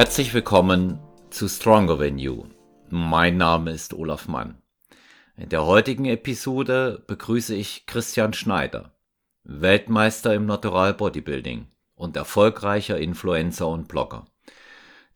Herzlich 0.00 0.32
willkommen 0.32 0.98
zu 1.28 1.46
Stronger 1.46 1.98
Than 1.98 2.16
You. 2.16 2.46
Mein 2.88 3.36
Name 3.36 3.70
ist 3.72 3.92
Olaf 3.92 4.28
Mann. 4.28 4.56
In 5.36 5.50
der 5.50 5.66
heutigen 5.66 6.06
Episode 6.06 7.04
begrüße 7.06 7.54
ich 7.54 7.84
Christian 7.84 8.32
Schneider, 8.32 8.94
Weltmeister 9.44 10.32
im 10.32 10.46
Natural 10.46 10.94
Bodybuilding 10.94 11.66
und 11.96 12.16
erfolgreicher 12.16 12.96
Influencer 12.98 13.68
und 13.68 13.88
Blogger. 13.88 14.24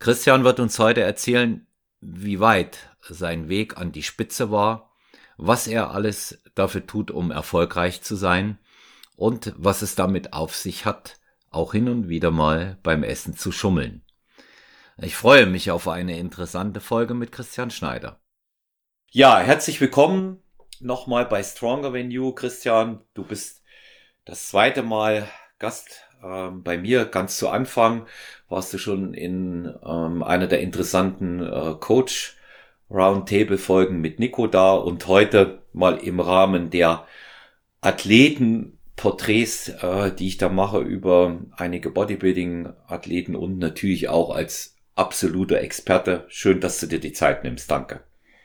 Christian 0.00 0.44
wird 0.44 0.60
uns 0.60 0.78
heute 0.78 1.00
erzählen, 1.00 1.66
wie 2.02 2.38
weit 2.40 2.94
sein 3.08 3.48
Weg 3.48 3.78
an 3.78 3.90
die 3.90 4.02
Spitze 4.02 4.50
war, 4.50 4.92
was 5.38 5.66
er 5.66 5.92
alles 5.92 6.42
dafür 6.54 6.86
tut, 6.86 7.10
um 7.10 7.30
erfolgreich 7.30 8.02
zu 8.02 8.16
sein 8.16 8.58
und 9.16 9.54
was 9.56 9.80
es 9.80 9.94
damit 9.94 10.34
auf 10.34 10.54
sich 10.54 10.84
hat, 10.84 11.18
auch 11.48 11.72
hin 11.72 11.88
und 11.88 12.10
wieder 12.10 12.30
mal 12.30 12.76
beim 12.82 13.02
Essen 13.02 13.34
zu 13.34 13.50
schummeln. 13.50 14.03
Ich 15.02 15.16
freue 15.16 15.46
mich 15.46 15.72
auf 15.72 15.88
eine 15.88 16.16
interessante 16.18 16.80
Folge 16.80 17.14
mit 17.14 17.32
Christian 17.32 17.72
Schneider. 17.72 18.20
Ja, 19.10 19.40
herzlich 19.40 19.80
willkommen 19.80 20.40
nochmal 20.78 21.24
bei 21.26 21.42
Stronger 21.42 21.92
Than 21.92 22.12
You. 22.12 22.30
Christian, 22.30 23.00
du 23.12 23.24
bist 23.24 23.64
das 24.24 24.46
zweite 24.48 24.84
Mal 24.84 25.28
Gast 25.58 26.04
ähm, 26.22 26.62
bei 26.62 26.78
mir. 26.78 27.06
Ganz 27.06 27.38
zu 27.38 27.48
Anfang 27.48 28.06
warst 28.48 28.72
du 28.72 28.78
schon 28.78 29.14
in 29.14 29.74
ähm, 29.84 30.22
einer 30.22 30.46
der 30.46 30.60
interessanten 30.60 31.42
äh, 31.42 31.74
Coach 31.80 32.36
Roundtable 32.88 33.58
Folgen 33.58 34.00
mit 34.00 34.20
Nico 34.20 34.46
da 34.46 34.74
und 34.74 35.08
heute 35.08 35.62
mal 35.72 35.96
im 35.96 36.20
Rahmen 36.20 36.70
der 36.70 37.04
Athletenporträts, 37.80 39.70
äh, 39.70 40.14
die 40.14 40.28
ich 40.28 40.38
da 40.38 40.48
mache 40.48 40.78
über 40.78 41.40
einige 41.56 41.90
Bodybuilding-Athleten 41.90 43.34
und 43.34 43.58
natürlich 43.58 44.08
auch 44.08 44.30
als 44.30 44.73
absoluter 44.94 45.60
Experte. 45.60 46.24
Schön, 46.28 46.60
dass 46.60 46.80
du 46.80 46.86
dir 46.86 47.00
die 47.00 47.12
Zeit 47.12 47.44
nimmst. 47.44 47.70
Danke. 47.70 48.00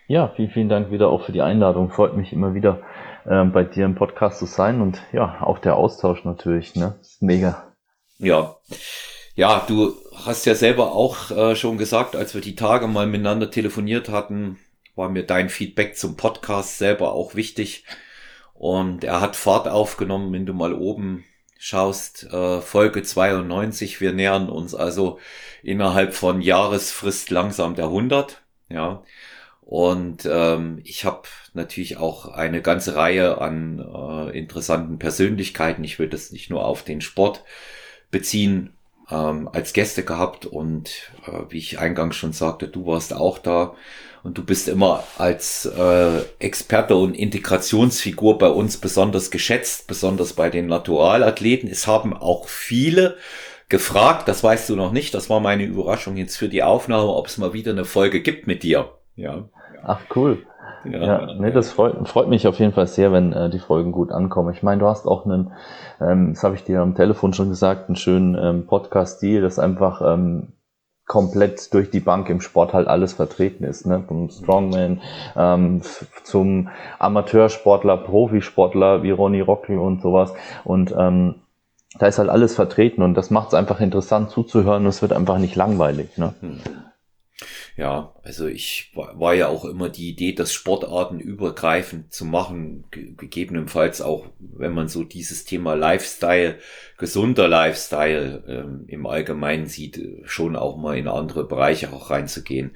Ja, 0.07 0.33
vielen, 0.35 0.49
vielen 0.49 0.69
Dank 0.69 0.91
wieder 0.91 1.09
auch 1.09 1.25
für 1.25 1.31
die 1.31 1.41
Einladung. 1.41 1.91
Freut 1.91 2.17
mich 2.17 2.33
immer 2.33 2.53
wieder 2.53 2.81
äh, 3.25 3.43
bei 3.45 3.63
dir 3.63 3.85
im 3.85 3.95
Podcast 3.95 4.39
zu 4.39 4.45
sein 4.45 4.81
und 4.81 5.01
ja, 5.11 5.41
auch 5.41 5.59
der 5.59 5.75
Austausch 5.75 6.25
natürlich, 6.25 6.75
ne? 6.75 6.95
Mega. 7.19 7.73
Ja. 8.17 8.55
Ja, 9.35 9.63
du 9.67 9.93
hast 10.25 10.45
ja 10.45 10.55
selber 10.55 10.93
auch 10.93 11.31
äh, 11.31 11.55
schon 11.55 11.77
gesagt, 11.77 12.15
als 12.15 12.33
wir 12.33 12.41
die 12.41 12.55
Tage 12.55 12.87
mal 12.87 13.07
miteinander 13.07 13.51
telefoniert 13.51 14.09
hatten, 14.09 14.57
war 14.95 15.09
mir 15.09 15.23
dein 15.23 15.49
Feedback 15.49 15.95
zum 15.95 16.17
Podcast 16.17 16.77
selber 16.77 17.13
auch 17.13 17.35
wichtig. 17.35 17.85
Und 18.53 19.05
er 19.05 19.21
hat 19.21 19.37
Fahrt 19.37 19.69
aufgenommen, 19.69 20.33
wenn 20.33 20.45
du 20.45 20.53
mal 20.53 20.73
oben 20.73 21.23
schaust, 21.61 22.23
äh, 22.31 22.61
Folge 22.61 23.03
92. 23.03 23.99
Wir 23.99 24.13
nähern 24.13 24.49
uns 24.49 24.73
also 24.73 25.19
innerhalb 25.61 26.13
von 26.13 26.41
Jahresfrist 26.41 27.29
langsam 27.31 27.75
der 27.75 27.85
100. 27.85 28.41
Ja. 28.69 29.03
Und 29.61 30.25
ähm, 30.25 30.79
ich 30.85 31.03
habe 31.03 31.23
natürlich 31.53 31.97
auch 31.97 32.29
eine 32.29 32.61
ganze 32.61 32.95
Reihe 32.95 33.39
an 33.39 33.77
äh, 33.79 34.37
interessanten 34.37 34.99
Persönlichkeiten. 34.99 35.83
Ich 35.83 35.99
will 35.99 36.07
das 36.07 36.31
nicht 36.31 36.49
nur 36.49 36.65
auf 36.65 36.83
den 36.83 37.01
Sport 37.01 37.43
beziehen, 38.09 38.73
ähm, 39.11 39.49
als 39.51 39.73
Gäste 39.73 40.03
gehabt. 40.03 40.45
Und 40.45 41.11
äh, 41.27 41.41
wie 41.49 41.57
ich 41.57 41.77
eingangs 41.77 42.15
schon 42.15 42.31
sagte, 42.31 42.69
du 42.69 42.85
warst 42.85 43.13
auch 43.13 43.37
da. 43.37 43.75
Und 44.23 44.37
du 44.37 44.43
bist 44.43 44.67
immer 44.67 45.03
als 45.17 45.65
äh, 45.65 46.21
Experte 46.39 46.95
und 46.95 47.13
Integrationsfigur 47.13 48.37
bei 48.37 48.49
uns 48.49 48.77
besonders 48.77 49.31
geschätzt, 49.31 49.87
besonders 49.87 50.33
bei 50.33 50.49
den 50.49 50.67
Naturalathleten. 50.67 51.69
Es 51.69 51.87
haben 51.87 52.15
auch 52.15 52.47
viele 52.47 53.15
gefragt, 53.69 54.27
das 54.27 54.43
weißt 54.43 54.69
du 54.69 54.75
noch 54.75 54.91
nicht, 54.91 55.13
das 55.13 55.29
war 55.29 55.39
meine 55.39 55.63
Überraschung 55.63 56.17
jetzt 56.17 56.37
für 56.37 56.49
die 56.49 56.63
Aufnahme, 56.63 57.07
ob 57.07 57.27
es 57.27 57.37
mal 57.37 57.53
wieder 57.53 57.71
eine 57.71 57.85
Folge 57.85 58.21
gibt 58.21 58.47
mit 58.47 58.63
dir. 58.63 58.89
Ja. 59.15 59.45
Ach 59.83 60.01
cool. 60.15 60.39
Ja, 60.85 60.99
ja 60.99 61.33
nee, 61.39 61.51
das 61.51 61.71
freut, 61.71 62.07
freut 62.07 62.29
mich 62.29 62.47
auf 62.47 62.59
jeden 62.59 62.73
Fall 62.73 62.87
sehr, 62.87 63.11
wenn 63.11 63.33
äh, 63.33 63.49
die 63.49 63.59
Folgen 63.59 63.91
gut 63.91 64.11
ankommen. 64.11 64.53
Ich 64.53 64.63
meine, 64.63 64.79
du 64.79 64.87
hast 64.87 65.05
auch 65.05 65.25
einen, 65.25 65.51
ähm, 66.01 66.33
das 66.33 66.43
habe 66.43 66.55
ich 66.55 66.63
dir 66.63 66.81
am 66.81 66.95
Telefon 66.95 67.33
schon 67.33 67.49
gesagt, 67.49 67.89
einen 67.89 67.95
schönen 67.95 68.35
ähm, 68.35 68.65
Podcast-Stil, 68.65 69.41
das 69.41 69.59
einfach 69.59 70.01
ähm, 70.01 70.53
komplett 71.09 71.73
durch 71.73 71.89
die 71.89 72.01
Bank 72.01 72.29
im 72.29 72.39
Sport 72.39 72.73
halt 72.73 72.87
alles 72.87 73.13
vertreten 73.13 73.63
ist, 73.63 73.87
ne? 73.87 74.03
Vom 74.07 74.29
Strongman 74.29 75.01
ähm, 75.35 75.81
zum 76.23 76.69
Amateursportler, 76.99 77.97
Profisportler 77.97 79.01
wie 79.01 79.09
Ronny 79.09 79.41
Rocky 79.41 79.75
und 79.75 80.03
sowas. 80.03 80.31
Und 80.63 80.93
ähm, 80.95 81.35
da 81.97 82.05
ist 82.05 82.19
halt 82.19 82.29
alles 82.29 82.53
vertreten 82.53 83.01
und 83.01 83.15
das 83.15 83.31
macht 83.31 83.47
es 83.49 83.53
einfach 83.55 83.79
interessant 83.79 84.29
zuzuhören 84.29 84.83
und 84.83 84.89
es 84.89 85.01
wird 85.01 85.11
einfach 85.11 85.39
nicht 85.39 85.55
langweilig. 85.55 86.15
Ne? 86.19 86.35
Hm. 86.41 86.59
Ja, 87.79 88.13
also 88.23 88.47
ich 88.47 88.91
war 88.93 89.33
ja 89.33 89.47
auch 89.47 89.63
immer 89.63 89.87
die 89.87 90.09
Idee, 90.09 90.33
das 90.33 90.51
Sportarten 90.51 91.21
übergreifend 91.21 92.11
zu 92.11 92.25
machen, 92.25 92.83
gegebenenfalls 92.91 94.01
auch, 94.01 94.25
wenn 94.37 94.73
man 94.73 94.89
so 94.89 95.05
dieses 95.05 95.45
Thema 95.45 95.75
Lifestyle, 95.75 96.59
gesunder 96.97 97.47
Lifestyle 97.47 98.43
ähm, 98.49 98.83
im 98.87 99.07
Allgemeinen 99.07 99.67
sieht, 99.67 99.97
schon 100.25 100.57
auch 100.57 100.75
mal 100.75 100.97
in 100.97 101.07
andere 101.07 101.47
Bereiche 101.47 101.93
auch 101.93 102.09
reinzugehen 102.09 102.71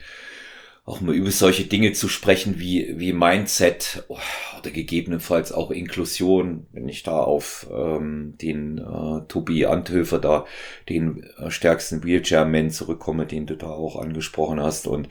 auch 0.86 1.00
mal 1.00 1.16
über 1.16 1.32
solche 1.32 1.64
Dinge 1.64 1.94
zu 1.94 2.10
sprechen 2.10 2.60
wie, 2.60 3.00
wie 3.00 3.14
Mindset 3.14 4.04
oder 4.10 4.70
gegebenenfalls 4.70 5.54
auch 5.54 5.72
Inklusion, 5.72 6.68
wenn 6.74 6.90
ich 6.90 7.04
da 7.04 7.20
auf 7.20 7.68
ähm, 7.72 8.34
den 8.42 8.80
äh, 8.80 9.26
Tobi 9.30 9.66
Anthöfer 9.66 10.20
da, 10.20 10.46
den 10.90 11.24
äh, 11.38 11.50
stärksten 11.50 12.04
Wheelchair-Man 12.04 12.70
zurückkomme, 12.70 13.26
den 13.26 13.46
du 13.46 13.56
da 13.56 13.68
auch 13.68 13.96
angesprochen 13.96 14.62
hast. 14.62 14.88
Und 14.88 15.08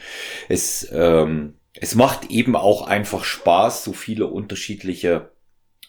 es, 0.51 0.87
ähm, 0.93 1.55
es 1.75 1.95
macht 1.95 2.31
eben 2.31 2.55
auch 2.55 2.87
einfach 2.87 3.25
Spaß, 3.25 3.83
so 3.83 3.95
viele 3.95 4.27
unterschiedliche 4.27 5.31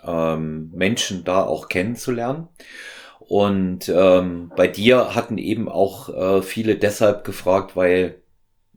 ähm, 0.01 0.71
Menschen 0.73 1.25
da 1.25 1.43
auch 1.43 1.67
kennenzulernen. 1.67 2.47
Und 3.19 3.89
ähm, 3.89 4.51
bei 4.55 4.67
dir 4.69 5.13
hatten 5.13 5.37
eben 5.37 5.67
auch 5.67 6.07
äh, 6.09 6.41
viele 6.41 6.77
deshalb 6.77 7.25
gefragt, 7.25 7.75
weil 7.75 8.22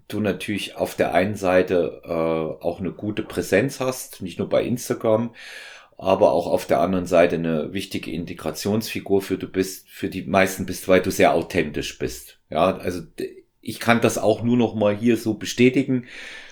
du 0.08 0.20
natürlich 0.20 0.76
auf 0.76 0.94
der 0.94 1.14
einen 1.14 1.34
Seite 1.34 2.02
äh, 2.04 2.10
auch 2.10 2.80
eine 2.80 2.92
gute 2.92 3.22
Präsenz 3.22 3.80
hast, 3.80 4.22
nicht 4.22 4.38
nur 4.38 4.48
bei 4.48 4.62
Instagram, 4.64 5.34
aber 5.98 6.32
auch 6.32 6.46
auf 6.46 6.66
der 6.66 6.80
anderen 6.80 7.06
Seite 7.06 7.36
eine 7.36 7.72
wichtige 7.72 8.10
Integrationsfigur 8.10 9.22
für 9.22 9.38
du 9.38 9.48
bist, 9.48 9.88
für 9.88 10.08
die 10.08 10.22
meisten 10.22 10.66
bist, 10.66 10.88
weil 10.88 11.00
du 11.00 11.10
sehr 11.10 11.34
authentisch 11.34 11.98
bist. 11.98 12.38
Ja, 12.50 12.76
also 12.76 13.00
ich 13.60 13.80
kann 13.80 14.00
das 14.00 14.18
auch 14.18 14.42
nur 14.42 14.56
noch 14.56 14.74
mal 14.74 14.94
hier 14.94 15.16
so 15.16 15.34
bestätigen, 15.34 16.06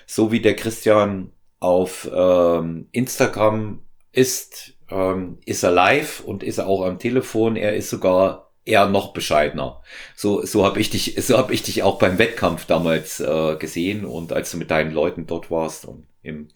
so 0.07 0.33
wie 0.33 0.41
der 0.41 0.57
Christian 0.57 1.31
auf 1.61 2.11
ähm, 2.13 2.89
Instagram 2.93 3.81
ist, 4.13 4.75
ähm, 4.91 5.39
ist 5.45 5.63
er 5.63 5.71
live 5.71 6.21
und 6.21 6.43
ist 6.43 6.59
er 6.59 6.67
auch 6.67 6.85
am 6.85 6.99
Telefon. 6.99 7.57
Er 7.57 7.77
ist 7.77 7.91
sogar 7.91 8.44
eher 8.65 8.87
noch 8.87 9.13
bescheidener. 9.13 9.81
So, 10.17 10.45
so 10.45 10.65
habe 10.65 10.81
ich 10.81 10.91
dich, 10.91 11.17
so 11.25 11.37
habe 11.37 11.53
ich 11.53 11.63
dich 11.63 11.83
auch 11.83 11.99
beim 11.99 12.19
Wettkampf 12.19 12.67
damals 12.67 13.21
äh, 13.21 13.57
gesehen 13.57 14.05
und 14.05 14.33
als 14.33 14.51
du 14.51 14.57
mit 14.57 14.71
deinen 14.71 14.93
Leuten 14.93 15.27
dort 15.27 15.51
warst 15.51 15.85
und 15.85 16.07
im 16.23 16.49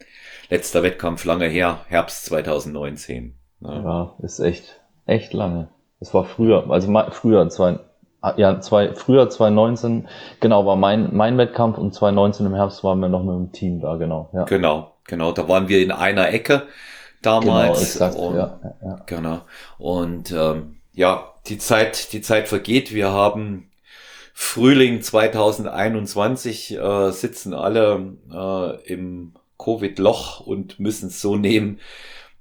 letzter 0.48 0.82
Wettkampf 0.82 1.24
lange 1.24 1.46
her, 1.46 1.80
Herbst 1.88 2.24
2019. 2.26 3.34
Ne? 3.60 3.82
Ja, 3.84 4.14
ist 4.22 4.40
echt, 4.40 4.80
echt 5.06 5.32
lange. 5.32 5.68
Es 6.00 6.14
war 6.14 6.24
früher, 6.24 6.70
also 6.70 6.92
früher, 7.10 7.48
zwei, 7.50 7.78
ah, 8.20 8.34
ja, 8.36 8.60
zwei, 8.60 8.94
früher 8.94 9.28
2019, 9.28 10.08
genau, 10.40 10.64
war 10.64 10.76
mein, 10.76 11.14
mein 11.14 11.36
Wettkampf 11.36 11.76
und 11.76 11.92
2019 11.92 12.46
im 12.46 12.54
Herbst 12.54 12.82
waren 12.84 13.00
wir 13.00 13.08
noch 13.08 13.24
mit 13.24 13.34
dem 13.34 13.52
Team 13.52 13.80
da, 13.80 13.96
genau. 13.96 14.30
Ja. 14.32 14.44
Genau, 14.44 14.94
genau, 15.04 15.32
da 15.32 15.48
waren 15.48 15.68
wir 15.68 15.82
in 15.82 15.92
einer 15.92 16.32
Ecke 16.32 16.62
damals. 17.20 17.44
Genau, 17.44 18.06
exakt, 18.06 18.16
und, 18.16 18.36
ja, 18.36 18.60
ja. 18.82 19.00
Genau. 19.06 19.40
Und 19.78 20.32
ähm, 20.32 20.77
ja, 20.98 21.32
die 21.46 21.58
Zeit, 21.58 22.12
die 22.12 22.22
Zeit 22.22 22.48
vergeht. 22.48 22.92
Wir 22.92 23.12
haben 23.12 23.70
Frühling 24.34 25.00
2021, 25.00 26.76
äh, 26.76 27.12
sitzen 27.12 27.54
alle 27.54 28.16
äh, 28.28 28.92
im 28.92 29.34
Covid-Loch 29.58 30.40
und 30.40 30.80
müssen 30.80 31.06
es 31.06 31.20
so 31.20 31.36
nehmen 31.36 31.78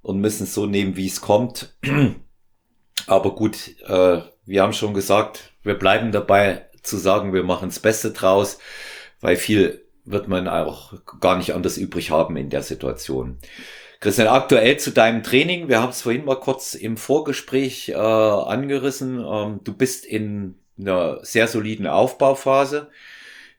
und 0.02 0.20
müssen 0.22 0.46
es 0.46 0.56
so 0.56 0.66
nehmen, 0.66 0.96
wie 0.96 1.06
es 1.06 1.22
kommt. 1.22 1.76
Aber 3.08 3.36
gut, 3.36 3.76
äh, 3.88 4.22
wir 4.46 4.64
haben 4.64 4.74
schon 4.74 4.96
gesagt, 4.96 5.54
wir 5.62 5.76
bleiben 5.76 6.12
dabei 6.12 6.66
zu 6.82 6.98
sagen, 6.98 7.34
wir 7.34 7.44
machen 7.44 7.70
das 7.70 7.80
Beste 7.80 8.10
draus, 8.10 8.58
weil 9.22 9.36
viel 9.36 9.86
wird 10.04 10.30
man 10.30 10.48
auch 10.48 10.94
gar 11.20 11.38
nicht 11.38 11.54
anders 11.54 11.78
übrig 11.78 12.10
haben 12.10 12.36
in 12.38 12.50
der 12.50 12.64
Situation. 12.64 13.38
Christian, 14.00 14.28
aktuell 14.28 14.78
zu 14.78 14.92
deinem 14.92 15.24
Training. 15.24 15.70
Wir 15.70 15.82
haben 15.82 15.90
es 15.90 16.02
vorhin 16.02 16.26
mal 16.26 16.40
kurz 16.40 16.76
im 16.76 16.98
Vorgespräch 16.98 17.90
äh, 17.90 17.96
angerissen. 17.96 19.24
Ähm, 19.28 19.62
du 19.64 19.74
bist 19.74 20.06
in 20.06 20.56
einer 20.80 21.24
sehr 21.24 21.48
soliden 21.48 21.88
Aufbauphase, 21.88 22.90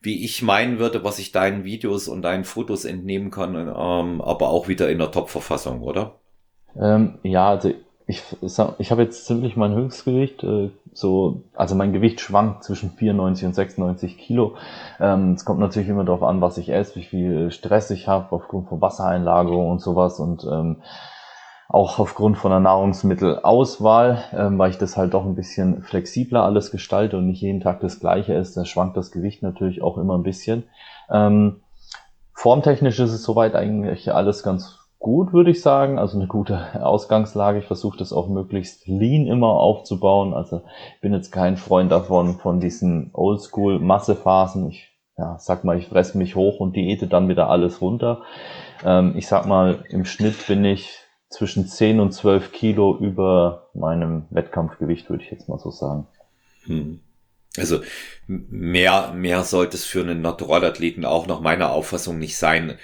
wie 0.00 0.24
ich 0.24 0.42
meinen 0.42 0.78
würde, 0.78 1.02
was 1.02 1.18
ich 1.18 1.32
deinen 1.32 1.64
Videos 1.64 2.06
und 2.06 2.22
deinen 2.22 2.44
Fotos 2.44 2.84
entnehmen 2.84 3.30
kann, 3.30 3.56
ähm, 3.56 4.20
aber 4.20 4.50
auch 4.50 4.68
wieder 4.68 4.88
in 4.88 4.98
der 4.98 5.10
Top-Verfassung, 5.10 5.82
oder? 5.82 6.20
Ähm, 6.80 7.18
ja, 7.24 7.48
also 7.50 7.74
ich, 8.10 8.24
ich 8.40 8.90
habe 8.90 9.02
jetzt 9.02 9.26
ziemlich 9.26 9.54
mein 9.54 9.74
Höchstgewicht, 9.74 10.42
äh, 10.42 10.70
so, 10.94 11.42
also 11.54 11.74
mein 11.74 11.92
Gewicht 11.92 12.20
schwankt 12.20 12.64
zwischen 12.64 12.90
94 12.90 13.46
und 13.46 13.54
96 13.54 14.16
Kilo. 14.16 14.56
Ähm, 14.98 15.34
es 15.34 15.44
kommt 15.44 15.60
natürlich 15.60 15.90
immer 15.90 16.04
darauf 16.04 16.22
an, 16.22 16.40
was 16.40 16.56
ich 16.56 16.70
esse, 16.70 16.96
wie 16.96 17.04
viel 17.04 17.50
Stress 17.50 17.90
ich 17.90 18.08
habe, 18.08 18.34
aufgrund 18.34 18.70
von 18.70 18.80
Wassereinlagerung 18.80 19.70
und 19.70 19.82
sowas 19.82 20.20
und 20.20 20.42
ähm, 20.50 20.76
auch 21.68 21.98
aufgrund 21.98 22.38
von 22.38 22.50
der 22.50 22.60
Nahrungsmittelauswahl, 22.60 24.24
ähm, 24.32 24.58
weil 24.58 24.70
ich 24.70 24.78
das 24.78 24.96
halt 24.96 25.12
doch 25.12 25.26
ein 25.26 25.34
bisschen 25.34 25.82
flexibler 25.82 26.44
alles 26.44 26.70
gestalte 26.70 27.18
und 27.18 27.26
nicht 27.26 27.42
jeden 27.42 27.60
Tag 27.60 27.80
das 27.80 28.00
gleiche 28.00 28.32
ist, 28.32 28.56
da 28.56 28.64
schwankt 28.64 28.96
das 28.96 29.10
Gewicht 29.10 29.42
natürlich 29.42 29.82
auch 29.82 29.98
immer 29.98 30.16
ein 30.16 30.22
bisschen. 30.22 30.64
Formtechnisch 32.38 33.00
ist 33.00 33.12
es 33.12 33.24
soweit 33.24 33.56
eigentlich 33.56 34.14
alles 34.14 34.44
ganz 34.44 34.77
gut, 34.98 35.32
würde 35.32 35.50
ich 35.50 35.62
sagen. 35.62 35.98
Also 35.98 36.18
eine 36.18 36.26
gute 36.26 36.82
Ausgangslage. 36.84 37.58
Ich 37.58 37.66
versuche 37.66 37.98
das 37.98 38.12
auch 38.12 38.28
möglichst 38.28 38.86
lean 38.86 39.26
immer 39.26 39.48
aufzubauen. 39.48 40.34
Also 40.34 40.62
ich 40.94 41.00
bin 41.00 41.12
jetzt 41.12 41.32
kein 41.32 41.56
Freund 41.56 41.92
davon, 41.92 42.38
von 42.38 42.60
diesen 42.60 43.10
Oldschool-Massephasen. 43.12 44.68
Ich 44.68 44.88
ja, 45.16 45.36
sag 45.40 45.64
mal, 45.64 45.78
ich 45.78 45.88
fresse 45.88 46.16
mich 46.16 46.36
hoch 46.36 46.60
und 46.60 46.76
diete 46.76 47.08
dann 47.08 47.28
wieder 47.28 47.50
alles 47.50 47.80
runter. 47.80 48.22
Ähm, 48.84 49.14
ich 49.16 49.26
sag 49.26 49.46
mal, 49.46 49.84
im 49.88 50.04
Schnitt 50.04 50.46
bin 50.46 50.64
ich 50.64 51.00
zwischen 51.28 51.66
10 51.66 52.00
und 52.00 52.12
12 52.12 52.52
Kilo 52.52 52.96
über 52.96 53.70
meinem 53.74 54.26
Wettkampfgewicht, 54.30 55.10
würde 55.10 55.24
ich 55.24 55.30
jetzt 55.30 55.48
mal 55.48 55.58
so 55.58 55.70
sagen. 55.70 56.06
Hm. 56.64 57.00
Also 57.56 57.80
mehr, 58.26 59.12
mehr 59.12 59.42
sollte 59.42 59.76
es 59.76 59.84
für 59.84 60.00
einen 60.00 60.22
Naturalathleten 60.22 61.04
auch 61.04 61.26
nach 61.26 61.40
meiner 61.40 61.72
Auffassung 61.72 62.18
nicht 62.18 62.36
sein. 62.36 62.78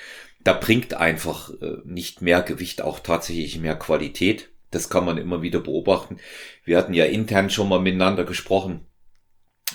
Da 0.45 0.53
bringt 0.53 0.95
einfach 0.95 1.51
äh, 1.61 1.79
nicht 1.85 2.23
mehr 2.23 2.43
Gewicht 2.43 2.83
auch 2.83 3.01
tatsächlich 3.01 3.59
mehr 3.59 3.77
Qualität. 3.77 4.51
Das 4.71 4.89
kann 4.89 5.05
man 5.05 5.19
immer 5.19 5.43
wieder 5.43 5.61
beobachten. 5.61 6.19
Wir 6.65 6.79
hatten 6.79 6.95
ja 6.95 7.05
intern 7.07 7.51
schon 7.51 7.69
mal 7.69 7.81
miteinander 7.81 8.25
gesprochen, 8.25 8.81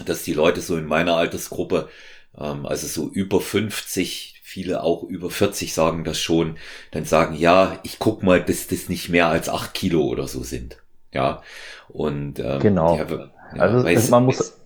dass 0.06 0.24
die 0.24 0.33
Leute 0.33 0.62
so 0.62 0.77
in 0.77 0.86
meiner 0.86 1.16
Altersgruppe, 1.16 1.89
ähm, 2.38 2.66
also 2.66 2.88
so 2.88 3.10
über 3.10 3.42
50, 3.42 4.42
viele 4.44 4.83
auch 4.83 5.04
über 5.04 5.30
40 5.30 5.74
sagen 5.74 6.04
das 6.04 6.19
schon, 6.19 6.57
dann 6.92 7.06
sagen, 7.06 7.36
ja, 7.36 7.80
ich 7.83 8.00
guck 8.00 8.24
mal, 8.24 8.42
dass 8.42 8.68
das 8.68 8.89
nicht 8.89 9.10
mehr 9.10 9.27
als 9.27 9.50
acht 9.50 9.74
Kilo 9.74 10.04
oder 10.04 10.27
so 10.27 10.44
sind. 10.44 10.77
Ja. 11.13 11.42
Und 11.88 12.39
ähm, 12.39 12.60
genau. 12.60 12.98
Ja, 12.98 13.62
also 13.62 13.83
weiß, 13.83 14.10
man 14.10 14.25
muss 14.25 14.58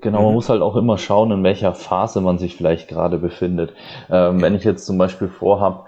Genau, 0.00 0.22
man 0.22 0.28
mhm. 0.28 0.34
muss 0.34 0.48
halt 0.48 0.62
auch 0.62 0.76
immer 0.76 0.98
schauen, 0.98 1.30
in 1.30 1.42
welcher 1.42 1.74
Phase 1.74 2.20
man 2.20 2.38
sich 2.38 2.56
vielleicht 2.56 2.88
gerade 2.88 3.18
befindet. 3.18 3.72
Ähm, 4.10 4.38
ja. 4.38 4.42
Wenn 4.42 4.54
ich 4.54 4.64
jetzt 4.64 4.86
zum 4.86 4.98
Beispiel 4.98 5.28
vorhab, 5.28 5.86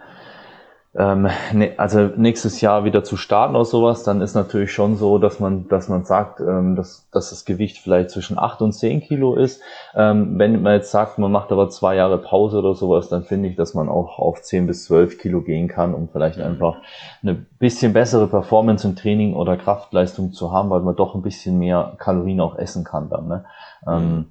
ähm, 0.98 1.28
ne, 1.52 1.74
also 1.76 2.10
nächstes 2.16 2.60
Jahr 2.60 2.84
wieder 2.84 3.04
zu 3.04 3.16
starten 3.16 3.54
oder 3.54 3.64
sowas, 3.64 4.02
dann 4.04 4.22
ist 4.22 4.34
natürlich 4.34 4.72
schon 4.72 4.96
so, 4.96 5.18
dass 5.18 5.38
man, 5.38 5.68
dass 5.68 5.88
man 5.88 6.04
sagt, 6.04 6.40
ähm, 6.40 6.76
dass, 6.76 7.08
dass 7.12 7.30
das 7.30 7.44
Gewicht 7.44 7.78
vielleicht 7.78 8.10
zwischen 8.10 8.38
acht 8.38 8.62
und 8.62 8.72
zehn 8.72 9.00
Kilo 9.00 9.36
ist. 9.36 9.60
Ähm, 9.94 10.38
wenn 10.38 10.62
man 10.62 10.74
jetzt 10.74 10.90
sagt, 10.90 11.18
man 11.18 11.30
macht 11.30 11.52
aber 11.52 11.68
zwei 11.68 11.94
Jahre 11.94 12.18
Pause 12.18 12.58
oder 12.58 12.74
sowas, 12.74 13.08
dann 13.10 13.22
finde 13.22 13.48
ich, 13.50 13.56
dass 13.56 13.74
man 13.74 13.88
auch 13.88 14.18
auf 14.18 14.42
zehn 14.42 14.66
bis 14.66 14.84
zwölf 14.84 15.18
Kilo 15.18 15.42
gehen 15.42 15.68
kann, 15.68 15.94
um 15.94 16.08
vielleicht 16.08 16.38
mhm. 16.38 16.44
einfach 16.44 16.76
eine 17.22 17.34
bisschen 17.34 17.92
bessere 17.92 18.26
Performance 18.26 18.88
im 18.88 18.96
Training 18.96 19.34
oder 19.34 19.56
Kraftleistung 19.56 20.32
zu 20.32 20.52
haben, 20.52 20.70
weil 20.70 20.80
man 20.80 20.96
doch 20.96 21.14
ein 21.14 21.22
bisschen 21.22 21.58
mehr 21.58 21.92
Kalorien 21.98 22.40
auch 22.40 22.56
essen 22.56 22.82
kann 22.82 23.10
dann. 23.10 23.28
Ne? 23.28 23.44
Ähm, 23.86 24.14
mhm. 24.14 24.25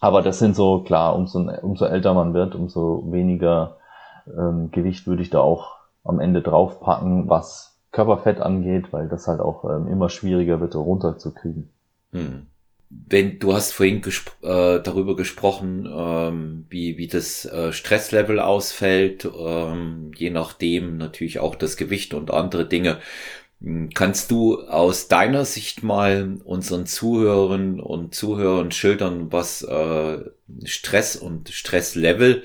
aber 0.00 0.22
das 0.22 0.38
sind 0.38 0.56
so, 0.56 0.80
klar, 0.80 1.14
umso, 1.16 1.40
umso 1.62 1.84
älter 1.84 2.14
man 2.14 2.34
wird, 2.34 2.54
umso 2.54 3.04
weniger 3.10 3.76
ähm, 4.26 4.70
Gewicht 4.70 5.06
würde 5.06 5.22
ich 5.22 5.30
da 5.30 5.40
auch 5.40 5.76
am 6.04 6.20
Ende 6.20 6.42
draufpacken, 6.42 7.28
was 7.28 7.78
Körperfett 7.92 8.40
angeht, 8.40 8.92
weil 8.92 9.08
das 9.08 9.26
halt 9.26 9.40
auch 9.40 9.64
ähm, 9.64 9.88
immer 9.88 10.08
schwieriger 10.08 10.60
wird, 10.60 10.74
runterzukriegen. 10.76 11.70
Hm. 12.12 12.46
Wenn 12.88 13.38
du 13.38 13.52
hast 13.52 13.72
vorhin 13.72 14.02
gesp 14.02 14.30
äh, 14.42 14.80
darüber 14.80 15.14
gesprochen, 15.14 15.88
ähm, 15.92 16.66
wie 16.70 16.98
wie 16.98 17.06
das 17.06 17.44
äh, 17.44 17.72
Stresslevel 17.72 18.40
ausfällt, 18.40 19.28
ähm, 19.38 20.10
je 20.16 20.30
nachdem 20.30 20.96
natürlich 20.98 21.38
auch 21.38 21.54
das 21.54 21.76
Gewicht 21.76 22.14
und 22.14 22.32
andere 22.32 22.66
Dinge. 22.66 22.98
Kannst 23.94 24.30
du 24.30 24.62
aus 24.68 25.08
deiner 25.08 25.44
Sicht 25.44 25.82
mal 25.82 26.38
unseren 26.44 26.86
Zuhörern 26.86 27.78
und 27.78 28.14
Zuhörern 28.14 28.70
schildern, 28.70 29.30
was 29.32 29.62
äh, 29.62 30.18
Stress 30.64 31.16
und 31.16 31.50
Stresslevel 31.50 32.42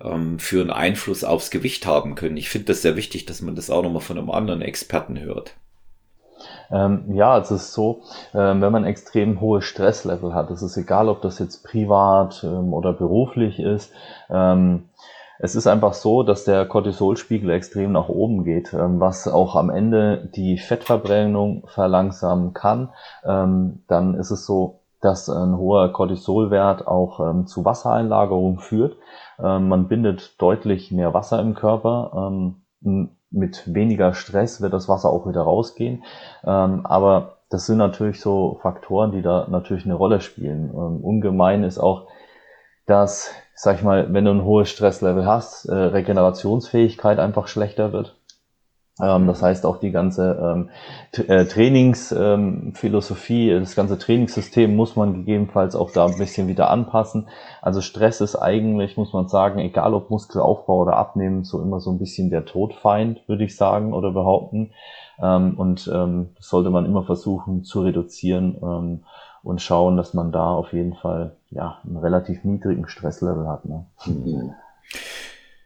ähm, 0.00 0.38
für 0.38 0.60
einen 0.60 0.70
Einfluss 0.70 1.24
aufs 1.24 1.50
Gewicht 1.50 1.84
haben 1.84 2.14
können. 2.14 2.36
Ich 2.36 2.48
finde 2.48 2.66
das 2.66 2.82
sehr 2.82 2.94
wichtig, 2.94 3.26
dass 3.26 3.42
man 3.42 3.56
das 3.56 3.70
auch 3.70 3.82
nochmal 3.82 4.02
von 4.02 4.18
einem 4.18 4.30
anderen 4.30 4.62
Experten 4.62 5.18
hört. 5.18 5.54
Ähm, 6.70 7.14
ja, 7.14 7.38
es 7.38 7.50
ist 7.50 7.72
so, 7.72 8.02
ähm, 8.34 8.62
wenn 8.62 8.72
man 8.72 8.84
extrem 8.84 9.40
hohe 9.40 9.62
Stresslevel 9.62 10.34
hat, 10.34 10.50
es 10.50 10.62
ist 10.62 10.76
egal, 10.76 11.08
ob 11.08 11.22
das 11.22 11.38
jetzt 11.38 11.64
privat 11.64 12.42
ähm, 12.44 12.72
oder 12.72 12.92
beruflich 12.92 13.58
ist, 13.58 13.92
ähm, 14.30 14.88
es 15.42 15.56
ist 15.56 15.66
einfach 15.66 15.92
so, 15.92 16.22
dass 16.22 16.44
der 16.44 16.66
Cortisolspiegel 16.66 17.50
extrem 17.50 17.90
nach 17.90 18.08
oben 18.08 18.44
geht, 18.44 18.72
ähm, 18.72 19.00
was 19.00 19.26
auch 19.26 19.56
am 19.56 19.70
Ende 19.70 20.30
die 20.36 20.56
Fettverbrennung 20.56 21.66
verlangsamen 21.66 22.54
kann. 22.54 22.90
Ähm, 23.24 23.82
dann 23.88 24.14
ist 24.14 24.30
es 24.30 24.46
so, 24.46 24.78
dass 25.00 25.28
ein 25.28 25.58
hoher 25.58 25.92
Cortisolwert 25.92 26.86
auch 26.86 27.44
zu 27.46 27.64
Wassereinlagerung 27.64 28.60
führt. 28.60 28.96
Ähm, 29.42 29.66
man 29.68 29.88
bindet 29.88 30.40
deutlich 30.40 30.92
mehr 30.92 31.12
Wasser 31.12 31.40
im 31.40 31.54
Körper. 31.54 32.30
Ähm, 32.80 33.16
mit 33.32 33.74
weniger 33.74 34.14
Stress 34.14 34.60
wird 34.60 34.72
das 34.72 34.88
Wasser 34.88 35.10
auch 35.10 35.26
wieder 35.26 35.42
rausgehen. 35.42 36.04
Ähm, 36.44 36.86
aber 36.86 37.38
das 37.50 37.66
sind 37.66 37.78
natürlich 37.78 38.20
so 38.20 38.60
Faktoren, 38.62 39.10
die 39.10 39.22
da 39.22 39.48
natürlich 39.50 39.86
eine 39.86 39.94
Rolle 39.94 40.20
spielen. 40.20 40.70
ungemein 40.70 41.64
ist 41.64 41.78
auch, 41.78 42.06
dass, 42.86 43.30
sag 43.54 43.76
ich 43.76 43.82
mal, 43.82 44.12
wenn 44.12 44.24
du 44.24 44.32
ein 44.32 44.44
hohes 44.44 44.70
Stresslevel 44.70 45.26
hast, 45.26 45.66
äh, 45.66 45.74
Regenerationsfähigkeit 45.74 47.18
einfach 47.18 47.48
schlechter 47.48 47.92
wird. 47.92 48.16
Ähm, 49.00 49.26
das 49.26 49.42
heißt 49.42 49.64
auch 49.64 49.78
die 49.78 49.90
ganze 49.90 50.38
ähm, 50.40 50.68
äh, 51.26 51.46
Trainingsphilosophie, 51.46 53.50
ähm, 53.50 53.60
das 53.60 53.74
ganze 53.74 53.98
Trainingssystem 53.98 54.76
muss 54.76 54.96
man 54.96 55.14
gegebenenfalls 55.14 55.74
auch 55.74 55.90
da 55.90 56.04
ein 56.06 56.18
bisschen 56.18 56.46
wieder 56.46 56.68
anpassen. 56.70 57.28
Also 57.62 57.80
Stress 57.80 58.20
ist 58.20 58.36
eigentlich, 58.36 58.98
muss 58.98 59.14
man 59.14 59.28
sagen, 59.28 59.60
egal 59.60 59.94
ob 59.94 60.10
Muskelaufbau 60.10 60.82
oder 60.82 60.96
Abnehmen, 60.96 61.44
so 61.44 61.62
immer 61.62 61.80
so 61.80 61.90
ein 61.90 61.98
bisschen 61.98 62.28
der 62.28 62.44
Todfeind, 62.44 63.26
würde 63.28 63.44
ich 63.44 63.56
sagen 63.56 63.94
oder 63.94 64.10
behaupten. 64.12 64.72
Ähm, 65.22 65.54
und 65.56 65.90
ähm, 65.92 66.30
das 66.36 66.48
sollte 66.48 66.68
man 66.68 66.84
immer 66.84 67.04
versuchen 67.04 67.64
zu 67.64 67.80
reduzieren 67.80 68.58
ähm, 68.62 69.04
und 69.42 69.60
schauen, 69.60 69.96
dass 69.96 70.14
man 70.14 70.32
da 70.32 70.50
auf 70.50 70.72
jeden 70.72 70.94
Fall 70.94 71.36
ja 71.50 71.80
einen 71.84 71.96
relativ 71.96 72.44
niedrigen 72.44 72.88
Stresslevel 72.88 73.48
hat. 73.48 73.64
Ne? 73.64 73.86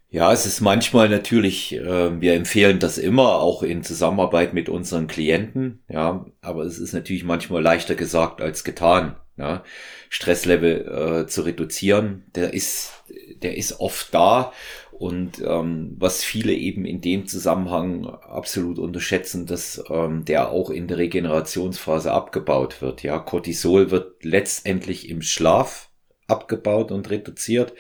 Ja, 0.09 0.33
es 0.33 0.47
ist 0.47 0.61
manchmal 0.61 1.09
natürlich, 1.09 1.75
äh, 1.75 2.21
wir 2.21 2.35
empfehlen 2.35 2.79
das 2.79 2.97
immer, 2.97 3.41
auch 3.41 3.63
in 3.63 3.83
Zusammenarbeit 3.83 4.55
mit 4.55 4.69
unseren 4.69 5.09
Klienten, 5.09 5.83
ja, 5.89 6.25
aber 6.41 6.63
es 6.63 6.79
ist 6.79 6.93
natürlich 6.93 7.25
manchmal 7.25 7.61
leichter 7.61 7.97
gesagt 7.97 8.41
als 8.41 8.65
getan, 8.65 9.17
ja. 9.37 9.63
Stresslevel 10.09 11.25
äh, 11.25 11.27
zu 11.27 11.43
reduzieren, 11.43 12.25
der 12.35 12.55
ist, 12.55 13.05
der 13.43 13.57
ist 13.57 13.81
oft 13.81 14.13
da 14.15 14.53
und 14.99 15.43
ähm, 15.47 15.95
was 15.99 16.25
viele 16.25 16.53
eben 16.53 16.87
in 16.87 17.01
dem 17.01 17.27
Zusammenhang 17.27 18.07
absolut 18.07 18.79
unterschätzen, 18.79 19.47
dass 19.47 19.83
ähm, 19.91 20.25
der 20.25 20.51
auch 20.51 20.71
in 20.71 20.89
der 20.89 20.99
Regenerationsphase 20.99 22.13
abgebaut 22.13 22.81
wird, 22.81 23.03
ja. 23.03 23.19
Cortisol 23.19 23.91
wird 23.91 24.25
letztendlich 24.25 25.11
im 25.11 25.21
Schlaf 25.21 25.91
abgebaut 26.29 26.93
und 26.93 27.11
reduziert. 27.11 27.75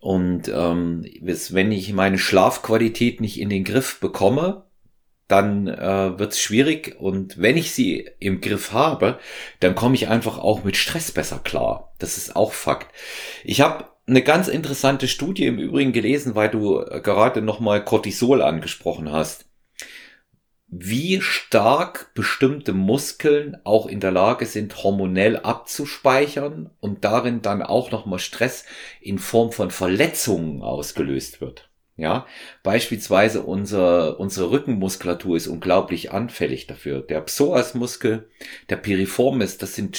Und 0.00 0.48
ähm, 0.48 1.06
wenn 1.22 1.72
ich 1.72 1.92
meine 1.92 2.18
Schlafqualität 2.18 3.20
nicht 3.20 3.40
in 3.40 3.48
den 3.48 3.64
Griff 3.64 4.00
bekomme, 4.00 4.63
dann 5.34 5.66
äh, 5.66 6.18
wird 6.18 6.32
es 6.32 6.40
schwierig. 6.40 6.96
Und 6.98 7.40
wenn 7.40 7.56
ich 7.56 7.72
sie 7.72 8.08
im 8.20 8.40
Griff 8.40 8.72
habe, 8.72 9.18
dann 9.60 9.74
komme 9.74 9.96
ich 9.96 10.08
einfach 10.08 10.38
auch 10.38 10.64
mit 10.64 10.76
Stress 10.76 11.10
besser 11.10 11.40
klar. 11.42 11.92
Das 11.98 12.16
ist 12.16 12.36
auch 12.36 12.52
Fakt. 12.52 12.94
Ich 13.42 13.60
habe 13.60 13.86
eine 14.06 14.22
ganz 14.22 14.48
interessante 14.48 15.08
Studie 15.08 15.46
im 15.46 15.58
Übrigen 15.58 15.92
gelesen, 15.92 16.34
weil 16.34 16.50
du 16.50 16.84
gerade 17.02 17.42
nochmal 17.42 17.84
Cortisol 17.84 18.42
angesprochen 18.42 19.10
hast 19.10 19.46
wie 20.76 21.20
stark 21.20 22.12
bestimmte 22.14 22.72
Muskeln 22.72 23.56
auch 23.62 23.86
in 23.86 24.00
der 24.00 24.10
Lage 24.10 24.44
sind, 24.44 24.82
hormonell 24.82 25.36
abzuspeichern 25.36 26.68
und 26.80 27.04
darin 27.04 27.42
dann 27.42 27.62
auch 27.62 27.92
nochmal 27.92 28.18
Stress 28.18 28.64
in 29.00 29.20
Form 29.20 29.52
von 29.52 29.70
Verletzungen 29.70 30.62
ausgelöst 30.62 31.40
wird. 31.40 31.70
Ja, 31.96 32.26
beispielsweise 32.64 33.42
unser, 33.42 34.18
unsere 34.18 34.50
Rückenmuskulatur 34.50 35.36
ist 35.36 35.46
unglaublich 35.46 36.10
anfällig 36.10 36.66
dafür. 36.66 37.02
Der 37.02 37.20
Psoasmuskel, 37.20 38.28
der 38.68 38.76
Piriformis, 38.78 39.58
das 39.58 39.76
sind 39.76 39.96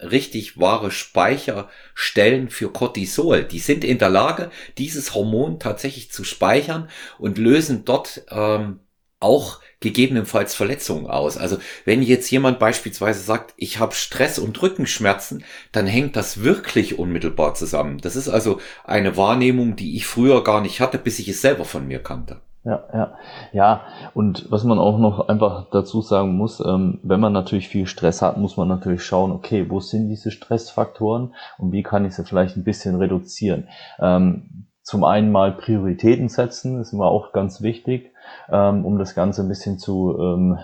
richtig 0.00 0.60
wahre 0.60 0.92
Speicherstellen 0.92 2.48
für 2.48 2.70
Cortisol. 2.70 3.42
Die 3.42 3.58
sind 3.58 3.82
in 3.82 3.98
der 3.98 4.10
Lage, 4.10 4.52
dieses 4.78 5.16
Hormon 5.16 5.58
tatsächlich 5.58 6.12
zu 6.12 6.22
speichern 6.22 6.88
und 7.18 7.38
lösen 7.38 7.84
dort 7.84 8.24
ähm, 8.30 8.78
auch 9.18 9.61
gegebenenfalls 9.82 10.54
Verletzungen 10.54 11.06
aus. 11.06 11.36
Also 11.36 11.58
wenn 11.84 12.02
jetzt 12.02 12.30
jemand 12.30 12.58
beispielsweise 12.58 13.20
sagt, 13.20 13.52
ich 13.56 13.78
habe 13.78 13.94
Stress 13.94 14.38
und 14.38 14.60
Rückenschmerzen, 14.62 15.44
dann 15.72 15.86
hängt 15.86 16.16
das 16.16 16.42
wirklich 16.42 16.98
unmittelbar 16.98 17.54
zusammen. 17.54 17.98
Das 17.98 18.16
ist 18.16 18.28
also 18.28 18.58
eine 18.84 19.16
Wahrnehmung, 19.16 19.76
die 19.76 19.96
ich 19.96 20.06
früher 20.06 20.42
gar 20.42 20.60
nicht 20.60 20.80
hatte, 20.80 20.98
bis 20.98 21.18
ich 21.18 21.28
es 21.28 21.42
selber 21.42 21.64
von 21.64 21.86
mir 21.86 22.02
kannte. 22.02 22.40
Ja, 22.64 22.84
ja, 22.92 23.14
ja. 23.52 23.80
Und 24.14 24.50
was 24.50 24.62
man 24.62 24.78
auch 24.78 24.98
noch 24.98 25.28
einfach 25.28 25.66
dazu 25.72 26.00
sagen 26.00 26.36
muss, 26.36 26.60
ähm, 26.60 27.00
wenn 27.02 27.18
man 27.18 27.32
natürlich 27.32 27.68
viel 27.68 27.88
Stress 27.88 28.22
hat, 28.22 28.36
muss 28.36 28.56
man 28.56 28.68
natürlich 28.68 29.02
schauen, 29.02 29.32
okay, 29.32 29.68
wo 29.68 29.80
sind 29.80 30.08
diese 30.08 30.30
Stressfaktoren 30.30 31.34
und 31.58 31.72
wie 31.72 31.82
kann 31.82 32.04
ich 32.04 32.14
sie 32.14 32.24
vielleicht 32.24 32.56
ein 32.56 32.62
bisschen 32.62 32.94
reduzieren. 32.94 33.66
Ähm, 33.98 34.68
zum 34.82 35.02
einen 35.02 35.32
mal 35.32 35.52
Prioritäten 35.52 36.28
setzen, 36.28 36.80
ist 36.80 36.92
immer 36.92 37.06
auch 37.06 37.32
ganz 37.32 37.62
wichtig, 37.62 38.11
ähm, 38.50 38.84
um 38.84 38.98
das 38.98 39.14
Ganze 39.14 39.42
ein 39.42 39.48
bisschen 39.48 39.78
zu 39.78 40.16
ähm, 40.18 40.58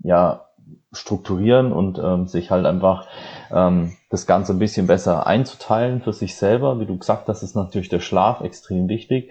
ja, 0.00 0.44
strukturieren 0.92 1.72
und 1.72 1.98
ähm, 1.98 2.26
sich 2.26 2.50
halt 2.50 2.66
einfach 2.66 3.06
ähm, 3.52 3.92
das 4.10 4.26
Ganze 4.26 4.52
ein 4.52 4.58
bisschen 4.58 4.86
besser 4.86 5.26
einzuteilen 5.26 6.00
für 6.00 6.12
sich 6.12 6.36
selber. 6.36 6.80
Wie 6.80 6.86
du 6.86 6.96
gesagt 6.96 7.28
hast, 7.28 7.42
ist 7.42 7.56
natürlich 7.56 7.88
der 7.88 8.00
Schlaf 8.00 8.40
extrem 8.40 8.88
wichtig. 8.88 9.30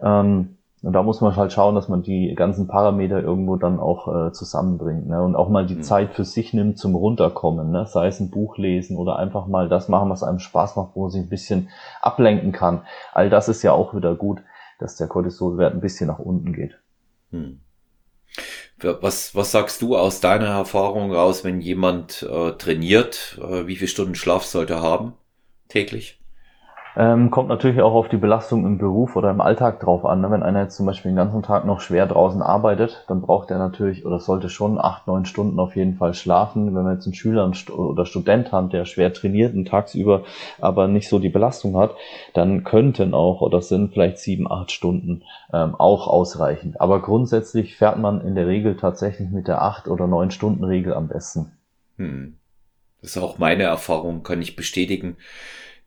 Ähm, 0.00 0.56
und 0.82 0.92
da 0.92 1.02
muss 1.02 1.20
man 1.20 1.34
halt 1.34 1.52
schauen, 1.52 1.74
dass 1.74 1.88
man 1.88 2.02
die 2.02 2.34
ganzen 2.34 2.68
Parameter 2.68 3.20
irgendwo 3.20 3.56
dann 3.56 3.80
auch 3.80 4.28
äh, 4.28 4.32
zusammenbringt. 4.32 5.08
Ne? 5.08 5.22
Und 5.22 5.34
auch 5.34 5.48
mal 5.48 5.66
die 5.66 5.76
mhm. 5.76 5.82
Zeit 5.82 6.12
für 6.12 6.24
sich 6.24 6.52
nimmt 6.52 6.78
zum 6.78 6.94
Runterkommen. 6.94 7.70
Ne? 7.70 7.86
Sei 7.86 8.06
es 8.06 8.20
ein 8.20 8.30
Buch 8.30 8.56
lesen 8.58 8.96
oder 8.96 9.16
einfach 9.16 9.46
mal 9.46 9.68
das 9.68 9.88
machen, 9.88 10.10
was 10.10 10.22
einem 10.22 10.38
Spaß 10.38 10.76
macht, 10.76 10.90
wo 10.94 11.02
man 11.02 11.10
sich 11.10 11.22
ein 11.22 11.28
bisschen 11.28 11.70
ablenken 12.02 12.52
kann. 12.52 12.82
All 13.14 13.30
das 13.30 13.48
ist 13.48 13.62
ja 13.62 13.72
auch 13.72 13.94
wieder 13.94 14.14
gut, 14.14 14.42
dass 14.78 14.96
der 14.96 15.08
Cortisolwert 15.08 15.74
ein 15.74 15.80
bisschen 15.80 16.08
nach 16.08 16.18
unten 16.18 16.52
geht. 16.52 16.78
Hm. 17.30 17.60
Was, 18.78 19.34
was 19.34 19.52
sagst 19.52 19.80
du 19.80 19.96
aus 19.96 20.20
deiner 20.20 20.48
Erfahrung 20.48 21.12
raus, 21.12 21.44
wenn 21.44 21.60
jemand 21.60 22.22
äh, 22.22 22.52
trainiert? 22.52 23.38
Äh, 23.40 23.66
wie 23.66 23.76
viele 23.76 23.88
Stunden 23.88 24.14
Schlaf 24.14 24.44
sollte 24.44 24.74
er 24.74 24.82
haben 24.82 25.14
täglich? 25.68 26.20
Ähm, 26.98 27.30
kommt 27.30 27.50
natürlich 27.50 27.82
auch 27.82 27.92
auf 27.92 28.08
die 28.08 28.16
Belastung 28.16 28.64
im 28.64 28.78
Beruf 28.78 29.16
oder 29.16 29.30
im 29.30 29.42
Alltag 29.42 29.80
drauf 29.80 30.06
an. 30.06 30.22
Ne? 30.22 30.30
Wenn 30.30 30.42
einer 30.42 30.62
jetzt 30.62 30.76
zum 30.76 30.86
Beispiel 30.86 31.10
den 31.10 31.16
ganzen 31.16 31.42
Tag 31.42 31.66
noch 31.66 31.82
schwer 31.82 32.06
draußen 32.06 32.40
arbeitet, 32.40 33.04
dann 33.06 33.20
braucht 33.20 33.50
er 33.50 33.58
natürlich 33.58 34.06
oder 34.06 34.18
sollte 34.18 34.48
schon 34.48 34.78
acht, 34.78 35.06
neun 35.06 35.26
Stunden 35.26 35.58
auf 35.60 35.76
jeden 35.76 35.96
Fall 35.96 36.14
schlafen. 36.14 36.74
Wenn 36.74 36.84
wir 36.84 36.94
jetzt 36.94 37.04
einen 37.04 37.14
Schüler 37.14 37.52
oder 37.76 38.06
Student 38.06 38.50
haben, 38.50 38.70
der 38.70 38.86
schwer 38.86 39.12
trainiert 39.12 39.54
und 39.54 39.68
tagsüber 39.68 40.22
aber 40.58 40.88
nicht 40.88 41.10
so 41.10 41.18
die 41.18 41.28
Belastung 41.28 41.76
hat, 41.76 41.94
dann 42.32 42.64
könnten 42.64 43.12
auch 43.12 43.42
oder 43.42 43.60
sind 43.60 43.92
vielleicht 43.92 44.18
sieben, 44.18 44.50
acht 44.50 44.72
Stunden 44.72 45.22
ähm, 45.52 45.74
auch 45.74 46.06
ausreichend. 46.06 46.80
Aber 46.80 47.02
grundsätzlich 47.02 47.76
fährt 47.76 47.98
man 47.98 48.22
in 48.22 48.34
der 48.34 48.46
Regel 48.46 48.74
tatsächlich 48.74 49.30
mit 49.30 49.48
der 49.48 49.60
acht 49.60 49.88
oder 49.88 50.06
neun 50.06 50.30
Stunden 50.30 50.64
Regel 50.64 50.94
am 50.94 51.08
besten. 51.08 51.52
Hm. 51.98 52.38
Das 53.02 53.16
ist 53.16 53.22
auch 53.22 53.36
meine 53.36 53.64
Erfahrung, 53.64 54.22
kann 54.22 54.40
ich 54.40 54.56
bestätigen. 54.56 55.16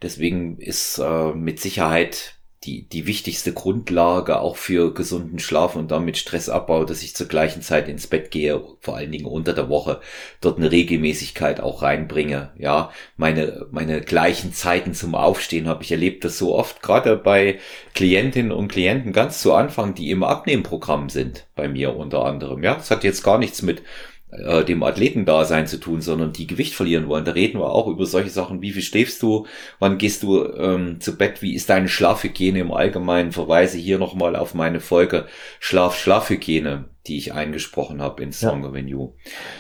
Deswegen 0.01 0.57
ist 0.57 0.99
äh, 0.99 1.33
mit 1.33 1.59
Sicherheit 1.59 2.39
die, 2.63 2.89
die 2.89 3.07
wichtigste 3.07 3.53
Grundlage 3.53 4.41
auch 4.41 4.57
für 4.57 4.93
gesunden 4.93 5.39
Schlaf 5.39 5.77
und 5.77 5.91
damit 5.91 6.17
Stressabbau, 6.17 6.83
dass 6.83 7.03
ich 7.03 7.15
zur 7.15 7.27
gleichen 7.27 7.61
Zeit 7.61 7.87
ins 7.87 8.07
Bett 8.07 8.31
gehe, 8.31 8.61
vor 8.81 8.97
allen 8.97 9.13
Dingen 9.13 9.25
unter 9.25 9.53
der 9.53 9.69
Woche, 9.69 10.01
dort 10.41 10.57
eine 10.57 10.69
Regelmäßigkeit 10.69 11.61
auch 11.61 11.81
reinbringe. 11.83 12.51
Ja, 12.57 12.91
meine, 13.15 13.67
meine 13.71 14.01
gleichen 14.01 14.51
Zeiten 14.51 14.93
zum 14.93 15.15
Aufstehen 15.15 15.69
habe 15.69 15.83
ich 15.83 15.91
erlebt, 15.91 16.25
das 16.25 16.37
so 16.37 16.53
oft, 16.53 16.81
gerade 16.81 17.15
bei 17.15 17.59
Klientinnen 17.95 18.51
und 18.51 18.67
Klienten 18.67 19.13
ganz 19.13 19.41
zu 19.41 19.53
Anfang, 19.53 19.95
die 19.95 20.11
im 20.11 20.23
Abnehmprogramm 20.23 21.09
sind, 21.09 21.47
bei 21.55 21.69
mir 21.69 21.95
unter 21.95 22.25
anderem. 22.25 22.61
Ja, 22.61 22.75
das 22.75 22.91
hat 22.91 23.05
jetzt 23.05 23.23
gar 23.23 23.37
nichts 23.37 23.61
mit 23.61 23.83
äh, 24.31 24.63
dem 24.63 24.83
Athletendasein 24.83 25.67
zu 25.67 25.79
tun, 25.79 26.01
sondern 26.01 26.33
die 26.33 26.47
Gewicht 26.47 26.73
verlieren 26.73 27.07
wollen. 27.07 27.25
Da 27.25 27.31
reden 27.31 27.59
wir 27.59 27.71
auch 27.71 27.87
über 27.87 28.05
solche 28.05 28.29
Sachen, 28.29 28.61
wie 28.61 28.71
viel 28.71 28.81
schläfst 28.81 29.21
du, 29.21 29.45
wann 29.79 29.97
gehst 29.97 30.23
du 30.23 30.45
ähm, 30.45 30.99
zu 31.01 31.17
Bett, 31.17 31.41
wie 31.41 31.55
ist 31.55 31.69
deine 31.69 31.87
Schlafhygiene 31.87 32.59
im 32.59 32.71
Allgemeinen. 32.71 33.31
Verweise 33.31 33.77
hier 33.77 33.97
nochmal 33.99 34.35
auf 34.35 34.53
meine 34.53 34.79
Folge 34.79 35.25
Schlaf-Schlafhygiene, 35.59 36.85
die 37.07 37.17
ich 37.17 37.33
eingesprochen 37.33 38.01
habe 38.01 38.23
in 38.23 38.31
Stronger 38.31 38.75
ja. 38.77 38.85
You. 38.85 39.13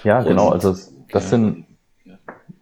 Ja, 0.03 0.21
genau. 0.21 0.49
Also 0.49 0.71
das 0.71 1.23
ja. 1.23 1.29
sind 1.29 1.65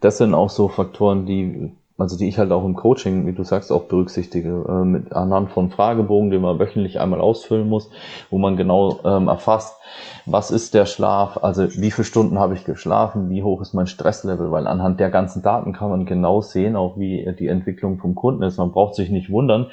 das 0.00 0.18
sind 0.18 0.34
auch 0.34 0.50
so 0.50 0.68
Faktoren, 0.68 1.26
die 1.26 1.72
also 1.98 2.16
die 2.16 2.28
ich 2.28 2.38
halt 2.38 2.52
auch 2.52 2.64
im 2.64 2.74
Coaching, 2.74 3.26
wie 3.26 3.32
du 3.32 3.42
sagst, 3.42 3.72
auch 3.72 3.84
berücksichtige, 3.84 4.64
äh, 4.68 4.84
mit 4.84 5.12
anhand 5.12 5.50
von 5.50 5.70
Fragebogen, 5.70 6.30
den 6.30 6.40
man 6.40 6.60
wöchentlich 6.60 7.00
einmal 7.00 7.20
ausfüllen 7.20 7.68
muss, 7.68 7.90
wo 8.30 8.38
man 8.38 8.56
genau 8.56 9.00
ähm, 9.04 9.26
erfasst, 9.26 9.76
was 10.24 10.52
ist 10.52 10.74
der 10.74 10.86
Schlaf, 10.86 11.42
also 11.42 11.64
wie 11.64 11.90
viele 11.90 12.04
Stunden 12.04 12.38
habe 12.38 12.54
ich 12.54 12.64
geschlafen, 12.64 13.28
wie 13.30 13.42
hoch 13.42 13.60
ist 13.60 13.74
mein 13.74 13.88
Stresslevel, 13.88 14.52
weil 14.52 14.68
anhand 14.68 15.00
der 15.00 15.10
ganzen 15.10 15.42
Daten 15.42 15.72
kann 15.72 15.90
man 15.90 16.06
genau 16.06 16.40
sehen, 16.40 16.76
auch 16.76 16.98
wie 16.98 17.34
die 17.36 17.48
Entwicklung 17.48 17.98
vom 17.98 18.14
Kunden 18.14 18.44
ist. 18.44 18.58
Man 18.58 18.70
braucht 18.70 18.94
sich 18.94 19.10
nicht 19.10 19.30
wundern, 19.30 19.66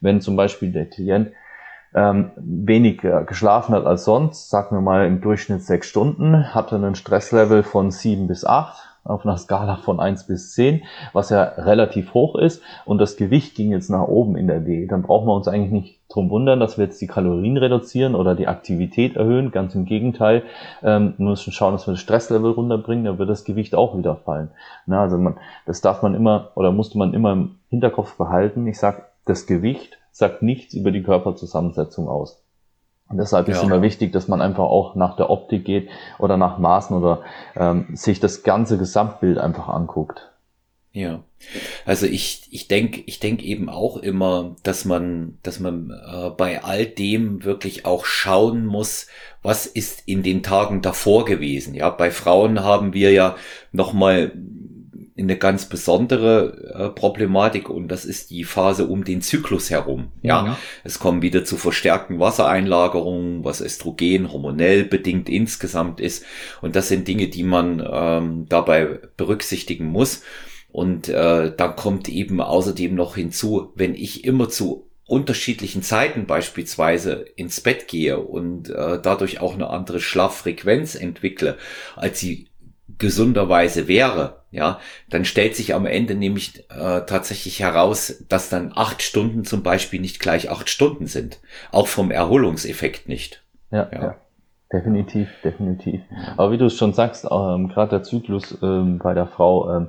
wenn 0.00 0.20
zum 0.20 0.36
Beispiel 0.36 0.70
der 0.70 0.86
Klient 0.86 1.32
ähm, 1.94 2.30
weniger 2.36 3.24
geschlafen 3.24 3.74
hat 3.74 3.86
als 3.86 4.04
sonst, 4.04 4.50
sagen 4.50 4.76
wir 4.76 4.80
mal 4.80 5.06
im 5.06 5.20
Durchschnitt 5.20 5.62
sechs 5.62 5.88
Stunden, 5.88 6.54
hatte 6.54 6.76
einen 6.76 6.94
Stresslevel 6.94 7.64
von 7.64 7.90
sieben 7.90 8.28
bis 8.28 8.44
acht 8.44 8.91
auf 9.04 9.24
einer 9.24 9.36
Skala 9.36 9.76
von 9.76 10.00
1 10.00 10.26
bis 10.26 10.52
10, 10.52 10.82
was 11.12 11.30
ja 11.30 11.42
relativ 11.42 12.14
hoch 12.14 12.36
ist 12.36 12.62
und 12.84 12.98
das 12.98 13.16
Gewicht 13.16 13.54
ging 13.54 13.72
jetzt 13.72 13.90
nach 13.90 14.06
oben 14.06 14.36
in 14.36 14.46
der 14.46 14.60
D, 14.60 14.86
dann 14.86 15.02
brauchen 15.02 15.26
wir 15.26 15.34
uns 15.34 15.48
eigentlich 15.48 15.72
nicht 15.72 15.98
drum 16.08 16.30
wundern, 16.30 16.60
dass 16.60 16.78
wir 16.78 16.84
jetzt 16.84 17.00
die 17.00 17.06
Kalorien 17.06 17.56
reduzieren 17.56 18.14
oder 18.14 18.34
die 18.34 18.46
Aktivität 18.46 19.16
erhöhen. 19.16 19.50
Ganz 19.50 19.74
im 19.74 19.86
Gegenteil, 19.86 20.42
ähm, 20.82 21.14
wir 21.16 21.30
müssen 21.30 21.52
schauen, 21.52 21.72
dass 21.72 21.86
wir 21.86 21.92
das 21.92 22.00
Stresslevel 22.00 22.52
runterbringen, 22.52 23.04
dann 23.04 23.18
wird 23.18 23.30
das 23.30 23.44
Gewicht 23.44 23.74
auch 23.74 23.96
wieder 23.96 24.16
fallen. 24.16 24.50
Na, 24.86 25.02
also 25.02 25.18
man, 25.18 25.36
das 25.66 25.80
darf 25.80 26.02
man 26.02 26.14
immer 26.14 26.50
oder 26.54 26.70
musste 26.70 26.98
man 26.98 27.14
immer 27.14 27.32
im 27.32 27.56
Hinterkopf 27.70 28.16
behalten. 28.16 28.66
Ich 28.66 28.78
sag, 28.78 29.10
das 29.24 29.46
Gewicht 29.46 29.98
sagt 30.10 30.42
nichts 30.42 30.74
über 30.74 30.90
die 30.90 31.02
Körperzusammensetzung 31.02 32.08
aus. 32.08 32.41
Und 33.12 33.18
deshalb 33.18 33.48
ist 33.48 33.58
ja. 33.58 33.62
immer 33.62 33.82
wichtig, 33.82 34.12
dass 34.12 34.26
man 34.26 34.40
einfach 34.40 34.64
auch 34.64 34.94
nach 34.94 35.16
der 35.16 35.30
Optik 35.30 35.64
geht 35.64 35.90
oder 36.18 36.36
nach 36.36 36.58
Maßen 36.58 36.96
oder 36.96 37.20
ähm, 37.54 37.86
sich 37.94 38.20
das 38.20 38.42
ganze 38.42 38.78
Gesamtbild 38.78 39.38
einfach 39.38 39.68
anguckt. 39.68 40.32
Ja, 40.94 41.22
also 41.86 42.04
ich 42.04 42.48
ich 42.50 42.68
denke 42.68 43.02
ich 43.06 43.18
denk 43.18 43.42
eben 43.42 43.70
auch 43.70 43.96
immer, 43.96 44.56
dass 44.62 44.84
man 44.84 45.38
dass 45.42 45.58
man 45.58 45.90
äh, 45.90 46.28
bei 46.30 46.62
all 46.64 46.84
dem 46.84 47.44
wirklich 47.44 47.86
auch 47.86 48.04
schauen 48.04 48.66
muss, 48.66 49.06
was 49.42 49.64
ist 49.64 50.06
in 50.06 50.22
den 50.22 50.42
Tagen 50.42 50.82
davor 50.82 51.24
gewesen. 51.24 51.74
Ja, 51.74 51.88
bei 51.88 52.10
Frauen 52.10 52.62
haben 52.62 52.92
wir 52.92 53.10
ja 53.10 53.36
noch 53.72 53.94
mal 53.94 54.32
eine 55.18 55.36
ganz 55.36 55.66
besondere 55.68 56.72
äh, 56.74 56.88
Problematik 56.88 57.68
und 57.68 57.88
das 57.88 58.04
ist 58.04 58.30
die 58.30 58.44
Phase 58.44 58.86
um 58.86 59.04
den 59.04 59.20
Zyklus 59.20 59.70
herum. 59.70 60.12
Ja, 60.22 60.46
ja, 60.46 60.58
es 60.84 60.98
kommen 60.98 61.20
wieder 61.20 61.44
zu 61.44 61.56
verstärkten 61.56 62.18
Wassereinlagerungen, 62.18 63.44
was 63.44 63.60
Östrogen 63.60 64.32
hormonell 64.32 64.84
bedingt 64.84 65.28
insgesamt 65.28 66.00
ist 66.00 66.24
und 66.62 66.76
das 66.76 66.88
sind 66.88 67.06
Dinge, 67.08 67.28
die 67.28 67.44
man 67.44 67.86
ähm, 67.90 68.46
dabei 68.48 69.00
berücksichtigen 69.16 69.86
muss. 69.86 70.22
Und 70.70 71.10
äh, 71.10 71.54
dann 71.54 71.76
kommt 71.76 72.08
eben 72.08 72.40
außerdem 72.40 72.94
noch 72.94 73.16
hinzu, 73.16 73.72
wenn 73.74 73.94
ich 73.94 74.24
immer 74.24 74.48
zu 74.48 74.88
unterschiedlichen 75.06 75.82
Zeiten 75.82 76.24
beispielsweise 76.24 77.26
ins 77.36 77.60
Bett 77.60 77.86
gehe 77.88 78.18
und 78.18 78.70
äh, 78.70 78.98
dadurch 79.02 79.40
auch 79.40 79.52
eine 79.52 79.68
andere 79.68 80.00
Schlaffrequenz 80.00 80.94
entwickle, 80.94 81.58
als 81.96 82.20
sie 82.20 82.48
gesunderweise 82.98 83.88
wäre, 83.88 84.42
ja, 84.50 84.80
dann 85.08 85.24
stellt 85.24 85.56
sich 85.56 85.74
am 85.74 85.86
Ende 85.86 86.14
nämlich 86.14 86.64
äh, 86.70 87.00
tatsächlich 87.06 87.60
heraus, 87.60 88.24
dass 88.28 88.50
dann 88.50 88.72
acht 88.74 89.02
Stunden 89.02 89.44
zum 89.44 89.62
Beispiel 89.62 90.00
nicht 90.00 90.20
gleich 90.20 90.50
acht 90.50 90.68
Stunden 90.68 91.06
sind. 91.06 91.40
Auch 91.70 91.86
vom 91.86 92.10
Erholungseffekt 92.10 93.08
nicht. 93.08 93.42
Ja, 93.70 93.88
ja. 93.90 94.02
ja. 94.02 94.16
definitiv, 94.70 95.28
definitiv. 95.42 96.02
Aber 96.36 96.52
wie 96.52 96.58
du 96.58 96.66
es 96.66 96.76
schon 96.76 96.92
sagst, 96.92 97.24
ähm, 97.24 97.68
gerade 97.68 97.90
der 97.90 98.02
Zyklus 98.02 98.58
ähm, 98.62 98.98
bei 98.98 99.14
der 99.14 99.26
Frau, 99.26 99.74
ähm, 99.74 99.88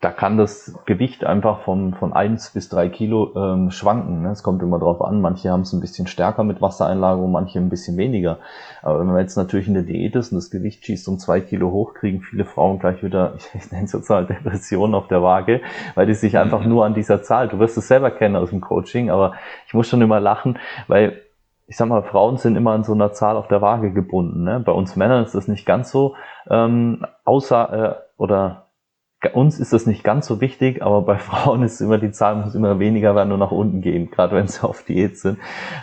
da 0.00 0.10
kann 0.10 0.36
das 0.36 0.78
Gewicht 0.84 1.24
einfach 1.24 1.60
von, 1.60 1.94
von 1.94 2.12
eins 2.12 2.50
bis 2.50 2.68
drei 2.68 2.88
Kilo 2.88 3.32
ähm, 3.34 3.70
schwanken. 3.70 4.22
Ne? 4.22 4.30
Es 4.30 4.42
kommt 4.42 4.62
immer 4.62 4.78
drauf 4.78 5.00
an. 5.00 5.20
Manche 5.20 5.50
haben 5.50 5.62
es 5.62 5.72
ein 5.72 5.80
bisschen 5.80 6.06
stärker 6.06 6.44
mit 6.44 6.60
Wassereinlagerung, 6.60 7.32
manche 7.32 7.58
ein 7.58 7.70
bisschen 7.70 7.96
weniger. 7.96 8.38
Aber 8.82 9.00
wenn 9.00 9.06
man 9.06 9.18
jetzt 9.18 9.36
natürlich 9.36 9.68
in 9.68 9.74
der 9.74 9.84
Diät 9.84 10.14
ist 10.14 10.32
und 10.32 10.36
das 10.36 10.50
Gewicht 10.50 10.84
schießt 10.84 11.08
um 11.08 11.18
zwei 11.18 11.40
Kilo 11.40 11.70
hoch, 11.70 11.94
kriegen 11.94 12.20
viele 12.20 12.44
Frauen 12.44 12.78
gleich 12.78 13.02
wieder, 13.02 13.34
ich 13.54 13.72
nenne 13.72 13.84
es 13.84 13.92
jetzt 13.92 14.10
mal 14.10 14.26
Depression 14.26 14.94
auf 14.94 15.08
der 15.08 15.22
Waage, 15.22 15.62
weil 15.94 16.06
die 16.06 16.14
sich 16.14 16.36
einfach 16.36 16.62
mhm. 16.62 16.68
nur 16.68 16.84
an 16.84 16.94
dieser 16.94 17.22
Zahl, 17.22 17.48
du 17.48 17.58
wirst 17.58 17.78
es 17.78 17.88
selber 17.88 18.10
kennen 18.10 18.36
aus 18.36 18.50
dem 18.50 18.60
Coaching, 18.60 19.10
aber 19.10 19.32
ich 19.66 19.74
muss 19.74 19.88
schon 19.88 20.02
immer 20.02 20.20
lachen, 20.20 20.58
weil 20.88 21.22
ich 21.68 21.76
sag 21.76 21.88
mal, 21.88 22.02
Frauen 22.02 22.36
sind 22.36 22.54
immer 22.54 22.72
an 22.72 22.84
so 22.84 22.92
einer 22.92 23.12
Zahl 23.12 23.36
auf 23.36 23.48
der 23.48 23.60
Waage 23.60 23.92
gebunden. 23.92 24.44
Ne? 24.44 24.60
Bei 24.60 24.70
uns 24.70 24.94
Männern 24.94 25.24
ist 25.24 25.34
das 25.34 25.48
nicht 25.48 25.66
ganz 25.66 25.90
so, 25.90 26.14
ähm, 26.48 27.04
außer 27.24 27.72
äh, 27.72 28.22
oder 28.22 28.65
uns 29.34 29.58
ist 29.58 29.72
das 29.72 29.86
nicht 29.86 30.04
ganz 30.04 30.26
so 30.26 30.40
wichtig, 30.40 30.82
aber 30.82 31.02
bei 31.02 31.18
Frauen 31.18 31.62
ist 31.62 31.80
immer 31.80 31.98
die 31.98 32.10
Zahl 32.10 32.36
muss 32.36 32.54
immer 32.54 32.78
weniger 32.78 33.14
werden 33.14 33.32
und 33.32 33.40
nach 33.40 33.50
unten 33.50 33.80
gehen, 33.80 34.10
gerade 34.10 34.36
wenn 34.36 34.48
sie 34.48 34.62
auf 34.62 34.82
Diät 34.84 35.18
sind. 35.18 35.38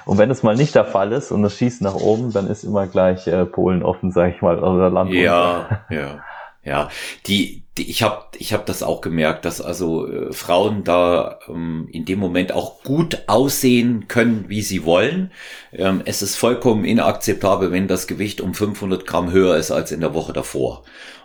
Und 0.05 0.17
wenn 0.17 0.29
das 0.29 0.43
mal 0.43 0.55
nicht 0.55 0.75
der 0.75 0.85
Fall 0.85 1.11
ist 1.11 1.31
und 1.31 1.43
das 1.43 1.57
schießt 1.57 1.81
nach 1.81 1.95
oben, 1.95 2.31
dann 2.31 2.47
ist 2.47 2.63
immer 2.63 2.87
gleich 2.87 3.27
äh, 3.27 3.45
Polen 3.45 3.83
offen, 3.83 4.11
sag 4.11 4.35
ich 4.35 4.41
mal, 4.41 4.59
oder 4.59 4.89
Land. 4.89 5.11
Ja, 5.11 5.81
ja. 5.89 6.21
Ja, 6.65 6.87
die, 7.27 7.62
die 7.62 7.62
ich 7.77 8.03
habe 8.03 8.25
ich 8.37 8.53
hab 8.53 8.65
das 8.65 8.83
auch 8.83 9.01
gemerkt, 9.01 9.45
dass 9.45 9.59
also 9.59 10.07
äh, 10.07 10.31
Frauen 10.31 10.83
da 10.83 11.39
ähm, 11.47 11.87
in 11.91 12.05
dem 12.05 12.19
Moment 12.19 12.51
auch 12.51 12.83
gut 12.83 13.23
aussehen 13.27 14.07
können, 14.07 14.45
wie 14.47 14.61
sie 14.61 14.85
wollen. 14.85 15.31
Ähm, 15.71 16.01
es 16.05 16.21
ist 16.21 16.35
vollkommen 16.35 16.85
inakzeptabel, 16.85 17.71
wenn 17.71 17.87
das 17.87 18.05
Gewicht 18.05 18.41
um 18.41 18.53
500 18.53 19.07
Gramm 19.07 19.31
höher 19.31 19.57
ist 19.57 19.71
als 19.71 19.91
in 19.91 20.01
der 20.01 20.13
Woche 20.13 20.33
davor. 20.33 20.83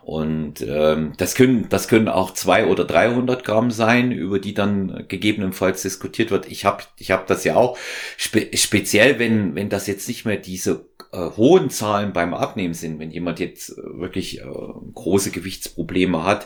Und 0.09 0.65
ähm, 0.67 1.13
das 1.19 1.35
können 1.35 1.69
das 1.69 1.87
können 1.87 2.09
auch 2.09 2.33
zwei 2.33 2.67
oder 2.67 2.87
300 2.87 3.45
Gramm 3.45 3.71
sein, 3.71 4.11
über 4.11 4.39
die 4.39 4.55
dann 4.55 5.05
gegebenenfalls 5.07 5.83
diskutiert 5.83 6.31
wird. 6.31 6.51
Ich 6.51 6.65
habe 6.65 6.83
ich 6.97 7.11
hab 7.11 7.27
das 7.27 7.45
ja 7.45 7.57
auch 7.57 7.77
spe 8.17 8.49
speziell, 8.55 9.19
wenn 9.19 9.55
wenn 9.55 9.69
das 9.69 9.87
jetzt 9.87 10.09
nicht 10.09 10.25
mehr 10.25 10.39
diese 10.39 10.87
äh, 11.13 11.31
hohen 11.37 11.69
Zahlen 11.71 12.13
beim 12.13 12.33
Abnehmen 12.33 12.75
sind, 12.75 12.99
wenn 12.99 13.11
jemand 13.11 13.41
jetzt 13.41 13.71
äh, 13.71 13.99
wirklich 13.99 14.41
äh, 14.41 14.45
große 14.45 15.31
Gewichtsprobleme 15.31 16.25
hat 16.25 16.38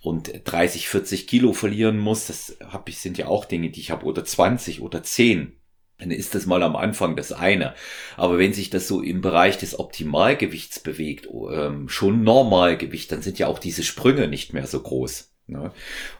und 0.00 0.32
30, 0.44 0.88
40 0.88 1.26
Kilo 1.26 1.52
verlieren 1.52 1.98
muss, 1.98 2.26
das 2.26 2.56
hab 2.60 2.88
ich, 2.88 2.98
sind 2.98 3.18
ja 3.18 3.28
auch 3.28 3.44
Dinge, 3.44 3.70
die 3.70 3.80
ich 3.80 3.90
habe, 3.90 4.04
oder 4.04 4.24
20 4.24 4.82
oder 4.82 5.02
10 5.02 5.56
dann 6.02 6.10
ist 6.10 6.34
das 6.34 6.46
mal 6.46 6.62
am 6.64 6.74
Anfang 6.74 7.16
das 7.16 7.32
eine. 7.32 7.74
Aber 8.16 8.38
wenn 8.38 8.52
sich 8.52 8.70
das 8.70 8.88
so 8.88 9.00
im 9.00 9.20
Bereich 9.20 9.56
des 9.58 9.78
Optimalgewichts 9.78 10.80
bewegt, 10.80 11.28
ähm, 11.30 11.88
schon 11.88 12.24
Normalgewicht, 12.24 13.12
dann 13.12 13.22
sind 13.22 13.38
ja 13.38 13.46
auch 13.46 13.60
diese 13.60 13.84
Sprünge 13.84 14.26
nicht 14.26 14.52
mehr 14.52 14.66
so 14.66 14.80
groß. 14.80 15.31
Ne? 15.46 15.72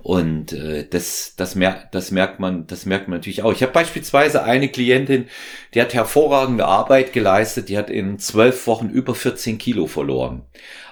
Und 0.02 0.52
äh, 0.52 0.86
das, 0.88 1.34
das, 1.36 1.54
mer 1.54 1.88
das 1.92 2.10
merkt 2.10 2.40
man, 2.40 2.66
das 2.66 2.86
merkt 2.86 3.08
man 3.08 3.18
natürlich 3.18 3.42
auch. 3.42 3.52
Ich 3.52 3.62
habe 3.62 3.72
beispielsweise 3.72 4.42
eine 4.42 4.68
Klientin, 4.68 5.28
die 5.74 5.80
hat 5.80 5.94
hervorragende 5.94 6.66
Arbeit 6.66 7.12
geleistet, 7.12 7.68
die 7.68 7.78
hat 7.78 7.88
in 7.88 8.18
zwölf 8.18 8.66
Wochen 8.66 8.88
über 8.88 9.14
14 9.14 9.58
Kilo 9.58 9.86
verloren. 9.86 10.42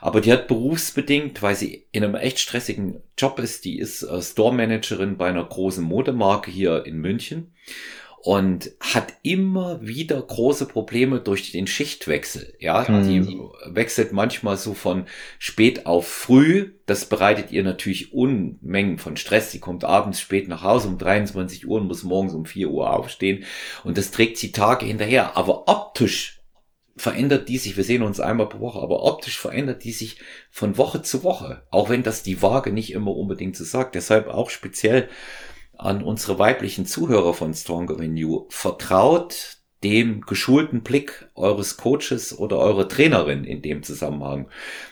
Aber 0.01 0.21
die 0.21 0.33
hat 0.33 0.49
berufsbedingt, 0.49 1.43
weil 1.43 1.57
sie 1.57 1.87
in 1.93 2.05
einem 2.05 2.15
echt 2.15 2.39
stressigen 2.39 3.03
Job 3.19 3.39
ist, 3.39 3.65
die 3.65 3.79
ist 3.79 4.03
äh, 4.03 4.23
Store 4.23 4.55
Managerin 4.55 5.17
bei 5.17 5.29
einer 5.29 5.45
großen 5.45 5.85
Modemarke 5.85 6.51
hier 6.51 6.87
in 6.87 6.99
München 6.99 7.53
und 8.23 8.73
hat 8.81 9.15
immer 9.23 9.81
wieder 9.81 10.21
große 10.21 10.67
Probleme 10.67 11.21
durch 11.21 11.53
den 11.53 11.67
Schichtwechsel. 11.67 12.55
Ja, 12.59 12.85
mhm. 12.87 13.27
die 13.27 13.39
wechselt 13.67 14.13
manchmal 14.13 14.59
so 14.59 14.75
von 14.75 15.07
spät 15.39 15.87
auf 15.87 16.07
früh. 16.07 16.73
Das 16.85 17.07
bereitet 17.07 17.51
ihr 17.51 17.63
natürlich 17.63 18.13
Unmengen 18.13 18.99
von 18.99 19.17
Stress. 19.17 19.53
Sie 19.53 19.59
kommt 19.59 19.85
abends 19.85 20.21
spät 20.21 20.49
nach 20.49 20.63
Hause 20.63 20.89
um 20.89 20.99
23 20.99 21.67
Uhr 21.67 21.81
und 21.81 21.87
muss 21.87 22.03
morgens 22.03 22.35
um 22.35 22.45
4 22.45 22.69
Uhr 22.69 22.93
aufstehen. 22.93 23.45
Und 23.85 23.97
das 23.97 24.11
trägt 24.11 24.37
sie 24.37 24.53
Tage 24.53 24.85
hinterher. 24.85 25.39
Aber 25.39 25.67
optisch 25.69 26.43
verändert 26.97 27.49
die 27.49 27.57
sich, 27.57 27.79
wir 27.79 27.85
sehen 27.85 28.03
uns 28.03 28.21
einmal 28.21 28.51
pro 28.51 28.61
Woche, 28.61 28.81
aber 28.81 29.03
optisch 29.03 29.39
verändert 29.39 29.85
die 29.85 29.93
sich 29.93 30.19
von 30.51 30.77
Woche 30.77 31.01
zu 31.01 31.25
Woche. 31.25 31.63
Auch 31.71 31.89
wenn 31.89 32.03
das 32.03 32.23
die 32.23 32.43
Waage 32.43 32.71
nicht 32.71 32.93
immer 32.93 33.17
unbedingt 33.17 33.57
so 33.57 33.65
sagt. 33.65 33.95
Deshalb 33.95 34.29
auch 34.29 34.51
speziell 34.51 35.09
an 35.81 36.03
unsere 36.03 36.39
weiblichen 36.39 36.87
Zuhörer 36.87 37.35
von 37.35 37.55
Stronger 37.55 37.97
Than 37.97 38.17
You. 38.17 38.47
Vertraut 38.51 39.61
dem 39.83 40.21
geschulten 40.21 40.83
Blick 40.83 41.31
eures 41.35 41.79
Coaches 41.79 42.39
oder 42.39 42.59
eurer 42.59 42.87
Trainerin 42.87 43.45
in 43.45 43.63
dem 43.63 43.83
Zusammenhang. 43.83 44.49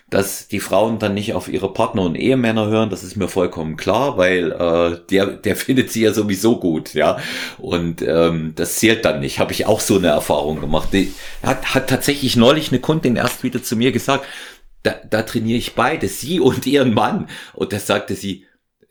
Dass 0.09 0.49
die 0.49 0.61
Frauen 0.61 0.99
dann 0.99 1.13
nicht 1.13 1.35
auf 1.35 1.49
ihre 1.49 1.71
Partner 1.75 2.03
und 2.03 2.15
Ehemänner 2.15 2.69
hören, 2.69 2.89
das 2.89 3.05
ist 3.05 3.15
mir 3.15 3.29
vollkommen 3.29 3.77
klar, 3.77 4.17
weil 4.17 4.53
äh, 4.53 4.99
der, 5.11 5.27
der 5.27 5.57
findet 5.57 5.93
sie 5.93 6.03
ja 6.03 6.15
sowieso 6.15 6.59
gut, 6.59 6.95
ja. 6.95 7.19
Und 7.59 8.01
ähm, 8.01 8.55
das 8.57 8.77
zählt 8.77 9.05
dann 9.05 9.21
nicht. 9.21 9.39
Habe 9.39 9.53
ich 9.53 9.67
auch 9.67 9.81
so 9.81 9.97
eine 9.97 10.09
Erfahrung 10.09 10.61
gemacht. 10.61 10.89
Die 10.93 11.13
hat, 11.43 11.75
hat 11.75 11.91
tatsächlich 11.91 12.37
neulich 12.37 12.71
eine 12.71 12.81
Kundin 12.81 13.17
erst 13.17 13.43
wieder 13.43 13.63
zu 13.63 13.77
mir 13.77 13.93
gesagt, 13.93 14.25
da, 14.85 14.95
da 15.11 15.23
trainiere 15.23 15.59
ich 15.59 15.75
beide, 15.75 16.09
sie 16.09 16.41
und 16.41 16.67
ihren 16.67 16.95
Mann. 16.95 17.29
Und 17.53 17.75
da 17.75 17.79
sagte 17.79 18.15
sie, 18.15 18.47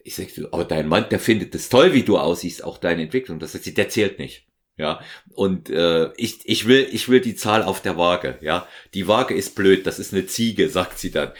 ich 0.07 0.15
sag 0.15 0.29
so, 0.29 0.47
aber 0.51 0.63
dein 0.63 0.87
Mann, 0.87 1.05
der 1.11 1.19
findet 1.19 1.53
es 1.53 1.67
toll, 1.67 1.93
wie 1.93 2.03
du 2.03 2.17
aussiehst, 2.17 2.63
auch 2.63 2.77
deine 2.77 3.03
Entwicklung. 3.03 3.39
Das 3.39 3.53
heißt, 3.53 3.77
der 3.77 3.89
zählt 3.89 4.19
nicht. 4.19 4.47
Ja, 4.77 4.99
und 5.33 5.69
äh, 5.69 6.11
ich, 6.17 6.39
ich 6.45 6.67
will 6.67 6.87
ich 6.91 7.09
will 7.09 7.19
die 7.19 7.35
Zahl 7.35 7.63
auf 7.63 7.81
der 7.81 7.97
Waage. 7.97 8.37
Ja, 8.41 8.65
die 8.93 9.07
Waage 9.07 9.33
ist 9.33 9.55
blöd, 9.55 9.85
das 9.85 9.99
ist 9.99 10.13
eine 10.13 10.27
Ziege, 10.27 10.69
sagt 10.69 10.97
sie 10.97 11.11
dann. 11.11 11.31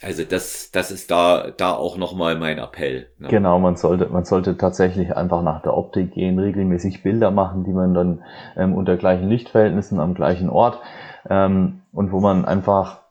Also 0.00 0.24
das 0.24 0.70
das 0.72 0.90
ist 0.90 1.10
da 1.10 1.52
da 1.56 1.74
auch 1.74 1.96
noch 1.96 2.14
mal 2.14 2.36
mein 2.36 2.58
Appell. 2.58 3.10
Ne? 3.18 3.28
Genau, 3.28 3.58
man 3.58 3.76
sollte 3.76 4.06
man 4.06 4.24
sollte 4.24 4.56
tatsächlich 4.56 5.14
einfach 5.14 5.42
nach 5.42 5.62
der 5.62 5.76
Optik 5.76 6.12
gehen, 6.12 6.38
regelmäßig 6.38 7.02
Bilder 7.02 7.30
machen, 7.30 7.64
die 7.64 7.72
man 7.72 7.94
dann 7.94 8.24
ähm, 8.56 8.74
unter 8.74 8.96
gleichen 8.96 9.28
Lichtverhältnissen 9.28 10.00
am 10.00 10.14
gleichen 10.14 10.48
Ort 10.48 10.80
ähm, 11.28 11.82
und 11.92 12.10
wo 12.10 12.20
man 12.20 12.44
einfach 12.44 13.02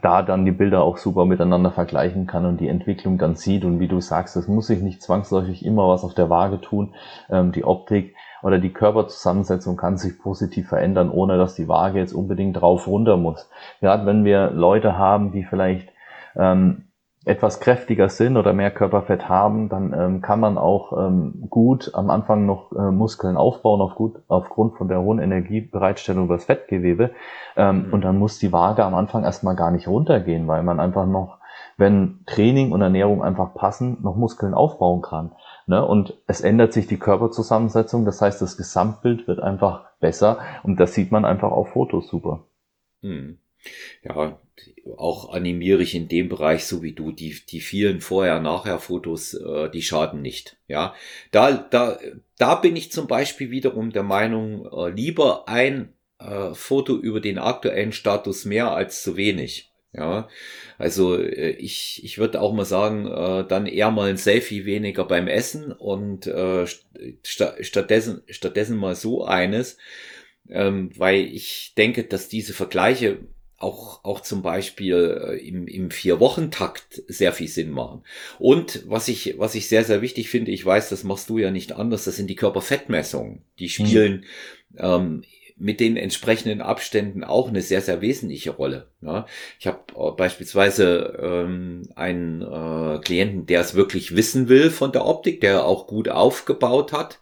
da 0.00 0.22
dann 0.22 0.46
die 0.46 0.52
Bilder 0.52 0.82
auch 0.82 0.96
super 0.96 1.26
miteinander 1.26 1.70
vergleichen 1.70 2.26
kann 2.26 2.46
und 2.46 2.58
die 2.58 2.68
Entwicklung 2.68 3.18
dann 3.18 3.36
sieht. 3.36 3.64
Und 3.64 3.80
wie 3.80 3.88
du 3.88 4.00
sagst, 4.00 4.36
es 4.36 4.48
muss 4.48 4.66
sich 4.66 4.80
nicht 4.80 5.02
zwangsläufig 5.02 5.64
immer 5.64 5.88
was 5.88 6.04
auf 6.04 6.14
der 6.14 6.30
Waage 6.30 6.60
tun. 6.60 6.94
Ähm, 7.28 7.52
die 7.52 7.64
Optik 7.64 8.16
oder 8.42 8.58
die 8.58 8.72
Körperzusammensetzung 8.72 9.76
kann 9.76 9.98
sich 9.98 10.18
positiv 10.18 10.68
verändern, 10.68 11.10
ohne 11.10 11.36
dass 11.36 11.54
die 11.54 11.68
Waage 11.68 11.98
jetzt 11.98 12.14
unbedingt 12.14 12.60
drauf 12.60 12.86
runter 12.86 13.16
muss. 13.16 13.50
Gerade 13.80 14.06
wenn 14.06 14.24
wir 14.24 14.50
Leute 14.50 14.96
haben, 14.96 15.32
die 15.32 15.44
vielleicht 15.44 15.90
ähm, 16.34 16.84
etwas 17.24 17.60
kräftiger 17.60 18.10
sind 18.10 18.36
oder 18.36 18.52
mehr 18.52 18.70
Körperfett 18.70 19.28
haben, 19.28 19.68
dann 19.68 19.94
ähm, 19.98 20.20
kann 20.20 20.40
man 20.40 20.58
auch 20.58 20.92
ähm, 20.92 21.46
gut 21.48 21.90
am 21.94 22.10
Anfang 22.10 22.44
noch 22.44 22.72
äh, 22.72 22.90
Muskeln 22.90 23.36
aufbauen 23.36 23.80
auf 23.80 23.94
gut, 23.94 24.16
aufgrund 24.28 24.76
von 24.76 24.88
der 24.88 25.00
hohen 25.00 25.18
Energiebereitstellung 25.18 26.24
über 26.24 26.34
das 26.34 26.44
Fettgewebe. 26.44 27.12
Ähm, 27.56 27.86
mhm. 27.86 27.92
Und 27.94 28.00
dann 28.02 28.18
muss 28.18 28.38
die 28.38 28.52
Waage 28.52 28.84
am 28.84 28.94
Anfang 28.94 29.24
erstmal 29.24 29.56
gar 29.56 29.70
nicht 29.70 29.88
runtergehen, 29.88 30.46
weil 30.48 30.62
man 30.62 30.80
einfach 30.80 31.06
noch, 31.06 31.38
wenn 31.78 32.20
Training 32.26 32.72
und 32.72 32.82
Ernährung 32.82 33.22
einfach 33.22 33.54
passen, 33.54 33.98
noch 34.02 34.16
Muskeln 34.16 34.52
aufbauen 34.52 35.00
kann. 35.00 35.32
Ne? 35.66 35.84
Und 35.84 36.18
es 36.26 36.42
ändert 36.42 36.74
sich 36.74 36.86
die 36.86 36.98
Körperzusammensetzung, 36.98 38.04
das 38.04 38.20
heißt, 38.20 38.42
das 38.42 38.58
Gesamtbild 38.58 39.26
wird 39.26 39.40
einfach 39.40 39.86
besser 39.98 40.38
und 40.62 40.78
das 40.78 40.92
sieht 40.92 41.10
man 41.10 41.24
einfach 41.24 41.52
auf 41.52 41.68
Fotos 41.70 42.06
super. 42.08 42.44
Mhm. 43.00 43.38
Ja, 44.02 44.36
auch 44.96 45.32
animiere 45.32 45.82
ich 45.82 45.94
in 45.94 46.08
dem 46.08 46.28
Bereich, 46.28 46.64
so 46.64 46.82
wie 46.82 46.92
du, 46.92 47.12
die, 47.12 47.36
die 47.48 47.60
vielen 47.60 48.00
Vorher-Nachher-Fotos, 48.00 49.34
äh, 49.34 49.70
die 49.70 49.82
schaden 49.82 50.22
nicht. 50.22 50.56
Ja, 50.68 50.94
da, 51.30 51.52
da, 51.52 51.98
da 52.38 52.54
bin 52.56 52.76
ich 52.76 52.92
zum 52.92 53.06
Beispiel 53.06 53.50
wiederum 53.50 53.90
der 53.90 54.02
Meinung, 54.02 54.66
äh, 54.66 54.90
lieber 54.90 55.48
ein 55.48 55.92
äh, 56.18 56.54
Foto 56.54 56.96
über 56.96 57.20
den 57.20 57.38
aktuellen 57.38 57.92
Status 57.92 58.44
mehr 58.44 58.72
als 58.72 59.02
zu 59.02 59.16
wenig. 59.16 59.70
Ja, 59.92 60.28
also 60.76 61.16
äh, 61.16 61.50
ich, 61.50 62.02
ich 62.04 62.18
würde 62.18 62.40
auch 62.40 62.52
mal 62.52 62.64
sagen, 62.64 63.06
äh, 63.06 63.46
dann 63.46 63.66
eher 63.66 63.92
mal 63.92 64.10
ein 64.10 64.16
Selfie 64.16 64.64
weniger 64.64 65.04
beim 65.04 65.28
Essen 65.28 65.70
und 65.70 66.26
äh, 66.26 66.66
st 66.66 67.54
stattdessen, 67.60 68.22
stattdessen 68.28 68.76
mal 68.76 68.96
so 68.96 69.24
eines, 69.24 69.78
ähm, 70.48 70.90
weil 70.96 71.20
ich 71.20 71.74
denke, 71.76 72.04
dass 72.04 72.28
diese 72.28 72.54
Vergleiche 72.54 73.18
auch, 73.58 74.04
auch 74.04 74.20
zum 74.20 74.42
Beispiel 74.42 75.22
äh, 75.28 75.48
im, 75.48 75.66
im 75.66 75.90
Vier-Wochen-Takt 75.90 77.02
sehr 77.08 77.32
viel 77.32 77.48
Sinn 77.48 77.70
machen. 77.70 78.02
Und 78.38 78.82
was 78.86 79.08
ich, 79.08 79.34
was 79.38 79.54
ich 79.54 79.68
sehr, 79.68 79.84
sehr 79.84 80.02
wichtig 80.02 80.28
finde, 80.28 80.50
ich 80.50 80.64
weiß, 80.64 80.88
das 80.88 81.04
machst 81.04 81.30
du 81.30 81.38
ja 81.38 81.50
nicht 81.50 81.72
anders, 81.72 82.04
das 82.04 82.16
sind 82.16 82.28
die 82.28 82.36
Körperfettmessungen. 82.36 83.42
Die 83.58 83.64
mhm. 83.64 83.68
spielen 83.68 84.24
mhm. 84.70 84.78
ähm, 84.78 85.22
mit 85.56 85.78
den 85.78 85.96
entsprechenden 85.96 86.60
Abständen 86.60 87.22
auch 87.22 87.48
eine 87.48 87.62
sehr, 87.62 87.80
sehr 87.80 88.00
wesentliche 88.00 88.50
Rolle. 88.50 88.88
Ja, 89.00 89.26
ich 89.60 89.66
habe 89.66 89.80
äh, 89.96 90.10
beispielsweise 90.16 91.18
ähm, 91.22 91.82
einen 91.94 92.42
äh, 92.42 92.98
Klienten, 92.98 93.46
der 93.46 93.60
es 93.60 93.74
wirklich 93.74 94.16
wissen 94.16 94.48
will 94.48 94.70
von 94.70 94.90
der 94.90 95.06
Optik, 95.06 95.40
der 95.40 95.64
auch 95.64 95.86
gut 95.86 96.08
aufgebaut 96.08 96.92
hat 96.92 97.20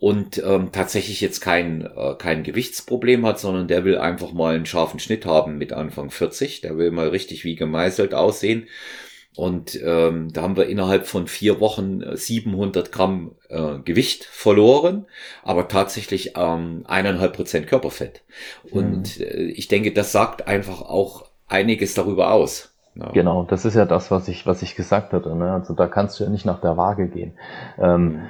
und 0.00 0.42
ähm, 0.42 0.72
tatsächlich 0.72 1.20
jetzt 1.20 1.40
kein, 1.40 1.82
äh, 1.82 2.14
kein 2.16 2.42
Gewichtsproblem 2.42 3.26
hat, 3.26 3.38
sondern 3.38 3.68
der 3.68 3.84
will 3.84 3.98
einfach 3.98 4.32
mal 4.32 4.54
einen 4.54 4.64
scharfen 4.64 4.98
Schnitt 4.98 5.26
haben 5.26 5.58
mit 5.58 5.74
Anfang 5.74 6.10
40. 6.10 6.62
Der 6.62 6.78
will 6.78 6.90
mal 6.90 7.08
richtig 7.08 7.44
wie 7.44 7.54
gemeißelt 7.54 8.14
aussehen. 8.14 8.66
Und 9.36 9.78
ähm, 9.84 10.32
da 10.32 10.40
haben 10.40 10.56
wir 10.56 10.66
innerhalb 10.66 11.06
von 11.06 11.26
vier 11.26 11.60
Wochen 11.60 12.00
700 12.16 12.88
äh, 12.88 12.90
Gramm 12.90 13.32
äh, 13.50 13.78
Gewicht 13.84 14.24
verloren, 14.24 15.04
aber 15.42 15.68
tatsächlich 15.68 16.32
ähm, 16.34 16.84
eineinhalb 16.86 17.34
Prozent 17.34 17.66
Körperfett. 17.66 18.22
Und 18.70 19.18
mhm. 19.18 19.24
äh, 19.24 19.42
ich 19.50 19.68
denke, 19.68 19.92
das 19.92 20.12
sagt 20.12 20.48
einfach 20.48 20.80
auch 20.80 21.26
einiges 21.46 21.92
darüber 21.92 22.32
aus. 22.32 22.72
Ja. 22.94 23.10
Genau, 23.12 23.44
das 23.44 23.66
ist 23.66 23.74
ja 23.74 23.84
das, 23.84 24.10
was 24.10 24.28
ich, 24.28 24.46
was 24.46 24.62
ich 24.62 24.76
gesagt 24.76 25.12
hatte. 25.12 25.36
Ne? 25.36 25.52
Also 25.52 25.74
da 25.74 25.86
kannst 25.86 26.18
du 26.18 26.24
ja 26.24 26.30
nicht 26.30 26.46
nach 26.46 26.62
der 26.62 26.78
Waage 26.78 27.06
gehen. 27.06 27.34
Ähm, 27.78 28.04
mhm 28.04 28.20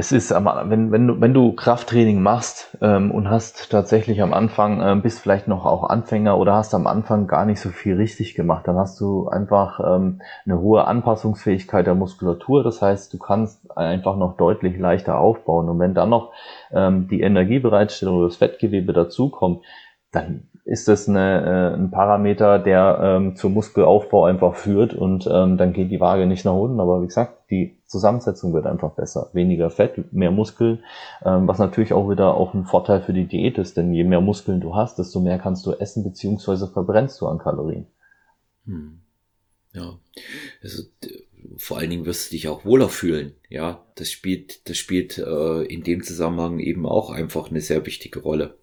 Es 0.00 0.12
ist, 0.12 0.30
wenn, 0.30 0.92
wenn, 0.92 1.08
du, 1.08 1.20
wenn 1.20 1.34
du 1.34 1.54
Krafttraining 1.54 2.22
machst 2.22 2.78
ähm, 2.80 3.10
und 3.10 3.28
hast 3.28 3.68
tatsächlich 3.68 4.22
am 4.22 4.32
Anfang, 4.32 4.80
äh, 4.80 4.94
bist 4.94 5.18
vielleicht 5.18 5.48
noch 5.48 5.66
auch 5.66 5.82
Anfänger 5.90 6.38
oder 6.38 6.54
hast 6.54 6.72
am 6.72 6.86
Anfang 6.86 7.26
gar 7.26 7.44
nicht 7.44 7.58
so 7.58 7.70
viel 7.70 7.96
richtig 7.96 8.36
gemacht, 8.36 8.68
dann 8.68 8.76
hast 8.76 9.00
du 9.00 9.26
einfach 9.26 9.80
ähm, 9.80 10.20
eine 10.46 10.60
hohe 10.60 10.84
Anpassungsfähigkeit 10.84 11.84
der 11.84 11.96
Muskulatur. 11.96 12.62
Das 12.62 12.80
heißt, 12.80 13.12
du 13.12 13.18
kannst 13.18 13.76
einfach 13.76 14.16
noch 14.16 14.36
deutlich 14.36 14.78
leichter 14.78 15.18
aufbauen. 15.18 15.68
Und 15.68 15.80
wenn 15.80 15.94
dann 15.94 16.10
noch 16.10 16.32
ähm, 16.70 17.08
die 17.08 17.22
Energiebereitstellung 17.22 18.18
oder 18.18 18.28
das 18.28 18.36
Fettgewebe 18.36 18.92
dazukommt, 18.92 19.64
dann 20.12 20.46
ist 20.68 20.86
das 20.86 21.08
eine, 21.08 21.72
äh, 21.74 21.76
ein 21.76 21.90
Parameter, 21.90 22.58
der 22.58 22.98
ähm, 23.02 23.36
zum 23.36 23.54
Muskelaufbau 23.54 24.26
einfach 24.26 24.54
führt 24.54 24.92
und 24.92 25.26
ähm, 25.26 25.56
dann 25.56 25.72
geht 25.72 25.90
die 25.90 26.00
Waage 26.00 26.26
nicht 26.26 26.44
nach 26.44 26.54
unten. 26.54 26.78
Aber 26.78 27.00
wie 27.00 27.06
gesagt, 27.06 27.50
die 27.50 27.80
Zusammensetzung 27.86 28.52
wird 28.52 28.66
einfach 28.66 28.90
besser. 28.90 29.30
Weniger 29.32 29.70
Fett, 29.70 30.12
mehr 30.12 30.30
Muskeln, 30.30 30.84
ähm, 31.24 31.48
was 31.48 31.58
natürlich 31.58 31.94
auch 31.94 32.10
wieder 32.10 32.34
auch 32.34 32.52
ein 32.52 32.66
Vorteil 32.66 33.00
für 33.00 33.14
die 33.14 33.26
Diät 33.26 33.56
ist, 33.56 33.78
denn 33.78 33.94
je 33.94 34.04
mehr 34.04 34.20
Muskeln 34.20 34.60
du 34.60 34.74
hast, 34.76 34.98
desto 34.98 35.20
mehr 35.20 35.38
kannst 35.38 35.64
du 35.64 35.72
essen 35.72 36.04
beziehungsweise 36.04 36.68
verbrennst 36.68 37.18
du 37.22 37.26
an 37.26 37.38
Kalorien. 37.38 37.86
Hm. 38.66 39.00
Ja, 39.72 39.98
also 40.62 40.82
vor 41.56 41.78
allen 41.78 41.90
Dingen 41.90 42.04
wirst 42.04 42.30
du 42.30 42.36
dich 42.36 42.46
auch 42.48 42.66
wohler 42.66 42.90
fühlen. 42.90 43.32
Ja, 43.48 43.86
das 43.94 44.10
spielt, 44.10 44.68
das 44.68 44.76
spielt 44.76 45.16
äh, 45.16 45.62
in 45.62 45.82
dem 45.82 46.02
Zusammenhang 46.02 46.58
eben 46.58 46.84
auch 46.84 47.10
einfach 47.10 47.50
eine 47.50 47.62
sehr 47.62 47.86
wichtige 47.86 48.20
Rolle. 48.20 48.58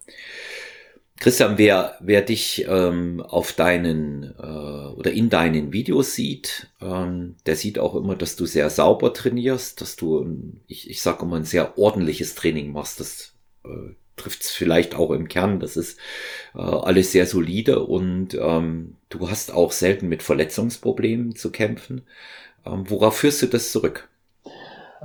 Christian, 1.17 1.57
wer, 1.57 1.95
wer 2.01 2.21
dich 2.21 2.65
ähm, 2.67 3.21
auf 3.21 3.53
deinen 3.53 4.35
äh, 4.37 4.95
oder 4.95 5.11
in 5.11 5.29
deinen 5.29 5.71
Videos 5.71 6.13
sieht, 6.13 6.67
ähm, 6.81 7.35
der 7.45 7.55
sieht 7.55 7.79
auch 7.79 7.95
immer, 7.95 8.15
dass 8.15 8.35
du 8.35 8.45
sehr 8.45 8.69
sauber 8.69 9.13
trainierst, 9.13 9.79
dass 9.79 9.95
du, 9.95 10.53
ich, 10.67 10.89
ich 10.89 11.01
sage 11.01 11.23
immer, 11.23 11.37
ein 11.37 11.45
sehr 11.45 11.77
ordentliches 11.77 12.35
Training 12.35 12.73
machst. 12.73 12.99
Das 12.99 13.33
äh, 13.63 13.93
trifft 14.17 14.41
es 14.41 14.51
vielleicht 14.51 14.95
auch 14.95 15.11
im 15.11 15.29
Kern. 15.29 15.61
Das 15.61 15.77
ist 15.77 15.97
äh, 16.53 16.59
alles 16.59 17.13
sehr 17.13 17.25
solide 17.25 17.79
und 17.85 18.33
ähm, 18.33 18.97
du 19.09 19.29
hast 19.29 19.53
auch 19.53 19.71
selten 19.71 20.09
mit 20.09 20.21
Verletzungsproblemen 20.21 21.35
zu 21.35 21.49
kämpfen. 21.49 22.01
Ähm, 22.65 22.89
worauf 22.89 23.17
führst 23.17 23.41
du 23.41 23.47
das 23.47 23.71
zurück? 23.71 24.09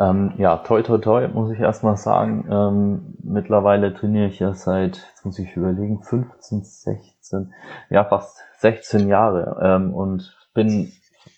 Ähm, 0.01 0.33
ja, 0.39 0.57
toi 0.57 0.83
toi 0.83 0.99
toi, 0.99 1.29
muss 1.29 1.51
ich 1.51 1.61
erstmal 1.61 1.99
sagen. 1.99 2.49
Ähm, 2.51 3.15
mittlerweile 3.23 3.93
trainiere 3.93 4.29
ich 4.29 4.39
ja 4.39 4.55
seit, 4.55 4.97
jetzt 4.97 5.27
muss 5.27 5.39
ich 5.39 5.55
überlegen, 5.55 6.03
15, 6.03 6.63
16, 6.65 7.53
ja 7.91 8.05
fast 8.05 8.39
16 8.61 9.09
Jahre 9.09 9.61
ähm, 9.63 9.93
und 9.93 10.35
bin 10.55 10.93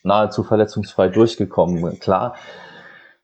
nahezu 0.05 0.45
verletzungsfrei 0.45 1.09
durchgekommen. 1.09 1.99
Klar, 1.99 2.35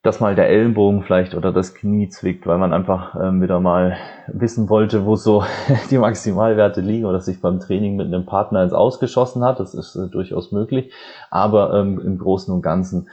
dass 0.02 0.20
mal 0.20 0.34
der 0.34 0.48
Ellenbogen 0.48 1.02
vielleicht 1.02 1.34
oder 1.34 1.52
das 1.52 1.74
Knie 1.74 2.08
zwickt, 2.08 2.46
weil 2.46 2.58
man 2.58 2.72
einfach 2.72 3.14
ähm, 3.20 3.40
wieder 3.40 3.60
mal 3.60 3.96
wissen 4.26 4.68
wollte, 4.68 5.04
wo 5.04 5.14
so 5.14 5.44
die 5.90 5.98
Maximalwerte 5.98 6.80
liegen 6.80 7.04
oder 7.04 7.20
sich 7.20 7.40
beim 7.40 7.60
Training 7.60 7.94
mit 7.94 8.06
einem 8.06 8.26
Partner 8.26 8.62
ins 8.62 8.72
Ausgeschossen 8.72 9.44
hat. 9.44 9.60
Das 9.60 9.74
ist 9.74 9.94
äh, 9.94 10.08
durchaus 10.08 10.50
möglich. 10.50 10.92
Aber 11.30 11.74
ähm, 11.74 12.00
im 12.00 12.18
Großen 12.18 12.52
und 12.52 12.62
Ganzen 12.62 13.08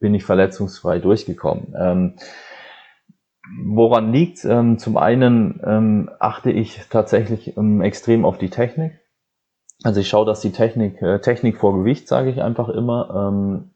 bin 0.00 0.14
ich 0.14 0.24
verletzungsfrei 0.24 0.98
durchgekommen. 0.98 1.74
Ähm, 1.78 2.14
woran 3.64 4.12
liegt? 4.12 4.44
Ähm, 4.44 4.78
zum 4.78 4.96
einen 4.96 5.60
ähm, 5.64 6.10
achte 6.18 6.50
ich 6.50 6.82
tatsächlich 6.90 7.56
ähm, 7.56 7.80
extrem 7.80 8.24
auf 8.24 8.38
die 8.38 8.50
Technik. 8.50 9.00
Also 9.84 10.00
ich 10.00 10.08
schaue, 10.08 10.26
dass 10.26 10.40
die 10.40 10.52
Technik, 10.52 11.00
äh, 11.02 11.20
Technik 11.20 11.58
vor 11.58 11.76
Gewicht, 11.78 12.08
sage 12.08 12.30
ich 12.30 12.42
einfach 12.42 12.68
immer. 12.68 13.32
Ähm, 13.32 13.70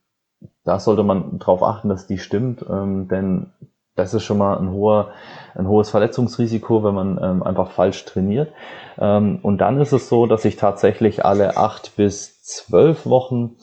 da 0.65 0.79
sollte 0.79 1.05
man 1.05 1.39
darauf 1.39 1.63
achten, 1.63 1.89
dass 1.89 2.07
die 2.07 2.19
stimmt, 2.19 2.65
ähm, 2.69 3.09
denn 3.09 3.53
das 3.95 4.15
ist 4.15 4.25
schon 4.25 4.39
mal 4.39 4.57
ein 4.57 4.71
hoher, 4.71 5.11
ein 5.55 5.69
hohes 5.69 5.91
Verletzungsrisiko, 5.91 6.83
wenn 6.83 6.95
man 6.95 7.21
ähm, 7.23 7.43
einfach 7.43 7.71
falsch 7.73 8.05
trainiert. 8.05 8.53
Ähm, 8.99 9.39
und 9.43 9.59
dann 9.59 9.81
ist 9.81 9.93
es 9.93 10.09
so, 10.09 10.27
dass 10.27 10.45
ich 10.45 10.57
tatsächlich 10.57 11.25
alle 11.25 11.57
acht 11.57 11.97
bis 11.97 12.43
zwölf 12.43 13.07
Wochen 13.07 13.57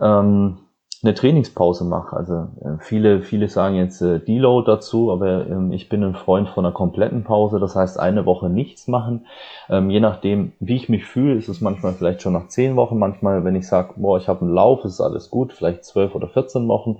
ähm, 0.00 0.58
eine 1.02 1.14
Trainingspause 1.14 1.84
mache. 1.84 2.16
Also 2.16 2.48
äh, 2.60 2.78
viele, 2.80 3.22
viele 3.22 3.48
sagen 3.48 3.76
jetzt 3.76 4.00
äh, 4.00 4.18
Deload 4.18 4.68
dazu, 4.68 5.12
aber 5.12 5.46
ähm, 5.46 5.72
ich 5.72 5.88
bin 5.88 6.02
ein 6.02 6.14
Freund 6.14 6.48
von 6.48 6.64
einer 6.64 6.74
kompletten 6.74 7.22
Pause. 7.22 7.60
Das 7.60 7.76
heißt, 7.76 8.00
eine 8.00 8.26
Woche 8.26 8.50
nichts 8.50 8.88
machen. 8.88 9.26
Ähm, 9.68 9.90
je 9.90 10.00
nachdem, 10.00 10.52
wie 10.58 10.76
ich 10.76 10.88
mich 10.88 11.04
fühle, 11.04 11.36
ist 11.36 11.48
es 11.48 11.60
manchmal 11.60 11.92
vielleicht 11.92 12.22
schon 12.22 12.32
nach 12.32 12.48
zehn 12.48 12.74
Wochen. 12.74 12.98
Manchmal, 12.98 13.44
wenn 13.44 13.54
ich 13.54 13.68
sage, 13.68 13.94
boah, 13.96 14.18
ich 14.18 14.26
habe 14.26 14.42
einen 14.42 14.54
Lauf, 14.54 14.84
ist 14.84 15.00
alles 15.00 15.30
gut, 15.30 15.52
vielleicht 15.52 15.84
zwölf 15.84 16.14
oder 16.16 16.28
14 16.28 16.66
Wochen. 16.66 16.98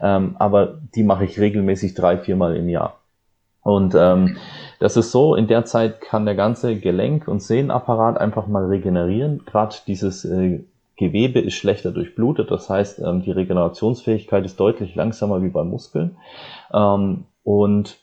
Ähm, 0.00 0.36
aber 0.38 0.78
die 0.94 1.02
mache 1.02 1.24
ich 1.24 1.40
regelmäßig 1.40 1.94
drei, 1.94 2.18
viermal 2.18 2.56
im 2.56 2.68
Jahr. 2.68 2.94
Und 3.62 3.94
ähm, 3.96 4.36
das 4.80 4.96
ist 4.96 5.12
so, 5.12 5.36
in 5.36 5.46
der 5.46 5.64
Zeit 5.64 6.00
kann 6.00 6.26
der 6.26 6.34
ganze 6.34 6.76
Gelenk- 6.76 7.28
und 7.28 7.42
Sehnenapparat 7.42 8.18
einfach 8.18 8.48
mal 8.48 8.66
regenerieren. 8.66 9.44
Gerade 9.46 9.76
dieses 9.86 10.24
äh, 10.24 10.64
Gewebe 10.96 11.40
ist 11.40 11.54
schlechter 11.54 11.90
durchblutet, 11.90 12.50
das 12.50 12.68
heißt, 12.68 13.00
ähm, 13.00 13.22
die 13.22 13.30
Regenerationsfähigkeit 13.30 14.44
ist 14.44 14.60
deutlich 14.60 14.94
langsamer 14.94 15.42
wie 15.42 15.48
bei 15.48 15.64
Muskeln. 15.64 16.16
Ähm, 16.72 17.24
und 17.44 17.98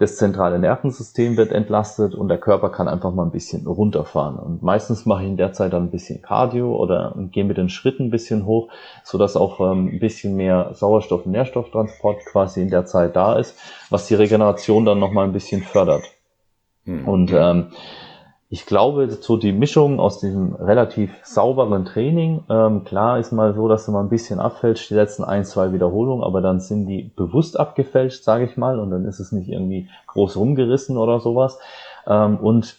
das 0.00 0.16
zentrale 0.16 0.58
Nervensystem 0.58 1.36
wird 1.36 1.52
entlastet 1.52 2.14
und 2.14 2.28
der 2.28 2.38
Körper 2.38 2.70
kann 2.70 2.88
einfach 2.88 3.12
mal 3.12 3.24
ein 3.24 3.30
bisschen 3.30 3.66
runterfahren. 3.66 4.38
Und 4.38 4.62
meistens 4.62 5.04
mache 5.04 5.24
ich 5.24 5.28
in 5.28 5.36
der 5.36 5.52
Zeit 5.52 5.74
dann 5.74 5.84
ein 5.84 5.90
bisschen 5.90 6.22
Cardio 6.22 6.74
oder 6.74 7.14
gehe 7.32 7.44
mit 7.44 7.58
den 7.58 7.68
Schritten 7.68 8.04
ein 8.04 8.10
bisschen 8.10 8.46
hoch, 8.46 8.70
so 9.04 9.18
dass 9.18 9.36
auch 9.36 9.60
ähm, 9.60 9.88
ein 9.88 10.00
bisschen 10.00 10.36
mehr 10.36 10.70
Sauerstoff- 10.72 11.26
und 11.26 11.32
Nährstofftransport 11.32 12.24
quasi 12.24 12.62
in 12.62 12.70
der 12.70 12.86
Zeit 12.86 13.14
da 13.14 13.38
ist, 13.38 13.58
was 13.90 14.06
die 14.06 14.14
Regeneration 14.14 14.86
dann 14.86 14.98
nochmal 14.98 15.26
ein 15.26 15.34
bisschen 15.34 15.60
fördert. 15.60 16.04
Mhm. 16.86 17.06
Und 17.06 17.32
ähm, 17.34 17.66
ich 18.52 18.66
glaube, 18.66 19.08
so 19.08 19.36
die 19.36 19.52
Mischung 19.52 20.00
aus 20.00 20.18
diesem 20.18 20.56
relativ 20.56 21.12
sauberen 21.22 21.84
Training, 21.84 22.42
ähm, 22.50 22.82
klar 22.82 23.20
ist 23.20 23.30
mal 23.30 23.54
so, 23.54 23.68
dass 23.68 23.86
du 23.86 23.92
mal 23.92 24.00
ein 24.00 24.08
bisschen 24.08 24.40
abfälscht, 24.40 24.90
die 24.90 24.94
letzten 24.94 25.22
ein, 25.22 25.44
zwei 25.44 25.72
Wiederholungen, 25.72 26.24
aber 26.24 26.40
dann 26.40 26.58
sind 26.58 26.88
die 26.88 27.12
bewusst 27.14 27.58
abgefälscht, 27.58 28.24
sage 28.24 28.44
ich 28.46 28.56
mal, 28.56 28.80
und 28.80 28.90
dann 28.90 29.04
ist 29.04 29.20
es 29.20 29.30
nicht 29.30 29.48
irgendwie 29.48 29.88
groß 30.08 30.36
rumgerissen 30.36 30.96
oder 30.96 31.20
sowas. 31.20 31.60
Ähm, 32.08 32.38
und 32.38 32.76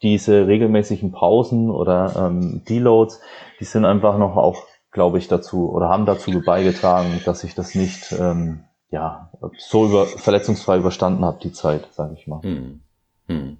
diese 0.00 0.46
regelmäßigen 0.46 1.12
Pausen 1.12 1.70
oder 1.70 2.14
ähm, 2.16 2.62
Deloads, 2.66 3.20
die 3.60 3.64
sind 3.64 3.84
einfach 3.84 4.16
noch 4.16 4.38
auch, 4.38 4.62
glaube 4.92 5.18
ich, 5.18 5.28
dazu 5.28 5.70
oder 5.70 5.90
haben 5.90 6.06
dazu 6.06 6.40
beigetragen, 6.42 7.20
dass 7.26 7.44
ich 7.44 7.54
das 7.54 7.74
nicht 7.74 8.12
ähm, 8.18 8.60
ja 8.90 9.30
so 9.58 9.84
über, 9.84 10.06
verletzungsfrei 10.06 10.78
überstanden 10.78 11.22
habe, 11.22 11.38
die 11.42 11.52
Zeit, 11.52 11.86
sage 11.92 12.14
ich 12.14 12.26
mal. 12.26 12.40
Hm. 12.40 12.80
Hm 13.26 13.58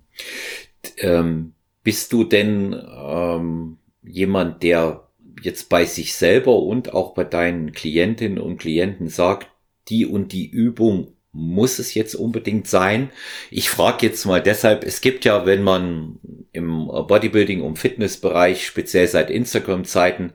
ähm, 0.98 1.52
bist 1.82 2.12
du 2.12 2.24
denn 2.24 2.74
ähm, 2.74 3.78
jemand, 4.02 4.62
der 4.62 5.08
jetzt 5.42 5.68
bei 5.68 5.84
sich 5.84 6.14
selber 6.14 6.58
und 6.58 6.92
auch 6.94 7.14
bei 7.14 7.24
deinen 7.24 7.72
Klientinnen 7.72 8.38
und 8.38 8.58
Klienten 8.58 9.08
sagt, 9.08 9.48
die 9.88 10.06
und 10.06 10.32
die 10.32 10.48
Übung 10.48 11.12
muss 11.32 11.78
es 11.78 11.94
jetzt 11.94 12.14
unbedingt 12.14 12.66
sein? 12.66 13.10
Ich 13.50 13.68
frage 13.68 14.06
jetzt 14.06 14.24
mal 14.24 14.42
deshalb, 14.42 14.84
es 14.84 15.00
gibt 15.00 15.24
ja, 15.24 15.46
wenn 15.46 15.62
man 15.62 16.18
im 16.52 16.88
Bodybuilding- 16.88 17.60
und 17.60 17.78
Fitnessbereich, 17.78 18.66
speziell 18.66 19.06
seit 19.06 19.30
Instagram-Zeiten, 19.30 20.32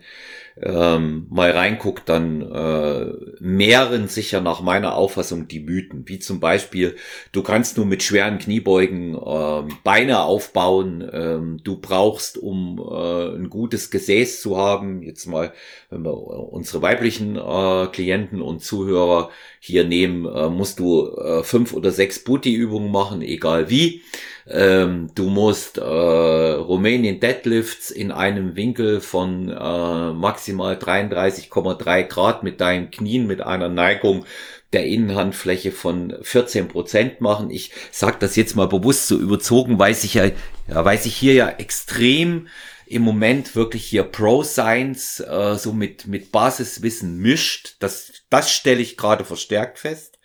ähm, 0.57 1.27
mal 1.29 1.51
reinguckt, 1.51 2.09
dann 2.09 2.41
äh, 2.41 3.05
mehren 3.39 4.07
sich 4.07 4.31
ja 4.31 4.41
nach 4.41 4.61
meiner 4.61 4.95
Auffassung 4.95 5.47
die 5.47 5.59
Mythen. 5.59 6.07
Wie 6.07 6.19
zum 6.19 6.39
Beispiel, 6.39 6.95
du 7.31 7.43
kannst 7.43 7.77
nur 7.77 7.85
mit 7.85 8.03
schweren 8.03 8.37
Kniebeugen 8.37 9.15
äh, 9.15 9.73
Beine 9.83 10.23
aufbauen, 10.23 11.07
ähm, 11.11 11.59
du 11.63 11.77
brauchst, 11.77 12.37
um 12.37 12.79
äh, 12.79 13.35
ein 13.35 13.49
gutes 13.49 13.91
Gesäß 13.91 14.41
zu 14.41 14.57
haben, 14.57 15.01
jetzt 15.03 15.25
mal, 15.25 15.53
wenn 15.89 16.03
wir 16.03 16.13
unsere 16.13 16.81
weiblichen 16.81 17.35
äh, 17.35 17.87
Klienten 17.91 18.41
und 18.41 18.61
Zuhörer 18.61 19.29
hier 19.59 19.83
nehmen, 19.83 20.25
äh, 20.25 20.49
musst 20.49 20.79
du 20.79 21.15
äh, 21.15 21.43
fünf 21.43 21.73
oder 21.73 21.91
sechs 21.91 22.23
Booty-Übungen 22.23 22.91
machen, 22.91 23.21
egal 23.21 23.69
wie. 23.69 24.01
Ähm, 24.47 25.11
du 25.15 25.29
musst 25.29 25.77
äh, 25.77 25.81
Romanian 25.81 27.19
Deadlifts 27.19 27.91
in 27.91 28.11
einem 28.11 28.55
Winkel 28.55 29.01
von 29.01 29.49
äh, 29.49 30.13
maximal 30.13 30.75
33,3 30.75 32.03
Grad 32.03 32.43
mit 32.43 32.59
deinen 32.59 32.91
Knien 32.91 33.27
mit 33.27 33.41
einer 33.41 33.69
Neigung 33.69 34.25
der 34.73 34.85
Innenhandfläche 34.85 35.71
von 35.71 36.15
14 36.21 36.67
Prozent 36.69 37.21
machen. 37.21 37.51
Ich 37.51 37.71
sage 37.91 38.17
das 38.19 38.35
jetzt 38.35 38.55
mal 38.55 38.67
bewusst 38.67 39.07
so 39.07 39.17
überzogen, 39.17 39.79
weil 39.79 39.93
sich 39.93 40.15
ja, 40.15 40.25
ja, 40.67 40.85
weil 40.85 40.97
sich 40.97 41.15
hier 41.15 41.33
ja 41.33 41.49
extrem 41.49 42.47
im 42.85 43.03
Moment 43.03 43.55
wirklich 43.55 43.85
hier 43.85 44.03
Pro 44.03 44.43
Science 44.43 45.19
äh, 45.19 45.55
so 45.55 45.73
mit 45.73 46.07
mit 46.07 46.31
Basiswissen 46.31 47.17
mischt. 47.17 47.75
Das 47.79 48.11
das 48.29 48.51
stelle 48.51 48.81
ich 48.81 48.97
gerade 48.97 49.25
verstärkt 49.25 49.79
fest. 49.79 50.19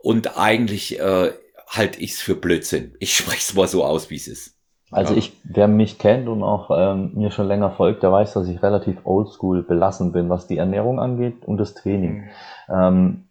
Und 0.00 0.38
eigentlich 0.38 1.00
äh, 1.00 1.32
halte 1.68 2.00
ich 2.00 2.12
es 2.12 2.20
für 2.20 2.34
Blödsinn. 2.34 2.94
Ich 2.98 3.14
spreche 3.16 3.38
es 3.38 3.54
mal 3.54 3.68
so 3.68 3.84
aus, 3.84 4.10
wie 4.10 4.16
es 4.16 4.28
ist. 4.28 4.54
Also 4.90 5.12
ja. 5.12 5.18
ich, 5.18 5.32
wer 5.44 5.68
mich 5.68 5.98
kennt 5.98 6.28
und 6.28 6.42
auch 6.42 6.70
ähm, 6.74 7.12
mir 7.14 7.30
schon 7.30 7.46
länger 7.46 7.70
folgt, 7.70 8.02
der 8.02 8.10
weiß, 8.10 8.32
dass 8.32 8.48
ich 8.48 8.62
relativ 8.62 9.04
oldschool 9.04 9.62
belassen 9.62 10.12
bin, 10.12 10.30
was 10.30 10.46
die 10.46 10.56
Ernährung 10.56 10.98
angeht 10.98 11.44
und 11.44 11.58
das 11.58 11.74
Training. 11.74 12.22
Mhm. 12.68 12.74
Ähm, 12.74 13.24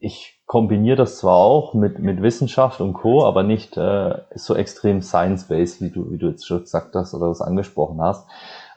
ich 0.00 0.42
kombiniere 0.46 0.96
das 0.96 1.18
zwar 1.18 1.36
auch 1.36 1.74
mit, 1.74 1.98
mit 1.98 2.22
Wissenschaft 2.22 2.80
und 2.80 2.94
Co., 2.94 3.24
aber 3.24 3.42
nicht 3.42 3.76
äh, 3.76 4.18
so 4.34 4.54
extrem 4.54 5.02
science-based, 5.02 5.80
wie 5.80 5.90
du, 5.90 6.10
wie 6.10 6.18
du 6.18 6.28
jetzt 6.28 6.46
schon 6.46 6.60
gesagt 6.60 6.94
hast 6.94 7.14
oder 7.14 7.28
das 7.28 7.40
angesprochen 7.40 8.00
hast. 8.00 8.26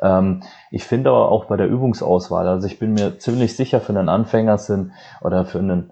Ähm, 0.01 0.43
ich 0.69 0.83
finde 0.83 1.09
aber 1.09 1.29
auch 1.29 1.45
bei 1.45 1.57
der 1.57 1.67
Übungsauswahl, 1.67 2.47
also 2.47 2.67
ich 2.67 2.79
bin 2.79 2.93
mir 2.93 3.19
ziemlich 3.19 3.55
sicher, 3.55 3.81
für 3.81 3.93
einen 3.93 4.09
Anfänger 4.09 4.57
sind 4.57 4.91
oder 5.21 5.45
für 5.45 5.59
einen 5.59 5.91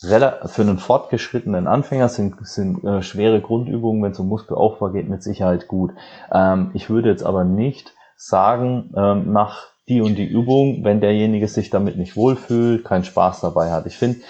für 0.00 0.62
einen 0.62 0.78
fortgeschrittenen 0.78 1.66
Anfänger 1.66 2.08
sind, 2.08 2.36
sind 2.46 2.84
äh, 2.84 3.02
schwere 3.02 3.40
Grundübungen, 3.40 4.02
wenn 4.02 4.12
es 4.12 4.20
um 4.20 4.28
Muskelaufbau 4.28 4.90
geht, 4.90 5.08
mit 5.08 5.22
Sicherheit 5.22 5.66
gut. 5.66 5.92
Ähm, 6.32 6.70
ich 6.74 6.88
würde 6.88 7.10
jetzt 7.10 7.24
aber 7.24 7.44
nicht 7.44 7.94
sagen, 8.16 8.92
ähm, 8.96 9.32
nach 9.32 9.66
die 9.88 10.00
und 10.00 10.16
die 10.16 10.26
Übung, 10.26 10.84
wenn 10.84 11.00
derjenige 11.00 11.48
sich 11.48 11.70
damit 11.70 11.96
nicht 11.96 12.14
wohlfühlt, 12.14 12.84
keinen 12.84 13.04
Spaß 13.04 13.40
dabei 13.40 13.70
hat. 13.70 13.86
Ich 13.86 13.96
finde, 13.96 14.20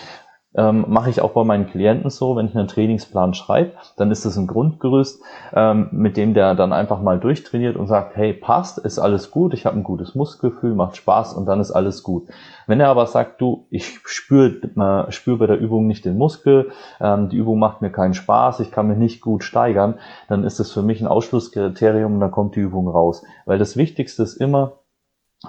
ähm, 0.58 0.86
mache 0.88 1.08
ich 1.08 1.22
auch 1.22 1.30
bei 1.30 1.44
meinen 1.44 1.68
Klienten 1.68 2.10
so, 2.10 2.34
wenn 2.34 2.46
ich 2.46 2.56
einen 2.56 2.66
Trainingsplan 2.66 3.32
schreibe, 3.32 3.72
dann 3.96 4.10
ist 4.10 4.24
das 4.24 4.36
ein 4.36 4.48
Grundgerüst, 4.48 5.22
ähm, 5.54 5.88
mit 5.92 6.16
dem 6.16 6.34
der 6.34 6.56
dann 6.56 6.72
einfach 6.72 7.00
mal 7.00 7.20
durchtrainiert 7.20 7.76
und 7.76 7.86
sagt, 7.86 8.16
hey, 8.16 8.32
passt, 8.32 8.78
ist 8.78 8.98
alles 8.98 9.30
gut, 9.30 9.54
ich 9.54 9.66
habe 9.66 9.76
ein 9.76 9.84
gutes 9.84 10.16
Muskelgefühl, 10.16 10.74
macht 10.74 10.96
Spaß 10.96 11.34
und 11.34 11.46
dann 11.46 11.60
ist 11.60 11.70
alles 11.70 12.02
gut. 12.02 12.26
Wenn 12.66 12.80
er 12.80 12.88
aber 12.88 13.06
sagt, 13.06 13.40
du, 13.40 13.66
ich 13.70 14.00
spüre 14.04 14.48
äh, 14.48 15.12
spür 15.12 15.38
bei 15.38 15.46
der 15.46 15.58
Übung 15.58 15.86
nicht 15.86 16.04
den 16.04 16.18
Muskel, 16.18 16.72
ähm, 17.00 17.28
die 17.28 17.36
Übung 17.36 17.60
macht 17.60 17.80
mir 17.80 17.90
keinen 17.90 18.14
Spaß, 18.14 18.58
ich 18.58 18.72
kann 18.72 18.88
mich 18.88 18.98
nicht 18.98 19.20
gut 19.20 19.44
steigern, 19.44 19.94
dann 20.28 20.42
ist 20.42 20.58
das 20.58 20.72
für 20.72 20.82
mich 20.82 21.00
ein 21.00 21.06
Ausschlusskriterium 21.06 22.14
und 22.14 22.20
dann 22.20 22.32
kommt 22.32 22.56
die 22.56 22.60
Übung 22.60 22.88
raus. 22.88 23.22
Weil 23.46 23.58
das 23.58 23.76
Wichtigste 23.76 24.24
ist 24.24 24.34
immer, 24.34 24.72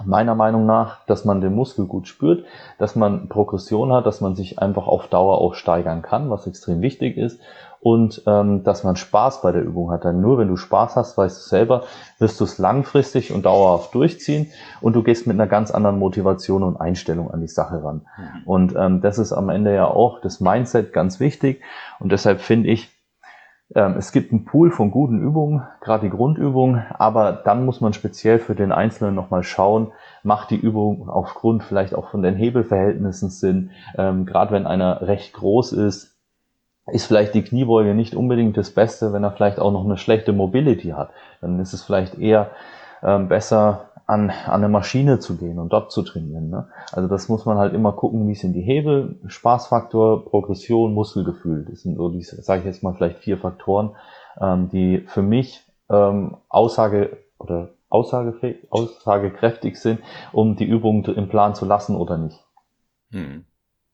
meiner 0.04 0.34
Meinung 0.34 0.66
nach, 0.66 1.04
dass 1.06 1.24
man 1.24 1.40
den 1.40 1.54
Muskel 1.54 1.86
gut 1.86 2.06
spürt, 2.06 2.44
dass 2.78 2.94
man 2.94 3.28
Progression 3.28 3.92
hat, 3.92 4.06
dass 4.06 4.20
man 4.20 4.36
sich 4.36 4.58
einfach 4.60 4.86
auf 4.86 5.08
Dauer 5.08 5.38
auch 5.38 5.54
steigern 5.54 6.02
kann, 6.02 6.30
was 6.30 6.46
extrem 6.46 6.80
wichtig 6.80 7.16
ist 7.16 7.40
und 7.80 8.22
ähm, 8.26 8.62
dass 8.62 8.84
man 8.84 8.94
Spaß 8.94 9.42
bei 9.42 9.52
der 9.52 9.62
Übung 9.62 9.90
hat. 9.90 10.04
Denn 10.04 10.20
nur 10.20 10.38
wenn 10.38 10.48
du 10.48 10.56
Spaß 10.56 10.96
hast, 10.96 11.18
weißt 11.18 11.38
du 11.38 11.48
selber, 11.48 11.84
wirst 12.18 12.38
du 12.38 12.44
es 12.44 12.58
langfristig 12.58 13.32
und 13.32 13.46
dauerhaft 13.46 13.94
durchziehen 13.94 14.52
und 14.80 14.94
du 14.94 15.02
gehst 15.02 15.26
mit 15.26 15.34
einer 15.34 15.48
ganz 15.48 15.70
anderen 15.70 15.98
Motivation 15.98 16.62
und 16.62 16.76
Einstellung 16.76 17.30
an 17.30 17.40
die 17.40 17.48
Sache 17.48 17.82
ran. 17.82 18.02
Mhm. 18.16 18.42
Und 18.44 18.76
ähm, 18.76 19.00
das 19.00 19.18
ist 19.18 19.32
am 19.32 19.48
Ende 19.48 19.74
ja 19.74 19.86
auch 19.86 20.20
das 20.20 20.40
Mindset 20.40 20.92
ganz 20.92 21.18
wichtig 21.18 21.62
und 21.98 22.12
deshalb 22.12 22.40
finde 22.40 22.68
ich, 22.68 22.90
es 23.72 24.10
gibt 24.10 24.32
einen 24.32 24.44
Pool 24.44 24.72
von 24.72 24.90
guten 24.90 25.20
Übungen, 25.20 25.62
gerade 25.80 26.02
die 26.02 26.10
Grundübungen, 26.10 26.84
aber 26.98 27.32
dann 27.32 27.64
muss 27.64 27.80
man 27.80 27.92
speziell 27.92 28.40
für 28.40 28.56
den 28.56 28.72
Einzelnen 28.72 29.14
nochmal 29.14 29.44
schauen, 29.44 29.92
macht 30.24 30.50
die 30.50 30.56
Übung 30.56 31.08
aufgrund 31.08 31.62
vielleicht 31.62 31.94
auch 31.94 32.08
von 32.08 32.22
den 32.22 32.34
Hebelverhältnissen 32.34 33.30
Sinn. 33.30 33.70
Ähm, 33.96 34.26
gerade 34.26 34.52
wenn 34.52 34.66
einer 34.66 35.02
recht 35.02 35.34
groß 35.34 35.72
ist, 35.72 36.16
ist 36.86 37.06
vielleicht 37.06 37.34
die 37.34 37.42
Kniebeuge 37.42 37.94
nicht 37.94 38.16
unbedingt 38.16 38.56
das 38.56 38.70
Beste, 38.70 39.12
wenn 39.12 39.22
er 39.22 39.30
vielleicht 39.30 39.60
auch 39.60 39.70
noch 39.70 39.84
eine 39.84 39.98
schlechte 39.98 40.32
Mobility 40.32 40.88
hat. 40.88 41.10
Dann 41.40 41.60
ist 41.60 41.72
es 41.72 41.84
vielleicht 41.84 42.18
eher 42.18 42.50
ähm, 43.04 43.28
besser, 43.28 43.89
an, 44.10 44.30
an 44.30 44.54
eine 44.54 44.68
Maschine 44.68 45.20
zu 45.20 45.36
gehen 45.36 45.58
und 45.58 45.72
dort 45.72 45.92
zu 45.92 46.02
trainieren. 46.02 46.50
Ne? 46.50 46.68
Also 46.90 47.08
das 47.08 47.28
muss 47.28 47.44
man 47.44 47.58
halt 47.58 47.74
immer 47.74 47.92
gucken, 47.92 48.26
wie 48.26 48.34
sind 48.34 48.54
die 48.54 48.60
Hebel, 48.60 49.20
Spaßfaktor, 49.26 50.24
Progression, 50.24 50.92
Muskelgefühl. 50.94 51.64
Das 51.70 51.82
sind 51.82 51.96
so 51.96 52.08
die, 52.08 52.22
sage 52.22 52.60
ich 52.60 52.66
jetzt 52.66 52.82
mal, 52.82 52.94
vielleicht 52.94 53.20
vier 53.20 53.38
Faktoren, 53.38 53.94
ähm, 54.40 54.68
die 54.68 55.04
für 55.06 55.22
mich 55.22 55.62
ähm, 55.88 56.36
Aussage 56.48 57.18
oder 57.38 57.70
Aussage, 57.88 58.58
aussagekräftig 58.70 59.76
sind, 59.76 60.00
um 60.32 60.56
die 60.56 60.66
Übung 60.66 61.04
im 61.04 61.28
Plan 61.28 61.54
zu 61.54 61.64
lassen 61.64 61.94
oder 61.94 62.18
nicht. 62.18 62.38
Hm. 63.12 63.44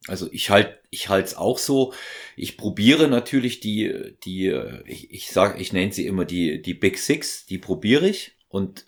Also 0.09 0.29
ich 0.31 0.51
halt, 0.51 0.79
ich 0.91 1.09
halte 1.11 1.27
es 1.27 1.37
auch 1.37 1.59
so. 1.59 1.93
Ich 2.37 2.57
probiere 2.57 3.09
natürlich 3.09 3.61
die, 3.61 4.15
die, 4.25 4.49
ich, 4.87 5.11
ich 5.11 5.31
sage, 5.31 5.59
ich 5.59 5.73
nenne 5.73 5.93
sie 5.93 6.07
immer 6.07 6.25
die, 6.25 6.63
die 6.63 6.75
Big 6.75 6.99
Six, 6.99 7.45
die 7.47 7.59
probiere 7.59 8.09
ich. 8.09 8.33
Und 8.49 8.87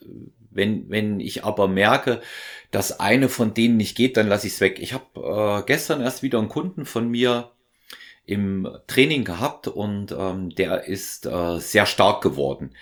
wenn, 0.50 0.88
wenn 0.90 1.20
ich 1.20 1.44
aber 1.44 1.68
merke, 1.68 2.20
dass 2.70 3.00
eine 3.00 3.28
von 3.28 3.54
denen 3.54 3.76
nicht 3.76 3.96
geht, 3.96 4.16
dann 4.16 4.28
lasse 4.28 4.46
ich 4.46 4.54
es 4.54 4.60
weg. 4.60 4.78
Ich 4.80 4.92
habe 4.92 5.60
äh, 5.60 5.66
gestern 5.66 6.00
erst 6.00 6.22
wieder 6.22 6.38
einen 6.38 6.48
Kunden 6.48 6.86
von 6.86 7.08
mir 7.08 7.52
im 8.24 8.68
Training 8.86 9.24
gehabt 9.24 9.68
und 9.68 10.12
ähm, 10.12 10.50
der 10.50 10.84
ist 10.84 11.24
äh, 11.24 11.58
sehr 11.58 11.86
stark 11.86 12.22
geworden. 12.22 12.74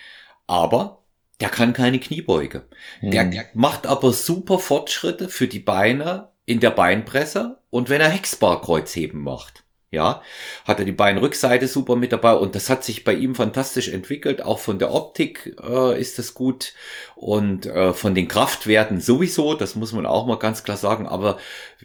Aber 0.45 1.03
der 1.39 1.49
kann 1.49 1.73
keine 1.73 1.99
Kniebeuge. 1.99 2.67
Mhm. 3.01 3.11
Der, 3.11 3.25
der 3.25 3.45
macht 3.53 3.87
aber 3.87 4.11
super 4.11 4.59
Fortschritte 4.59 5.29
für 5.29 5.47
die 5.47 5.59
Beine 5.59 6.29
in 6.45 6.59
der 6.59 6.71
Beinpresse 6.71 7.59
und 7.69 7.89
wenn 7.89 8.01
er 8.01 8.09
Hexbar-Kreuzheben 8.09 9.21
macht. 9.21 9.63
Ja, 9.89 10.21
hat 10.65 10.79
er 10.79 10.85
die 10.85 10.91
Beinrückseite 10.91 11.65
super 11.65 11.95
mit 11.95 12.11
dabei 12.11 12.33
und 12.33 12.55
das 12.55 12.69
hat 12.69 12.83
sich 12.83 13.05
bei 13.05 13.13
ihm 13.13 13.35
fantastisch 13.35 13.87
entwickelt. 13.87 14.41
Auch 14.43 14.59
von 14.59 14.79
der 14.79 14.93
Optik 14.93 15.55
äh, 15.63 15.97
ist 15.97 16.19
das 16.19 16.33
gut 16.33 16.73
und 17.15 17.67
äh, 17.67 17.93
von 17.93 18.13
den 18.13 18.27
Kraftwerten 18.27 18.99
sowieso, 18.99 19.53
das 19.53 19.75
muss 19.75 19.93
man 19.93 20.05
auch 20.05 20.25
mal 20.25 20.39
ganz 20.39 20.65
klar 20.65 20.75
sagen. 20.75 21.07
Aber 21.07 21.37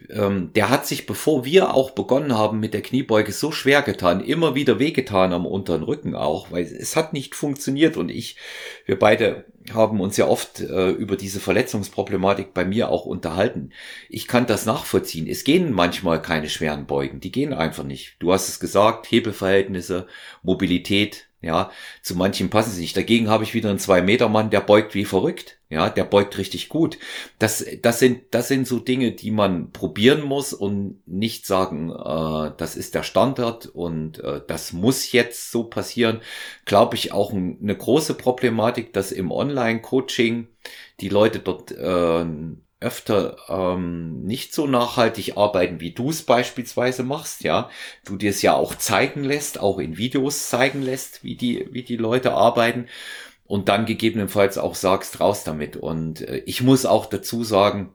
ähm, 0.09 0.51
der 0.53 0.69
hat 0.69 0.85
sich, 0.85 1.05
bevor 1.05 1.45
wir 1.45 1.73
auch 1.73 1.91
begonnen 1.91 2.37
haben 2.37 2.59
mit 2.59 2.73
der 2.73 2.81
Kniebeuge, 2.81 3.31
so 3.31 3.53
schwer 3.53 3.81
getan, 3.81 4.19
immer 4.19 4.53
wieder 4.53 4.79
wehgetan 4.79 5.31
am 5.31 5.45
unteren 5.45 5.83
Rücken 5.83 6.13
auch, 6.13 6.51
weil 6.51 6.63
es 6.65 6.97
hat 6.97 7.13
nicht 7.13 7.35
funktioniert 7.35 7.95
und 7.95 8.09
ich, 8.09 8.35
wir 8.85 8.99
beide 8.99 9.45
haben 9.71 10.01
uns 10.01 10.17
ja 10.17 10.27
oft 10.27 10.59
äh, 10.59 10.89
über 10.89 11.15
diese 11.15 11.39
Verletzungsproblematik 11.39 12.53
bei 12.53 12.65
mir 12.65 12.89
auch 12.89 13.05
unterhalten. 13.05 13.71
Ich 14.09 14.27
kann 14.27 14.45
das 14.45 14.65
nachvollziehen. 14.65 15.27
Es 15.27 15.43
gehen 15.43 15.71
manchmal 15.71 16.21
keine 16.21 16.49
schweren 16.49 16.85
Beugen, 16.85 17.19
die 17.19 17.31
gehen 17.31 17.53
einfach 17.53 17.83
nicht. 17.83 18.17
Du 18.19 18.33
hast 18.33 18.49
es 18.49 18.59
gesagt, 18.59 19.09
Hebelverhältnisse, 19.11 20.07
Mobilität, 20.41 21.27
ja, 21.43 21.71
zu 22.01 22.15
manchen 22.15 22.49
passen 22.49 22.71
sie 22.71 22.81
nicht. 22.81 22.95
Dagegen 22.95 23.29
habe 23.29 23.43
ich 23.43 23.53
wieder 23.53 23.69
einen 23.69 23.77
Zwei-Meter-Mann, 23.77 24.49
der 24.49 24.61
beugt 24.61 24.95
wie 24.95 25.03
verrückt. 25.03 25.59
Ja, 25.69 25.89
der 25.89 26.05
beugt 26.05 26.37
richtig 26.37 26.69
gut. 26.69 26.97
Das, 27.37 27.65
das 27.81 27.99
sind, 27.99 28.21
das 28.31 28.47
sind 28.47 28.65
so 28.65 28.79
Dinge, 28.79 29.11
die 29.11 29.31
man 29.31 29.71
probieren 29.71 30.21
muss 30.21 30.53
und 30.53 31.01
nicht 31.05 31.45
sagen, 31.45 31.89
äh, 31.89 32.51
das 32.55 32.77
ist 32.77 32.95
der 32.95 33.03
Standard 33.03 33.65
und 33.65 34.19
äh, 34.19 34.41
das 34.47 34.71
muss 34.71 35.11
jetzt 35.11 35.51
so 35.51 35.65
passieren. 35.65 36.21
Glaube 36.63 36.95
ich 36.95 37.11
auch 37.11 37.33
eine 37.33 37.75
große 37.75 38.13
Problematik, 38.13 38.93
dass 38.93 39.11
im 39.11 39.29
Online-Coaching 39.29 40.47
die 41.01 41.09
Leute 41.09 41.39
dort 41.39 41.71
äh, 41.71 42.25
öfter 42.83 43.37
ähm, 43.49 44.21
nicht 44.23 44.53
so 44.53 44.67
nachhaltig 44.67 45.37
arbeiten, 45.37 45.79
wie 45.79 45.91
du 45.91 46.09
es 46.09 46.23
beispielsweise 46.23 47.03
machst, 47.03 47.43
ja. 47.43 47.69
Du 48.05 48.17
dir 48.17 48.29
es 48.29 48.41
ja 48.41 48.53
auch 48.53 48.75
zeigen 48.75 49.23
lässt, 49.23 49.59
auch 49.59 49.79
in 49.79 49.97
Videos 49.97 50.49
zeigen 50.49 50.81
lässt, 50.81 51.23
wie 51.23 51.35
die, 51.35 51.67
wie 51.71 51.83
die 51.83 51.97
Leute 51.97 52.33
arbeiten 52.33 52.87
und 53.45 53.69
dann 53.69 53.85
gegebenenfalls 53.85 54.57
auch 54.57 54.75
sagst, 54.75 55.19
raus 55.19 55.43
damit. 55.43 55.77
Und 55.77 56.21
äh, 56.21 56.37
ich 56.45 56.61
muss 56.61 56.85
auch 56.85 57.05
dazu 57.05 57.43
sagen, 57.43 57.93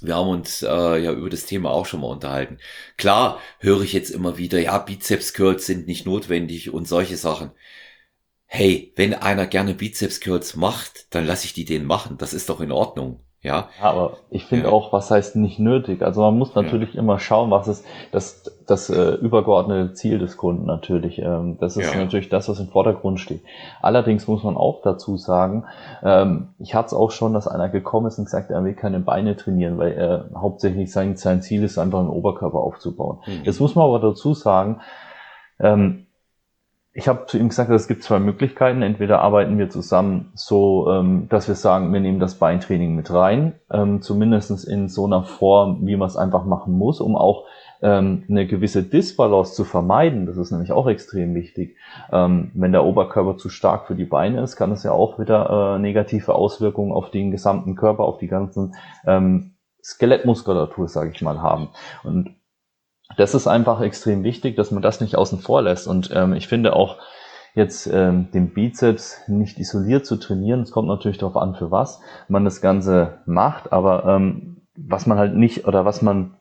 wir 0.00 0.16
haben 0.16 0.28
uns 0.28 0.62
äh, 0.62 0.98
ja 0.98 1.12
über 1.12 1.30
das 1.30 1.46
Thema 1.46 1.70
auch 1.70 1.86
schon 1.86 2.00
mal 2.00 2.08
unterhalten. 2.08 2.58
Klar 2.96 3.40
höre 3.58 3.82
ich 3.82 3.92
jetzt 3.92 4.10
immer 4.10 4.38
wieder, 4.38 4.60
ja, 4.60 4.78
Bizeps 4.78 5.34
Curls 5.34 5.66
sind 5.66 5.86
nicht 5.86 6.06
notwendig 6.06 6.70
und 6.70 6.86
solche 6.86 7.16
Sachen. 7.16 7.50
Hey, 8.46 8.92
wenn 8.96 9.14
einer 9.14 9.46
gerne 9.46 9.74
Bizeps 9.74 10.20
Curls 10.20 10.56
macht, 10.56 11.14
dann 11.14 11.26
lasse 11.26 11.46
ich 11.46 11.52
die 11.52 11.64
den 11.64 11.84
machen. 11.84 12.18
Das 12.18 12.32
ist 12.34 12.48
doch 12.48 12.60
in 12.60 12.72
Ordnung. 12.72 13.20
Ja. 13.40 13.68
Aber 13.80 14.14
ich 14.30 14.44
finde 14.46 14.66
ja. 14.66 14.72
auch, 14.72 14.92
was 14.92 15.12
heißt 15.12 15.36
nicht 15.36 15.60
nötig? 15.60 16.02
Also 16.02 16.22
man 16.22 16.36
muss 16.36 16.56
natürlich 16.56 16.94
ja. 16.94 17.00
immer 17.00 17.20
schauen, 17.20 17.52
was 17.52 17.68
ist 17.68 17.86
das, 18.10 18.58
das 18.66 18.90
äh, 18.90 19.12
übergeordnete 19.12 19.94
Ziel 19.94 20.18
des 20.18 20.36
Kunden 20.36 20.66
natürlich. 20.66 21.20
Ähm, 21.20 21.56
das 21.60 21.76
ist 21.76 21.94
ja. 21.94 22.00
natürlich 22.00 22.30
das, 22.30 22.48
was 22.48 22.58
im 22.58 22.66
Vordergrund 22.66 23.20
steht. 23.20 23.42
Allerdings 23.80 24.26
muss 24.26 24.42
man 24.42 24.56
auch 24.56 24.82
dazu 24.82 25.16
sagen, 25.16 25.66
ähm, 26.02 26.48
ich 26.58 26.74
hatte 26.74 26.86
es 26.86 26.94
auch 26.94 27.12
schon, 27.12 27.32
dass 27.32 27.46
einer 27.46 27.68
gekommen 27.68 28.08
ist 28.08 28.18
und 28.18 28.24
gesagt, 28.24 28.50
er 28.50 28.64
will 28.64 28.74
keine 28.74 28.98
Beine 28.98 29.36
trainieren, 29.36 29.78
weil 29.78 29.92
er 29.92 30.30
hauptsächlich 30.34 30.90
sein, 30.90 31.16
sein 31.16 31.40
Ziel 31.40 31.62
ist, 31.62 31.78
einfach 31.78 32.00
einen 32.00 32.10
Oberkörper 32.10 32.58
aufzubauen. 32.58 33.18
Mhm. 33.24 33.44
Jetzt 33.44 33.60
muss 33.60 33.76
man 33.76 33.84
aber 33.84 34.00
dazu 34.00 34.34
sagen, 34.34 34.80
ähm, 35.60 36.07
ich 36.98 37.06
habe 37.06 37.26
zu 37.26 37.38
ihm 37.38 37.48
gesagt, 37.48 37.70
es 37.70 37.86
gibt 37.86 38.02
zwei 38.02 38.18
Möglichkeiten. 38.18 38.82
Entweder 38.82 39.20
arbeiten 39.20 39.56
wir 39.56 39.70
zusammen 39.70 40.32
so, 40.34 40.90
ähm, 40.90 41.28
dass 41.28 41.46
wir 41.46 41.54
sagen, 41.54 41.92
wir 41.92 42.00
nehmen 42.00 42.18
das 42.18 42.34
Beintraining 42.34 42.96
mit 42.96 43.12
rein, 43.12 43.54
ähm, 43.70 44.02
zumindest 44.02 44.66
in 44.66 44.88
so 44.88 45.06
einer 45.06 45.22
Form, 45.22 45.86
wie 45.86 45.94
man 45.94 46.08
es 46.08 46.16
einfach 46.16 46.44
machen 46.44 46.72
muss, 46.76 47.00
um 47.00 47.14
auch 47.14 47.44
ähm, 47.82 48.24
eine 48.28 48.48
gewisse 48.48 48.82
Disbalance 48.82 49.54
zu 49.54 49.62
vermeiden. 49.62 50.26
Das 50.26 50.36
ist 50.36 50.50
nämlich 50.50 50.72
auch 50.72 50.88
extrem 50.88 51.36
wichtig. 51.36 51.76
Ähm, 52.10 52.50
wenn 52.54 52.72
der 52.72 52.84
Oberkörper 52.84 53.36
zu 53.36 53.48
stark 53.48 53.86
für 53.86 53.94
die 53.94 54.04
Beine 54.04 54.42
ist, 54.42 54.56
kann 54.56 54.72
es 54.72 54.82
ja 54.82 54.90
auch 54.90 55.20
wieder 55.20 55.76
äh, 55.76 55.78
negative 55.78 56.34
Auswirkungen 56.34 56.90
auf 56.90 57.12
den 57.12 57.30
gesamten 57.30 57.76
Körper, 57.76 58.02
auf 58.02 58.18
die 58.18 58.26
ganzen 58.26 58.74
ähm, 59.06 59.54
Skelettmuskulatur, 59.84 60.88
sage 60.88 61.12
ich 61.14 61.22
mal, 61.22 61.40
haben. 61.40 61.68
Und 62.02 62.34
das 63.18 63.34
ist 63.34 63.48
einfach 63.48 63.80
extrem 63.80 64.22
wichtig, 64.22 64.56
dass 64.56 64.70
man 64.70 64.80
das 64.80 65.00
nicht 65.00 65.16
außen 65.16 65.40
vor 65.40 65.60
lässt. 65.60 65.88
Und 65.88 66.10
ähm, 66.14 66.32
ich 66.32 66.46
finde 66.46 66.74
auch 66.74 66.98
jetzt 67.54 67.88
ähm, 67.88 68.30
den 68.32 68.54
Bizeps 68.54 69.22
nicht 69.26 69.58
isoliert 69.58 70.06
zu 70.06 70.16
trainieren, 70.16 70.62
es 70.62 70.70
kommt 70.70 70.86
natürlich 70.86 71.18
darauf 71.18 71.36
an, 71.36 71.56
für 71.56 71.72
was 71.72 72.00
man 72.28 72.44
das 72.44 72.60
Ganze 72.60 73.18
macht, 73.26 73.72
aber 73.72 74.04
ähm, 74.06 74.62
was 74.76 75.06
man 75.06 75.18
halt 75.18 75.34
nicht 75.34 75.66
oder 75.66 75.84
was 75.84 76.00
man 76.00 76.36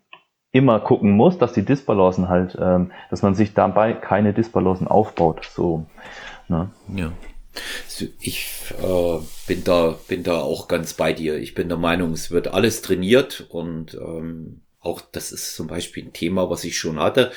immer 0.52 0.80
gucken 0.80 1.12
muss, 1.12 1.40
dass 1.40 1.54
die 1.54 1.66
Disbalancen 1.66 2.30
halt, 2.30 2.56
ähm, 2.62 2.92
dass 3.10 3.24
man 3.24 3.34
sich 3.34 3.56
dabei 3.56 3.94
keine 3.94 4.34
Disbalancen 4.34 4.88
aufbaut. 4.88 5.50
So. 5.52 5.88
Ne? 6.48 6.70
Ja. 6.96 7.12
Ich 8.20 8.72
äh, 8.80 9.18
bin 9.48 9.64
da 9.64 9.96
bin 10.08 10.22
da 10.22 10.42
auch 10.42 10.68
ganz 10.68 10.94
bei 10.94 11.12
dir. 11.12 11.40
Ich 11.40 11.56
bin 11.56 11.70
der 11.70 11.80
Meinung, 11.80 12.12
es 12.12 12.30
wird 12.30 12.50
alles 12.50 12.84
trainiert 12.84 13.48
und 13.50 13.96
ähm, 13.96 14.62
auch 14.88 15.02
das 15.02 15.32
ist 15.32 15.56
zum 15.56 15.68
Beispiel 15.68 16.06
ein 16.06 16.14
Thema, 16.14 16.50
was 16.50 16.64
ich 16.64 16.78
schon 16.78 17.00
hatte. 17.00 17.32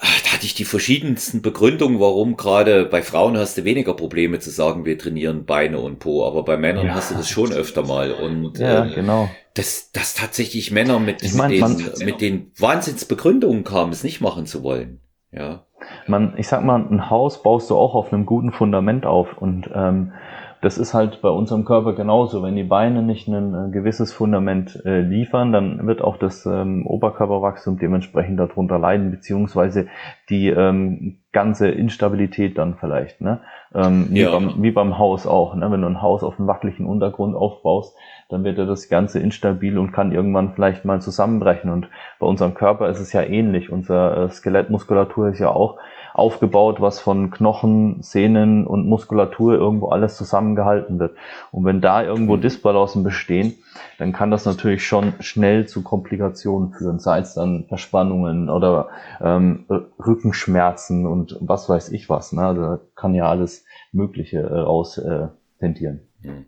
Da 0.00 0.32
hatte 0.32 0.46
ich 0.46 0.54
die 0.54 0.64
verschiedensten 0.64 1.42
Begründungen, 1.42 1.98
warum 1.98 2.36
gerade 2.36 2.84
bei 2.84 3.02
Frauen 3.02 3.36
hast 3.36 3.58
du 3.58 3.64
weniger 3.64 3.94
Probleme 3.94 4.38
zu 4.38 4.50
sagen, 4.50 4.84
wir 4.84 4.96
trainieren 4.96 5.44
Beine 5.44 5.80
und 5.80 5.98
Po, 5.98 6.24
aber 6.24 6.44
bei 6.44 6.56
Männern 6.56 6.86
ja. 6.86 6.94
hast 6.94 7.10
du 7.10 7.16
das 7.16 7.28
schon 7.28 7.52
öfter 7.52 7.84
mal. 7.84 8.12
Und 8.12 8.58
ja, 8.58 8.86
äh, 8.86 8.94
genau. 8.94 9.28
dass, 9.54 9.90
dass 9.90 10.14
tatsächlich 10.14 10.70
Männer 10.70 11.00
mit, 11.00 11.22
ich 11.22 11.34
mein, 11.34 11.50
den, 11.50 11.60
man, 11.60 11.92
mit 12.04 12.20
den 12.20 12.52
Wahnsinnsbegründungen 12.58 13.64
kamen, 13.64 13.92
es 13.92 14.04
nicht 14.04 14.20
machen 14.20 14.46
zu 14.46 14.62
wollen. 14.62 15.00
Ja. 15.32 15.66
Man, 16.06 16.34
ich 16.36 16.46
sag 16.46 16.62
mal, 16.64 16.80
ein 16.80 17.10
Haus 17.10 17.42
baust 17.42 17.70
du 17.70 17.76
auch 17.76 17.94
auf 17.94 18.12
einem 18.12 18.24
guten 18.24 18.52
Fundament 18.52 19.04
auf 19.04 19.36
und 19.38 19.68
ähm, 19.74 20.12
das 20.60 20.76
ist 20.76 20.94
halt 20.94 21.20
bei 21.22 21.28
unserem 21.28 21.64
Körper 21.64 21.92
genauso. 21.92 22.42
Wenn 22.42 22.56
die 22.56 22.64
Beine 22.64 23.02
nicht 23.02 23.28
ein 23.28 23.54
äh, 23.54 23.70
gewisses 23.70 24.12
Fundament 24.12 24.82
äh, 24.84 25.00
liefern, 25.00 25.52
dann 25.52 25.86
wird 25.86 26.02
auch 26.02 26.16
das 26.16 26.46
ähm, 26.46 26.86
Oberkörperwachstum 26.86 27.78
dementsprechend 27.78 28.40
darunter 28.40 28.78
leiden, 28.78 29.10
beziehungsweise 29.10 29.86
die 30.28 30.48
ähm, 30.48 31.18
ganze 31.32 31.68
Instabilität 31.68 32.58
dann 32.58 32.74
vielleicht. 32.74 33.20
Ne? 33.20 33.40
Ähm, 33.74 34.08
wie, 34.10 34.24
beim, 34.24 34.62
wie 34.62 34.70
beim 34.70 34.98
Haus 34.98 35.26
auch. 35.26 35.54
Ne? 35.54 35.70
Wenn 35.70 35.82
du 35.82 35.88
ein 35.88 36.02
Haus 36.02 36.24
auf 36.24 36.38
einem 36.38 36.48
wackeligen 36.48 36.86
Untergrund 36.86 37.36
aufbaust, 37.36 37.96
dann 38.28 38.42
wird 38.42 38.58
ja 38.58 38.64
das 38.64 38.88
Ganze 38.88 39.20
instabil 39.20 39.78
und 39.78 39.92
kann 39.92 40.12
irgendwann 40.12 40.54
vielleicht 40.54 40.84
mal 40.84 41.00
zusammenbrechen. 41.00 41.70
Und 41.70 41.88
bei 42.18 42.26
unserem 42.26 42.54
Körper 42.54 42.88
ist 42.88 43.00
es 43.00 43.12
ja 43.12 43.22
ähnlich. 43.22 43.70
Unser 43.70 44.24
äh, 44.24 44.30
Skelettmuskulatur 44.30 45.28
ist 45.28 45.38
ja 45.38 45.50
auch 45.50 45.78
aufgebaut, 46.18 46.80
was 46.80 47.00
von 47.00 47.30
Knochen, 47.30 48.02
Sehnen 48.02 48.66
und 48.66 48.86
Muskulatur 48.86 49.54
irgendwo 49.54 49.88
alles 49.88 50.16
zusammengehalten 50.16 50.98
wird. 50.98 51.16
Und 51.52 51.64
wenn 51.64 51.80
da 51.80 52.02
irgendwo 52.02 52.36
mhm. 52.36 52.40
Disbalancen 52.40 53.04
bestehen, 53.04 53.54
dann 53.98 54.12
kann 54.12 54.30
das 54.30 54.44
natürlich 54.44 54.86
schon 54.86 55.14
schnell 55.20 55.66
zu 55.66 55.82
Komplikationen 55.82 56.72
führen, 56.72 56.98
sei 56.98 57.20
es 57.20 57.34
dann 57.34 57.66
Verspannungen 57.68 58.50
oder 58.50 58.88
ähm, 59.20 59.66
Rückenschmerzen 60.04 61.06
und 61.06 61.36
was 61.40 61.68
weiß 61.68 61.90
ich 61.90 62.08
was. 62.08 62.32
Ne? 62.32 62.54
Da 62.54 62.80
kann 62.94 63.14
ja 63.14 63.28
alles 63.28 63.64
Mögliche 63.92 64.38
äh, 64.38 64.60
raus 64.60 64.98
äh, 64.98 65.28
tendieren. 65.60 66.08
Mhm. 66.22 66.46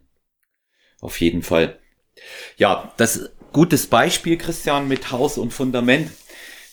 Auf 1.00 1.20
jeden 1.20 1.42
Fall. 1.42 1.76
Ja, 2.56 2.92
das 2.96 3.30
gutes 3.52 3.86
Beispiel, 3.86 4.36
Christian, 4.36 4.88
mit 4.88 5.12
Haus 5.12 5.38
und 5.38 5.52
Fundament. 5.52 6.10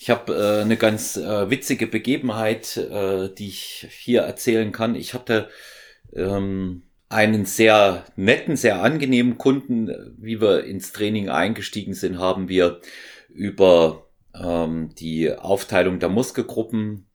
Ich 0.08 0.12
habe 0.12 0.34
äh, 0.34 0.62
eine 0.62 0.78
ganz 0.78 1.18
äh, 1.18 1.50
witzige 1.50 1.86
Begebenheit, 1.86 2.78
äh, 2.78 3.28
die 3.28 3.50
ich 3.50 3.88
hier 3.92 4.22
erzählen 4.22 4.72
kann. 4.72 4.96
Ich 4.96 5.14
hatte 5.14 5.50
ähm, 6.16 6.84
einen 7.10 7.44
sehr 7.44 8.06
netten, 8.16 8.56
sehr 8.56 8.82
angenehmen 8.82 9.38
Kunden. 9.38 10.16
Wie 10.18 10.40
wir 10.40 10.64
ins 10.64 10.94
Training 10.94 11.28
eingestiegen 11.28 11.94
sind, 11.94 12.20
haben 12.20 12.48
wir 12.48 12.80
über 13.28 14.08
ähm, 14.34 14.96
die 14.96 15.30
Aufteilung 15.34 16.00
der 16.00 16.08
Muskelgruppen 16.08 17.10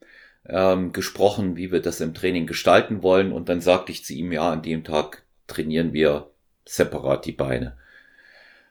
ähm, 0.47 0.93
gesprochen, 0.93 1.57
wie 1.57 1.73
wir 1.73 1.81
das 1.81 2.03
im 2.03 2.13
Training 2.13 2.47
gestalten 2.47 3.03
wollen. 3.03 3.33
Und 3.33 3.49
dann 3.49 3.63
sagte 3.63 3.91
ich 3.91 4.05
zu 4.05 4.13
ihm, 4.13 4.33
ja, 4.33 4.53
an 4.53 4.61
dem 4.61 4.85
Tag 4.85 5.23
trainieren 5.47 5.95
wir 5.95 6.29
separat 6.67 7.25
die 7.25 7.33
Beine. 7.33 7.75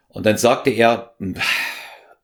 Und 0.09 0.27
dann 0.27 0.37
sagte 0.37 0.69
er, 0.69 1.15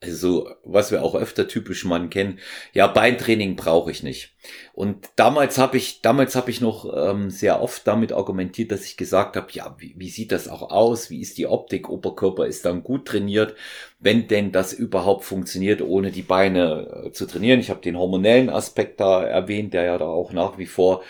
also 0.01 0.49
was 0.63 0.91
wir 0.91 1.01
auch 1.01 1.15
öfter 1.15 1.47
typisch 1.47 1.83
Mann 1.83 2.10
kennen, 2.12 2.39
ja, 2.73 2.86
Beintraining 2.86 3.55
brauche 3.55 3.89
ich 3.89 4.03
nicht. 4.03 4.36
Und 4.73 5.10
damals 5.15 5.57
habe 5.57 5.77
ich, 5.77 6.01
damals 6.01 6.36
habe 6.36 6.51
ich 6.51 6.62
noch 6.62 6.86
ähm, 6.95 7.31
sehr 7.31 7.62
oft 7.62 7.88
damit 7.88 8.13
argumentiert, 8.13 8.71
dass 8.71 8.86
ich 8.86 8.95
gesagt 8.95 9.36
habe, 9.36 9.47
ja, 9.51 9.75
wie, 9.79 9.95
wie 9.97 10.10
sieht 10.10 10.31
das 10.31 10.47
auch 10.47 10.69
aus? 10.69 11.10
Wie 11.10 11.21
ist 11.21 11.39
die 11.39 11.47
Optik? 11.47 11.89
Oberkörper 11.89 12.45
ist 12.45 12.65
dann 12.65 12.83
gut 12.83 13.07
trainiert, 13.07 13.55
wenn 13.99 14.27
denn 14.27 14.51
das 14.51 14.71
überhaupt 14.71 15.25
funktioniert, 15.25 15.81
ohne 15.81 16.12
die 16.12 16.21
Beine 16.21 17.05
äh, 17.07 17.12
zu 17.12 17.25
trainieren. 17.25 17.60
Ich 17.60 17.71
habe 17.71 17.81
den 17.81 17.97
hormonellen 17.97 18.49
Aspekt 18.49 18.99
da 18.99 19.23
erwähnt, 19.23 19.73
der 19.73 19.83
ja 19.83 19.97
da 19.97 20.05
auch 20.05 20.31
nach 20.31 20.60
wie 20.60 20.67
vor 20.67 21.03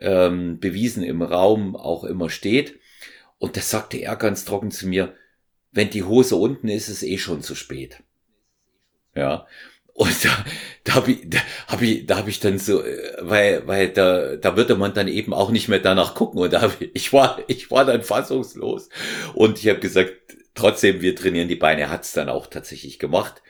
ähm, 0.00 0.58
bewiesen 0.60 1.02
im 1.02 1.20
Raum 1.20 1.76
auch 1.76 2.04
immer 2.04 2.30
steht. 2.30 2.80
Und 3.38 3.56
das 3.56 3.70
sagte 3.70 3.98
er 3.98 4.16
ganz 4.16 4.46
trocken 4.46 4.70
zu 4.70 4.88
mir, 4.88 5.14
wenn 5.72 5.90
die 5.90 6.04
Hose 6.04 6.36
unten 6.36 6.68
ist, 6.68 6.88
ist 6.88 7.02
es 7.02 7.02
eh 7.02 7.18
schon 7.18 7.42
zu 7.42 7.54
spät. 7.54 8.02
Ja. 9.14 9.46
Und 9.92 10.24
da, 10.24 10.30
da 10.84 10.94
habe 10.94 11.12
ich, 11.12 11.28
da 11.28 11.38
hab 11.68 11.82
ich, 11.82 12.06
da 12.06 12.16
hab 12.16 12.28
ich 12.28 12.40
dann 12.40 12.58
so, 12.58 12.82
äh, 12.82 13.16
weil, 13.20 13.66
weil 13.66 13.90
da, 13.90 14.36
da 14.36 14.56
würde 14.56 14.76
man 14.76 14.94
dann 14.94 15.08
eben 15.08 15.34
auch 15.34 15.50
nicht 15.50 15.68
mehr 15.68 15.78
danach 15.78 16.14
gucken. 16.14 16.40
Und 16.40 16.52
da 16.52 16.62
hab 16.62 16.80
ich, 16.80 16.90
ich 16.94 17.12
war, 17.12 17.38
ich 17.48 17.70
war 17.70 17.84
dann 17.84 18.02
fassungslos. 18.02 18.88
Und 19.34 19.58
ich 19.58 19.68
habe 19.68 19.80
gesagt, 19.80 20.12
trotzdem, 20.54 21.02
wir 21.02 21.14
trainieren 21.14 21.48
die 21.48 21.56
Beine. 21.56 21.82
Er 21.82 21.90
hat 21.90 22.04
es 22.04 22.12
dann 22.12 22.28
auch 22.28 22.46
tatsächlich 22.46 22.98
gemacht. 22.98 23.42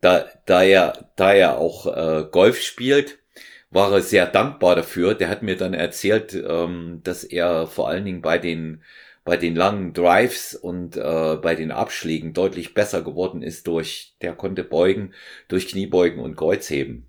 Da, 0.00 0.26
da 0.46 0.62
er, 0.62 1.10
da 1.16 1.32
er 1.32 1.58
auch 1.58 1.86
äh, 1.86 2.24
Golf 2.30 2.62
spielt, 2.62 3.18
war 3.70 3.92
er 3.92 4.00
sehr 4.00 4.26
dankbar 4.26 4.76
dafür. 4.76 5.14
Der 5.14 5.28
hat 5.28 5.42
mir 5.42 5.56
dann 5.56 5.74
erzählt, 5.74 6.32
ähm, 6.34 7.00
dass 7.04 7.24
er 7.24 7.66
vor 7.66 7.88
allen 7.88 8.04
Dingen 8.04 8.22
bei 8.22 8.38
den 8.38 8.82
bei 9.28 9.36
den 9.36 9.54
langen 9.54 9.92
Drives 9.92 10.54
und 10.54 10.96
äh, 10.96 11.36
bei 11.36 11.54
den 11.54 11.70
Abschlägen 11.70 12.32
deutlich 12.32 12.72
besser 12.72 13.02
geworden 13.02 13.42
ist 13.42 13.66
durch, 13.66 14.14
der 14.22 14.32
konnte 14.32 14.64
beugen, 14.64 15.12
durch 15.48 15.68
Kniebeugen 15.68 16.18
und 16.20 16.34
Kreuzheben. 16.34 17.06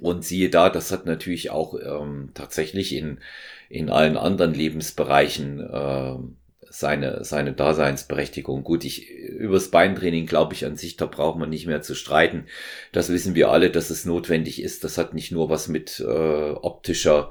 Und 0.00 0.24
siehe 0.24 0.50
da, 0.50 0.68
das 0.68 0.90
hat 0.90 1.06
natürlich 1.06 1.50
auch 1.50 1.76
ähm, 1.80 2.30
tatsächlich 2.34 2.92
in, 2.92 3.20
in 3.68 3.88
allen 3.88 4.16
anderen 4.16 4.52
Lebensbereichen 4.52 5.60
äh, 5.60 6.16
seine, 6.68 7.22
seine 7.22 7.52
Daseinsberechtigung. 7.52 8.64
Gut, 8.64 8.84
ich, 8.84 9.08
übers 9.08 9.70
Beintraining 9.70 10.26
glaube 10.26 10.54
ich 10.54 10.66
an 10.66 10.74
sich, 10.76 10.96
da 10.96 11.06
braucht 11.06 11.38
man 11.38 11.50
nicht 11.50 11.68
mehr 11.68 11.82
zu 11.82 11.94
streiten. 11.94 12.46
Das 12.90 13.10
wissen 13.10 13.36
wir 13.36 13.52
alle, 13.52 13.70
dass 13.70 13.90
es 13.90 14.04
notwendig 14.04 14.60
ist. 14.60 14.82
Das 14.82 14.98
hat 14.98 15.14
nicht 15.14 15.30
nur 15.30 15.50
was 15.50 15.68
mit 15.68 16.00
äh, 16.00 16.50
optischer 16.50 17.30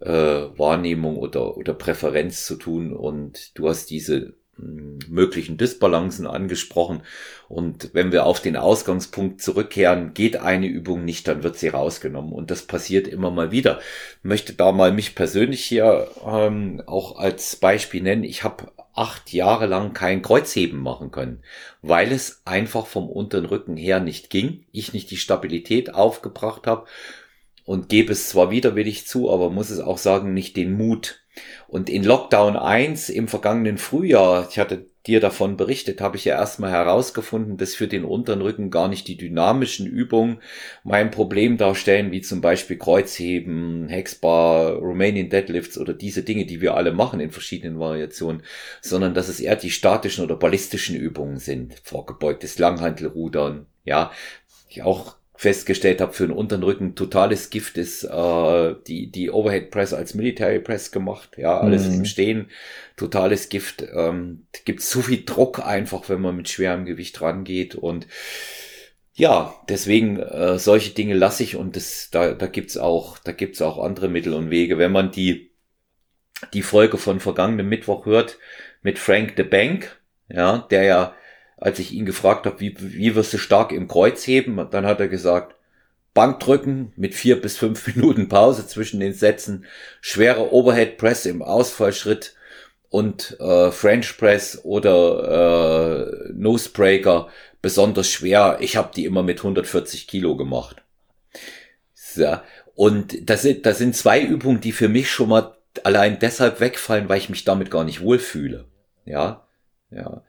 äh, 0.00 0.10
Wahrnehmung 0.10 1.16
oder, 1.16 1.56
oder 1.56 1.74
Präferenz 1.74 2.44
zu 2.44 2.56
tun. 2.56 2.92
Und 2.92 3.58
du 3.58 3.68
hast 3.68 3.90
diese 3.90 4.34
hm, 4.56 4.98
möglichen 5.08 5.56
Disbalancen 5.56 6.26
angesprochen. 6.26 7.02
Und 7.48 7.90
wenn 7.92 8.12
wir 8.12 8.26
auf 8.26 8.40
den 8.40 8.56
Ausgangspunkt 8.56 9.42
zurückkehren, 9.42 10.14
geht 10.14 10.36
eine 10.36 10.66
Übung 10.66 11.04
nicht, 11.04 11.28
dann 11.28 11.42
wird 11.42 11.56
sie 11.56 11.68
rausgenommen. 11.68 12.32
Und 12.32 12.50
das 12.50 12.62
passiert 12.62 13.08
immer 13.08 13.30
mal 13.30 13.50
wieder. 13.50 13.80
Ich 14.18 14.24
möchte 14.24 14.54
da 14.54 14.72
mal 14.72 14.92
mich 14.92 15.14
persönlich 15.14 15.64
hier 15.64 16.08
ähm, 16.26 16.82
auch 16.86 17.18
als 17.18 17.56
Beispiel 17.56 18.02
nennen. 18.02 18.24
Ich 18.24 18.44
habe 18.44 18.72
acht 18.92 19.32
Jahre 19.32 19.66
lang 19.66 19.94
kein 19.94 20.20
Kreuzheben 20.20 20.80
machen 20.80 21.10
können, 21.10 21.42
weil 21.80 22.12
es 22.12 22.42
einfach 22.44 22.86
vom 22.86 23.08
unteren 23.08 23.46
Rücken 23.46 23.76
her 23.76 24.00
nicht 24.00 24.30
ging. 24.30 24.66
Ich 24.72 24.92
nicht 24.92 25.10
die 25.10 25.16
Stabilität 25.16 25.94
aufgebracht 25.94 26.66
habe 26.66 26.86
und 27.70 27.88
gebe 27.88 28.12
es 28.12 28.28
zwar 28.28 28.50
widerwillig 28.50 29.06
zu, 29.06 29.30
aber 29.30 29.48
muss 29.48 29.70
es 29.70 29.78
auch 29.78 29.96
sagen, 29.96 30.34
nicht 30.34 30.56
den 30.56 30.76
Mut. 30.76 31.22
Und 31.68 31.88
in 31.88 32.02
Lockdown 32.02 32.56
1 32.56 33.10
im 33.10 33.28
vergangenen 33.28 33.78
Frühjahr, 33.78 34.48
ich 34.50 34.58
hatte 34.58 34.86
dir 35.06 35.20
davon 35.20 35.56
berichtet, 35.56 36.00
habe 36.00 36.16
ich 36.16 36.24
ja 36.24 36.34
erstmal 36.34 36.72
herausgefunden, 36.72 37.58
dass 37.58 37.76
für 37.76 37.86
den 37.86 38.04
unteren 38.04 38.42
Rücken 38.42 38.72
gar 38.72 38.88
nicht 38.88 39.06
die 39.06 39.16
dynamischen 39.16 39.86
Übungen 39.86 40.40
mein 40.82 41.12
Problem 41.12 41.58
darstellen, 41.58 42.10
wie 42.10 42.22
zum 42.22 42.40
Beispiel 42.40 42.76
Kreuzheben, 42.76 43.86
Hexbar, 43.86 44.72
Romanian 44.72 45.28
Deadlifts 45.28 45.78
oder 45.78 45.94
diese 45.94 46.24
Dinge, 46.24 46.46
die 46.46 46.60
wir 46.60 46.74
alle 46.74 46.90
machen 46.90 47.20
in 47.20 47.30
verschiedenen 47.30 47.78
Variationen, 47.78 48.42
sondern 48.80 49.14
dass 49.14 49.28
es 49.28 49.38
eher 49.38 49.54
die 49.54 49.70
statischen 49.70 50.24
oder 50.24 50.34
ballistischen 50.34 50.96
Übungen 50.96 51.38
sind, 51.38 51.76
vorgebeugtes 51.84 52.58
Langhantelrudern, 52.58 53.66
ja, 53.84 54.10
ich 54.68 54.82
auch 54.82 55.19
festgestellt 55.40 56.02
habe, 56.02 56.12
für 56.12 56.26
den 56.26 56.36
unteren 56.36 56.62
Rücken 56.62 56.94
totales 56.94 57.48
Gift 57.48 57.78
ist 57.78 58.04
äh, 58.04 58.74
die, 58.86 59.10
die 59.10 59.30
Overhead 59.30 59.70
Press 59.70 59.94
als 59.94 60.12
Military 60.12 60.60
Press 60.60 60.92
gemacht. 60.92 61.30
Ja, 61.38 61.58
alles 61.58 61.88
mhm. 61.88 61.94
im 61.94 62.04
Stehen, 62.04 62.50
totales 62.98 63.48
Gift. 63.48 63.82
Ähm, 63.94 64.44
gibt 64.66 64.82
so 64.82 65.00
viel 65.00 65.24
Druck 65.24 65.64
einfach, 65.64 66.10
wenn 66.10 66.20
man 66.20 66.36
mit 66.36 66.50
schwerem 66.50 66.84
Gewicht 66.84 67.22
rangeht. 67.22 67.74
Und 67.74 68.06
ja, 69.14 69.54
deswegen 69.66 70.18
äh, 70.18 70.58
solche 70.58 70.90
Dinge 70.90 71.14
lasse 71.14 71.42
ich 71.42 71.56
und 71.56 71.74
das, 71.74 72.10
da, 72.10 72.34
da 72.34 72.46
gibt's 72.46 72.76
auch, 72.76 73.16
da 73.16 73.32
gibt's 73.32 73.62
auch 73.62 73.82
andere 73.82 74.08
Mittel 74.08 74.34
und 74.34 74.50
Wege. 74.50 74.76
Wenn 74.76 74.92
man 74.92 75.10
die, 75.10 75.52
die 76.52 76.60
Folge 76.60 76.98
von 76.98 77.18
vergangenem 77.18 77.66
Mittwoch 77.66 78.04
hört 78.04 78.36
mit 78.82 78.98
Frank 78.98 79.32
the 79.38 79.44
Bank, 79.44 80.02
ja, 80.28 80.66
der 80.70 80.82
ja 80.82 81.14
als 81.60 81.78
ich 81.78 81.92
ihn 81.92 82.06
gefragt 82.06 82.46
habe, 82.46 82.58
wie, 82.60 82.74
wie 82.78 83.14
wirst 83.14 83.32
du 83.32 83.38
stark 83.38 83.70
im 83.72 83.86
Kreuz 83.86 84.26
heben, 84.26 84.66
dann 84.70 84.86
hat 84.86 85.00
er 85.00 85.08
gesagt, 85.08 85.54
Bankdrücken 86.14 86.92
mit 86.96 87.14
vier 87.14 87.40
bis 87.40 87.56
fünf 87.56 87.86
Minuten 87.94 88.28
Pause 88.28 88.66
zwischen 88.66 89.00
den 89.00 89.12
Sätzen, 89.12 89.66
schwere 90.00 90.52
Overhead 90.52 90.96
Press 90.96 91.26
im 91.26 91.42
Ausfallschritt 91.42 92.34
und 92.88 93.38
äh, 93.38 93.70
French 93.70 94.18
Press 94.18 94.64
oder 94.64 96.08
äh, 96.28 96.32
Nosebreaker 96.32 97.28
besonders 97.62 98.08
schwer. 98.08 98.58
Ich 98.60 98.76
habe 98.76 98.90
die 98.94 99.04
immer 99.04 99.22
mit 99.22 99.38
140 99.38 100.08
Kilo 100.08 100.36
gemacht. 100.36 100.82
So. 101.94 102.38
Und 102.74 103.28
das 103.28 103.42
sind, 103.42 103.66
das 103.66 103.78
sind 103.78 103.94
zwei 103.94 104.22
Übungen, 104.22 104.60
die 104.60 104.72
für 104.72 104.88
mich 104.88 105.10
schon 105.10 105.28
mal 105.28 105.54
allein 105.84 106.18
deshalb 106.18 106.60
wegfallen, 106.60 107.08
weil 107.08 107.18
ich 107.18 107.28
mich 107.28 107.44
damit 107.44 107.70
gar 107.70 107.84
nicht 107.84 108.00
wohlfühle. 108.00 108.64
Ja, 109.04 109.46
ja. 109.90 110.22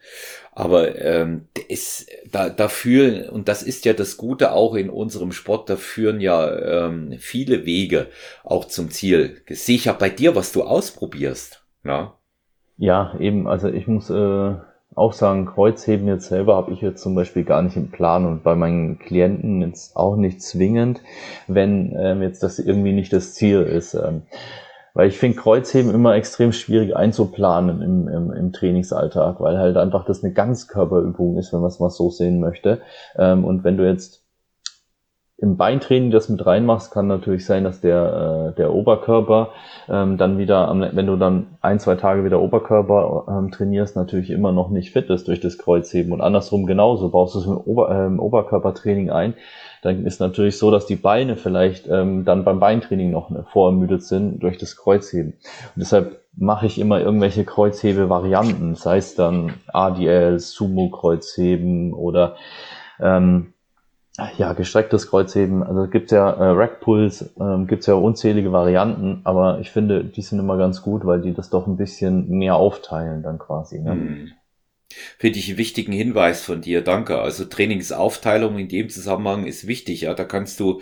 Aber 0.53 0.99
ähm, 0.99 1.47
ist, 1.69 2.09
da, 2.29 2.49
da 2.49 2.67
fühlen, 2.67 3.29
und 3.29 3.47
das 3.47 3.63
ist 3.63 3.85
ja 3.85 3.93
das 3.93 4.17
Gute 4.17 4.51
auch 4.51 4.75
in 4.75 4.89
unserem 4.89 5.31
Sport, 5.31 5.69
da 5.69 5.77
führen 5.77 6.19
ja 6.19 6.87
ähm, 6.87 7.15
viele 7.19 7.65
Wege 7.65 8.07
auch 8.43 8.65
zum 8.65 8.91
Ziel. 8.91 9.41
Das 9.47 9.65
sehe 9.65 9.75
ich 9.75 9.85
ja 9.85 9.93
bei 9.93 10.09
dir, 10.09 10.35
was 10.35 10.51
du 10.51 10.63
ausprobierst. 10.63 11.65
Ja, 11.85 12.17
ja 12.77 13.15
eben, 13.19 13.47
also 13.47 13.69
ich 13.69 13.87
muss 13.87 14.09
äh, 14.09 14.55
auch 14.93 15.13
sagen, 15.13 15.45
Kreuzheben 15.45 16.07
jetzt 16.07 16.27
selber 16.27 16.55
habe 16.57 16.73
ich 16.73 16.81
jetzt 16.81 17.01
zum 17.01 17.15
Beispiel 17.15 17.45
gar 17.45 17.61
nicht 17.61 17.77
im 17.77 17.91
Plan 17.91 18.25
und 18.25 18.43
bei 18.43 18.55
meinen 18.55 18.99
Klienten 18.99 19.61
jetzt 19.61 19.95
auch 19.95 20.17
nicht 20.17 20.41
zwingend, 20.41 21.01
wenn 21.47 21.95
ähm, 21.97 22.21
jetzt 22.21 22.43
das 22.43 22.59
irgendwie 22.59 22.91
nicht 22.91 23.13
das 23.13 23.33
Ziel 23.33 23.61
ist. 23.61 23.93
Ähm, 23.93 24.23
weil 24.93 25.07
ich 25.07 25.17
finde 25.17 25.37
Kreuzheben 25.37 25.93
immer 25.93 26.15
extrem 26.15 26.51
schwierig 26.51 26.95
einzuplanen 26.95 27.81
im, 27.81 28.07
im, 28.07 28.31
im 28.31 28.51
Trainingsalltag, 28.53 29.39
weil 29.39 29.57
halt 29.57 29.77
einfach 29.77 30.05
das 30.05 30.23
eine 30.23 30.33
Ganzkörperübung 30.33 31.37
ist, 31.37 31.53
wenn 31.53 31.61
man 31.61 31.69
es 31.69 31.79
mal 31.79 31.89
so 31.89 32.09
sehen 32.09 32.39
möchte. 32.39 32.81
Ähm, 33.17 33.45
und 33.45 33.63
wenn 33.63 33.77
du 33.77 33.87
jetzt 33.87 34.21
im 35.41 35.57
Beintraining 35.57 36.11
das 36.11 36.29
mit 36.29 36.45
reinmachst, 36.45 36.91
kann 36.91 37.07
natürlich 37.07 37.47
sein, 37.47 37.63
dass 37.63 37.81
der, 37.81 38.51
äh, 38.51 38.55
der 38.57 38.73
Oberkörper 38.73 39.49
ähm, 39.89 40.17
dann 40.17 40.37
wieder, 40.37 40.67
am, 40.67 40.81
wenn 40.81 41.07
du 41.07 41.15
dann 41.15 41.57
ein, 41.61 41.79
zwei 41.79 41.95
Tage 41.95 42.23
wieder 42.23 42.39
Oberkörper 42.39 43.25
ähm, 43.27 43.49
trainierst, 43.49 43.95
natürlich 43.95 44.29
immer 44.29 44.51
noch 44.51 44.69
nicht 44.69 44.91
fit 44.91 45.09
ist 45.09 45.27
durch 45.27 45.39
das 45.39 45.57
Kreuzheben. 45.57 46.13
Und 46.13 46.21
andersrum 46.21 46.67
genauso, 46.67 47.09
baust 47.09 47.33
du 47.33 47.39
es 47.39 47.45
im 47.47 47.57
Ober, 47.57 47.89
äh, 47.89 48.19
Oberkörpertraining 48.19 49.09
ein, 49.09 49.33
dann 49.81 50.05
ist 50.05 50.19
natürlich 50.19 50.57
so, 50.57 50.69
dass 50.71 50.85
die 50.85 50.95
Beine 50.95 51.35
vielleicht 51.35 51.87
ähm, 51.87 52.23
dann 52.23 52.43
beim 52.43 52.59
Beintraining 52.59 53.11
noch 53.11 53.31
vorermüdet 53.51 54.03
sind 54.03 54.41
durch 54.43 54.57
das 54.57 54.77
Kreuzheben. 54.77 55.33
Und 55.33 55.79
deshalb 55.79 56.21
mache 56.35 56.65
ich 56.65 56.79
immer 56.79 57.01
irgendwelche 57.01 57.43
Kreuzhebe-Varianten, 57.45 58.75
sei 58.75 58.97
es 58.97 59.15
dann 59.15 59.53
ADL, 59.73 60.39
Sumo-Kreuzheben 60.39 61.93
oder 61.93 62.35
ähm, 62.99 63.53
ja, 64.37 64.53
gestrecktes 64.53 65.09
Kreuzheben, 65.09 65.63
also 65.63 65.87
gibt 65.87 66.11
ja 66.11 66.29
äh, 66.29 66.49
Rackpulls, 66.51 67.33
ähm, 67.39 67.65
gibt 67.65 67.87
ja 67.87 67.93
unzählige 67.95 68.51
Varianten, 68.51 69.21
aber 69.23 69.59
ich 69.59 69.71
finde, 69.71 70.03
die 70.03 70.21
sind 70.21 70.39
immer 70.39 70.57
ganz 70.57 70.81
gut, 70.81 71.05
weil 71.05 71.21
die 71.21 71.33
das 71.33 71.49
doch 71.49 71.65
ein 71.65 71.77
bisschen 71.77 72.29
mehr 72.29 72.55
aufteilen 72.55 73.23
dann 73.23 73.39
quasi. 73.39 73.79
Ne? 73.79 73.95
Mhm. 73.95 74.31
Finde 75.17 75.39
ich 75.39 75.49
einen 75.49 75.57
wichtigen 75.57 75.91
Hinweis 75.91 76.41
von 76.41 76.61
dir, 76.61 76.81
danke. 76.81 77.19
Also 77.19 77.45
Trainingsaufteilung 77.45 78.57
in 78.57 78.67
dem 78.67 78.89
Zusammenhang 78.89 79.45
ist 79.45 79.67
wichtig, 79.67 80.01
ja. 80.01 80.13
Da 80.13 80.23
kannst 80.23 80.59
du, 80.59 80.81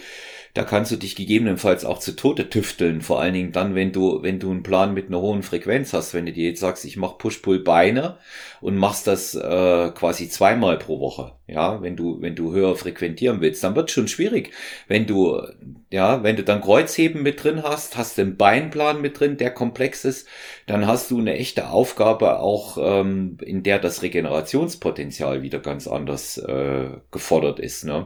da 0.53 0.63
kannst 0.63 0.91
du 0.91 0.97
dich 0.97 1.15
gegebenenfalls 1.15 1.85
auch 1.85 1.99
zu 1.99 2.15
Tode 2.15 2.49
tüfteln. 2.49 3.01
Vor 3.01 3.21
allen 3.21 3.33
Dingen 3.33 3.51
dann, 3.51 3.75
wenn 3.75 3.91
du, 3.91 4.23
wenn 4.23 4.39
du 4.39 4.51
einen 4.51 4.63
Plan 4.63 4.93
mit 4.93 5.07
einer 5.07 5.21
hohen 5.21 5.43
Frequenz 5.43 5.93
hast. 5.93 6.13
Wenn 6.13 6.25
du 6.25 6.33
dir 6.33 6.49
jetzt 6.49 6.59
sagst, 6.59 6.85
ich 6.85 6.97
mache 6.97 7.17
Push-Pull-Beine 7.17 8.17
und 8.61 8.77
machst 8.77 9.07
das 9.07 9.35
äh, 9.35 9.91
quasi 9.91 10.29
zweimal 10.29 10.77
pro 10.77 10.99
Woche, 10.99 11.38
ja, 11.51 11.81
wenn 11.81 11.95
du, 11.95 12.21
wenn 12.21 12.35
du 12.35 12.53
höher 12.53 12.75
frequentieren 12.75 13.41
willst, 13.41 13.63
dann 13.63 13.75
wird 13.75 13.91
schon 13.91 14.07
schwierig. 14.07 14.51
Wenn 14.87 15.05
du, 15.05 15.41
ja, 15.89 16.23
wenn 16.23 16.35
du 16.35 16.43
dann 16.43 16.61
Kreuzheben 16.61 17.23
mit 17.23 17.43
drin 17.43 17.63
hast, 17.63 17.97
hast 17.97 18.19
einen 18.19 18.37
Beinplan 18.37 19.01
mit 19.01 19.19
drin, 19.19 19.37
der 19.37 19.51
komplex 19.51 20.05
ist, 20.05 20.27
dann 20.67 20.85
hast 20.85 21.09
du 21.09 21.19
eine 21.19 21.33
echte 21.33 21.69
Aufgabe 21.69 22.39
auch, 22.39 22.77
ähm, 22.79 23.37
in 23.41 23.63
der 23.63 23.79
das 23.79 24.03
Regenerationspotenzial 24.03 25.41
wieder 25.41 25.59
ganz 25.59 25.87
anders 25.87 26.37
äh, 26.37 26.89
gefordert 27.11 27.59
ist. 27.59 27.85
Ne? 27.85 28.05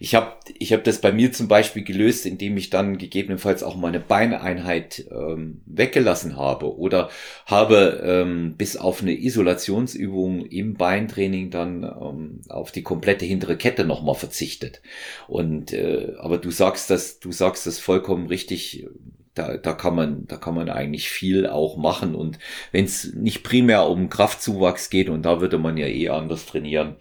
Ich 0.00 0.14
habe 0.14 0.32
ich 0.58 0.72
hab 0.72 0.82
das 0.84 1.00
bei 1.00 1.12
mir 1.12 1.32
zum 1.32 1.46
Beispiel 1.46 1.84
gelöst, 1.84 2.26
indem 2.26 2.56
ich 2.56 2.70
dann 2.70 2.98
gegebenenfalls 2.98 3.62
auch 3.62 3.76
mal 3.76 3.88
eine 3.88 4.00
Beineinheit 4.00 5.06
ähm, 5.10 5.60
weggelassen 5.66 6.36
habe 6.36 6.76
oder 6.76 7.10
habe 7.46 8.02
ähm, 8.04 8.54
bis 8.56 8.76
auf 8.76 9.02
eine 9.02 9.12
Isolationsübung 9.12 10.46
im 10.46 10.74
Beintraining 10.74 11.50
dann 11.50 11.84
ähm, 11.84 12.40
auf 12.48 12.72
die 12.72 12.79
komplette 12.82 13.24
hintere 13.24 13.56
Kette 13.56 13.84
nochmal 13.84 14.14
verzichtet. 14.14 14.82
Und 15.28 15.72
äh, 15.72 16.14
aber 16.18 16.38
du 16.38 16.50
sagst 16.50 16.90
das, 16.90 17.20
du 17.20 17.32
sagst 17.32 17.66
das 17.66 17.78
vollkommen 17.78 18.26
richtig 18.26 18.86
da, 19.34 19.56
da 19.56 19.72
kann 19.72 19.94
man, 19.94 20.26
da 20.26 20.36
kann 20.36 20.54
man 20.54 20.68
eigentlich 20.68 21.08
viel 21.08 21.46
auch 21.46 21.76
machen. 21.76 22.14
Und 22.14 22.38
wenn 22.72 22.84
es 22.84 23.12
nicht 23.14 23.42
primär 23.42 23.88
um 23.88 24.10
Kraftzuwachs 24.10 24.90
geht, 24.90 25.08
und 25.08 25.22
da 25.22 25.40
würde 25.40 25.58
man 25.58 25.76
ja 25.76 25.86
eh 25.86 26.08
anders 26.08 26.46
trainieren 26.46 26.96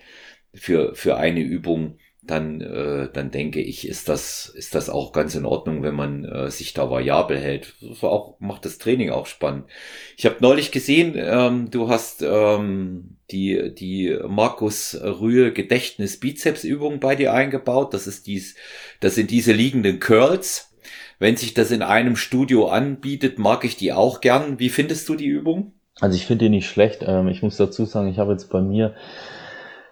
für, 0.53 0.95
für 0.95 1.17
eine 1.17 1.41
Übung, 1.41 1.97
dann, 2.29 2.61
äh, 2.61 3.09
dann 3.11 3.31
denke 3.31 3.61
ich, 3.61 3.87
ist 3.87 4.09
das, 4.09 4.47
ist 4.47 4.75
das 4.75 4.89
auch 4.89 5.11
ganz 5.11 5.35
in 5.35 5.45
Ordnung, 5.45 5.83
wenn 5.83 5.95
man 5.95 6.25
äh, 6.25 6.51
sich 6.51 6.73
da 6.73 6.89
variabel 6.89 7.37
hält. 7.37 7.73
Das 7.81 8.03
auch, 8.03 8.39
macht 8.39 8.65
das 8.65 8.77
Training 8.77 9.09
auch 9.09 9.25
spannend. 9.25 9.65
Ich 10.17 10.25
habe 10.25 10.37
neulich 10.39 10.71
gesehen, 10.71 11.13
ähm, 11.15 11.71
du 11.71 11.89
hast 11.89 12.21
ähm, 12.21 13.17
die, 13.31 13.73
die 13.73 14.17
Markus 14.27 14.99
Rühe 15.01 15.51
Gedächtnis 15.53 16.19
Bizeps 16.19 16.63
Übung 16.63 16.99
bei 16.99 17.15
dir 17.15 17.33
eingebaut. 17.33 17.93
Das 17.93 18.07
ist 18.07 18.27
dies, 18.27 18.55
das 18.99 19.15
sind 19.15 19.31
diese 19.31 19.53
liegenden 19.53 19.99
Curls 19.99 20.69
wenn 21.19 21.35
sich 21.35 21.53
das 21.53 21.71
in 21.71 21.81
einem 21.81 22.15
Studio 22.15 22.69
anbietet, 22.69 23.37
mag 23.37 23.65
ich 23.65 23.75
die 23.75 23.91
auch 23.91 24.21
gern. 24.21 24.57
Wie 24.57 24.69
findest 24.69 25.07
du 25.09 25.15
die 25.15 25.27
Übung? 25.27 25.73
Also 25.99 26.15
ich 26.15 26.25
finde 26.25 26.45
die 26.45 26.49
nicht 26.49 26.69
schlecht. 26.69 27.03
Ähm, 27.05 27.27
ich 27.27 27.43
muss 27.43 27.57
dazu 27.57 27.85
sagen, 27.85 28.09
ich 28.09 28.19
habe 28.19 28.31
jetzt 28.31 28.49
bei 28.49 28.61
mir 28.61 28.95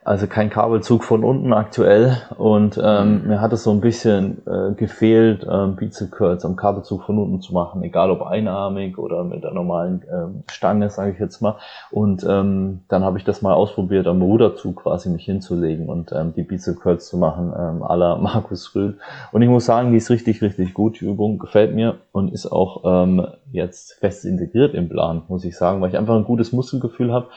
also 0.07 0.25
kein 0.25 0.49
Kabelzug 0.49 1.03
von 1.03 1.25
unten 1.25 1.51
aktuell 1.51 2.15
und 2.37 2.79
ähm, 2.81 3.23
mhm. 3.23 3.27
mir 3.27 3.41
hat 3.41 3.51
es 3.51 3.63
so 3.63 3.71
ein 3.71 3.81
bisschen 3.81 4.41
äh, 4.47 4.73
gefehlt, 4.73 5.45
ähm, 5.51 5.75
Bizeps 5.75 6.11
Curls 6.11 6.45
am 6.45 6.55
Kabelzug 6.55 7.03
von 7.03 7.19
unten 7.19 7.41
zu 7.41 7.53
machen, 7.53 7.83
egal 7.83 8.09
ob 8.09 8.21
einarmig 8.21 8.97
oder 8.97 9.25
mit 9.25 9.43
der 9.43 9.51
normalen 9.51 10.03
ähm, 10.09 10.43
Stange, 10.49 10.89
sage 10.89 11.11
ich 11.11 11.19
jetzt 11.19 11.41
mal. 11.41 11.57
Und 11.91 12.25
ähm, 12.25 12.83
dann 12.87 13.03
habe 13.03 13.17
ich 13.17 13.25
das 13.25 13.41
mal 13.41 13.53
ausprobiert, 13.53 14.07
am 14.07 14.21
Ruderzug 14.21 14.83
quasi 14.83 15.09
mich 15.09 15.25
hinzulegen 15.25 15.89
und 15.89 16.13
ähm, 16.13 16.31
die 16.33 16.43
Bizeps 16.43 16.79
Curls 16.79 17.09
zu 17.09 17.17
machen, 17.17 17.51
ähm, 17.51 17.83
à 17.83 17.97
la 17.97 18.15
Markus 18.15 18.73
Rühl. 18.73 18.97
Und 19.33 19.41
ich 19.41 19.49
muss 19.49 19.65
sagen, 19.65 19.91
die 19.91 19.97
ist 19.97 20.09
richtig, 20.09 20.41
richtig 20.41 20.73
gut. 20.73 21.01
Die 21.01 21.05
Übung 21.05 21.37
gefällt 21.37 21.75
mir 21.75 21.97
und 22.13 22.31
ist 22.31 22.49
auch 22.49 22.83
ähm, 22.85 23.27
jetzt 23.51 23.95
fest 23.95 24.23
integriert 24.23 24.73
im 24.73 24.87
Plan, 24.87 25.23
muss 25.27 25.43
ich 25.43 25.57
sagen, 25.57 25.81
weil 25.81 25.89
ich 25.89 25.97
einfach 25.97 26.15
ein 26.15 26.23
gutes 26.23 26.53
Muskelgefühl 26.53 27.11
habe. 27.11 27.27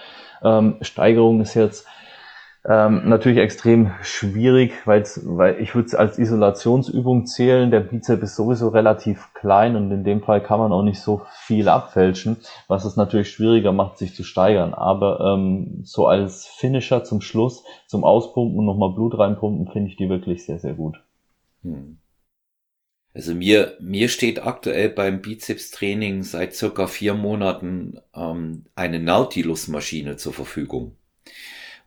Ähm, 0.44 0.76
Steigerung 0.82 1.40
ist 1.40 1.54
jetzt 1.54 1.84
ähm, 2.68 3.08
natürlich 3.08 3.38
extrem 3.38 3.90
schwierig, 4.02 4.72
weil 4.84 5.02
ich 5.60 5.74
würde 5.74 5.86
es 5.86 5.94
als 5.94 6.18
Isolationsübung 6.18 7.24
zählen. 7.24 7.70
Der 7.70 7.80
Bizeps 7.80 8.22
ist 8.22 8.36
sowieso 8.36 8.68
relativ 8.68 9.32
klein 9.32 9.76
und 9.76 9.90
in 9.90 10.04
dem 10.04 10.22
Fall 10.22 10.42
kann 10.42 10.58
man 10.60 10.70
auch 10.70 10.82
nicht 10.82 11.00
so 11.00 11.22
viel 11.46 11.68
abfälschen, 11.68 12.36
was 12.68 12.84
es 12.84 12.96
natürlich 12.96 13.30
schwieriger 13.30 13.72
macht, 13.72 13.96
sich 13.96 14.14
zu 14.14 14.24
steigern. 14.24 14.74
Aber 14.74 15.20
ähm, 15.20 15.80
so 15.84 16.06
als 16.06 16.46
Finisher 16.46 17.02
zum 17.02 17.22
Schluss, 17.22 17.64
zum 17.86 18.04
Auspumpen 18.04 18.58
und 18.58 18.66
nochmal 18.66 18.92
Blut 18.92 19.18
reinpumpen, 19.18 19.72
finde 19.72 19.88
ich 19.88 19.96
die 19.96 20.10
wirklich 20.10 20.44
sehr, 20.44 20.58
sehr 20.58 20.74
gut. 20.74 21.02
Hm. 21.62 21.96
Also 23.14 23.34
mir, 23.34 23.76
mir 23.80 24.08
steht 24.08 24.46
aktuell 24.46 24.90
beim 24.90 25.22
Bizeps-Training 25.22 26.22
seit 26.22 26.54
circa 26.54 26.86
vier 26.86 27.14
Monaten 27.14 27.98
ähm, 28.14 28.66
eine 28.76 29.00
Nautilus-Maschine 29.00 30.16
zur 30.16 30.34
Verfügung. 30.34 30.92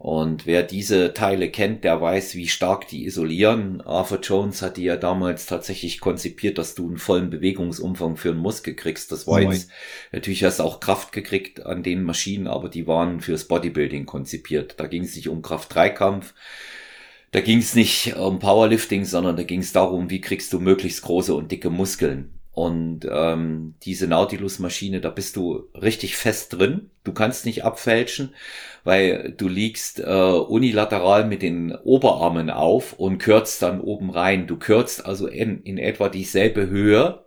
Und 0.04 0.46
wer 0.46 0.64
diese 0.64 1.14
Teile 1.14 1.50
kennt, 1.50 1.86
der 1.86 2.02
weiß, 2.02 2.36
wie 2.36 2.50
stark 2.50 2.90
die 2.90 3.06
isolieren. 3.06 3.80
Arthur 3.80 4.20
Jones 4.20 4.62
hat 4.62 4.76
die 4.76 4.84
ja 4.84 4.98
damals 4.98 5.46
tatsächlich 5.46 6.02
konzipiert, 6.02 6.58
dass 6.58 6.76
du 6.76 6.90
einen 6.90 6.98
vollen 6.98 7.30
Bewegungsumfang 7.30 8.18
für 8.18 8.32
einen 8.32 8.40
Muskel 8.40 8.76
kriegst. 8.76 9.14
Das 9.14 9.28
war 9.28 9.40
Moin. 9.40 9.54
jetzt, 9.54 9.70
natürlich 10.12 10.44
hast 10.44 10.60
du 10.60 10.64
auch 10.64 10.82
Kraft 10.82 11.14
gekriegt 11.14 11.66
an 11.66 11.84
den 11.84 12.04
Maschinen, 12.04 12.48
aber 12.48 12.68
die 12.68 12.86
waren 12.86 13.22
fürs 13.22 13.48
Bodybuilding 13.48 14.06
konzipiert. 14.06 14.78
Da 14.78 14.88
ging 14.88 15.06
es 15.06 15.16
nicht 15.16 15.30
um 15.30 15.42
Kraft-3-Kampf. 15.42 16.34
Da 17.32 17.40
ging 17.40 17.60
es 17.60 17.74
nicht 17.74 18.18
um 18.18 18.40
Powerlifting, 18.40 19.06
sondern 19.06 19.38
da 19.38 19.44
ging 19.44 19.62
es 19.62 19.72
darum, 19.72 20.10
wie 20.10 20.20
kriegst 20.20 20.52
du 20.52 20.60
möglichst 20.60 21.04
große 21.04 21.34
und 21.34 21.50
dicke 21.50 21.70
Muskeln. 21.70 22.38
Und 22.54 23.08
ähm, 23.10 23.74
diese 23.82 24.08
Nautilus-Maschine, 24.08 25.02
da 25.02 25.10
bist 25.10 25.36
du 25.36 25.70
richtig 25.74 26.16
fest 26.16 26.54
drin. 26.54 26.92
Du 27.04 27.12
kannst 27.12 27.48
nicht 27.48 27.66
abfälschen, 27.66 28.36
weil 28.84 29.34
du 29.36 29.48
liegst 29.48 30.00
äh, 30.00 30.04
unilateral 30.04 31.26
mit 31.26 31.42
den 31.42 31.74
Oberarmen 31.74 32.52
auf 32.52 32.94
und 32.94 33.18
kürzt 33.18 33.64
dann 33.64 33.82
oben 33.82 34.12
rein. 34.12 34.46
Du 34.46 34.58
kürzt 34.58 35.04
also 35.04 35.26
in, 35.26 35.64
in 35.64 35.80
etwa 35.80 36.10
dieselbe 36.10 36.68
Höhe, 36.68 37.26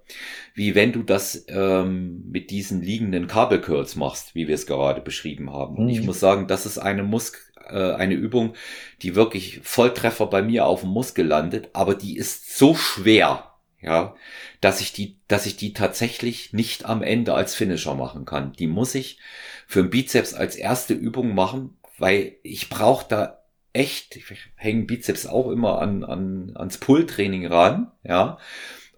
wie 0.54 0.76
wenn 0.76 0.92
du 0.92 1.02
das 1.02 1.44
ähm, 1.48 2.22
mit 2.30 2.52
diesen 2.52 2.80
liegenden 2.80 3.26
Kabelcurls 3.26 3.96
machst, 3.96 4.36
wie 4.36 4.46
wir 4.46 4.54
es 4.54 4.66
gerade 4.66 5.00
beschrieben 5.00 5.52
haben. 5.52 5.76
Und 5.76 5.88
ich 5.88 6.00
mhm. 6.00 6.06
muss 6.06 6.20
sagen, 6.20 6.46
das 6.46 6.66
ist 6.66 6.78
eine 6.78 7.02
Muskel 7.02 7.40
äh, 7.68 7.94
eine 7.94 8.14
Übung, 8.14 8.54
die 9.02 9.16
wirklich 9.16 9.58
Volltreffer 9.64 10.26
bei 10.26 10.40
mir 10.40 10.66
auf 10.66 10.82
dem 10.82 10.90
Muskel 10.90 11.26
landet, 11.26 11.70
aber 11.72 11.96
die 11.96 12.16
ist 12.16 12.56
so 12.56 12.76
schwer, 12.76 13.55
ja, 13.80 14.14
dass 14.60 14.80
ich 14.80 14.92
die, 14.92 15.18
dass 15.28 15.46
ich 15.46 15.56
die 15.56 15.72
tatsächlich 15.72 16.52
nicht 16.52 16.84
am 16.84 17.02
Ende 17.02 17.34
als 17.34 17.54
Finisher 17.54 17.94
machen 17.94 18.24
kann. 18.24 18.52
Die 18.52 18.66
muss 18.66 18.94
ich 18.94 19.18
für 19.66 19.82
den 19.82 19.90
Bizeps 19.90 20.34
als 20.34 20.56
erste 20.56 20.94
Übung 20.94 21.34
machen, 21.34 21.76
weil 21.98 22.36
ich 22.42 22.68
brauche 22.68 23.06
da 23.08 23.42
echt, 23.72 24.16
ich 24.16 24.24
hänge 24.54 24.84
Bizeps 24.84 25.26
auch 25.26 25.50
immer 25.50 25.80
an, 25.80 26.04
an, 26.04 26.52
ans 26.56 26.78
Pull-Training 26.78 27.46
ran, 27.46 27.92
ja, 28.02 28.38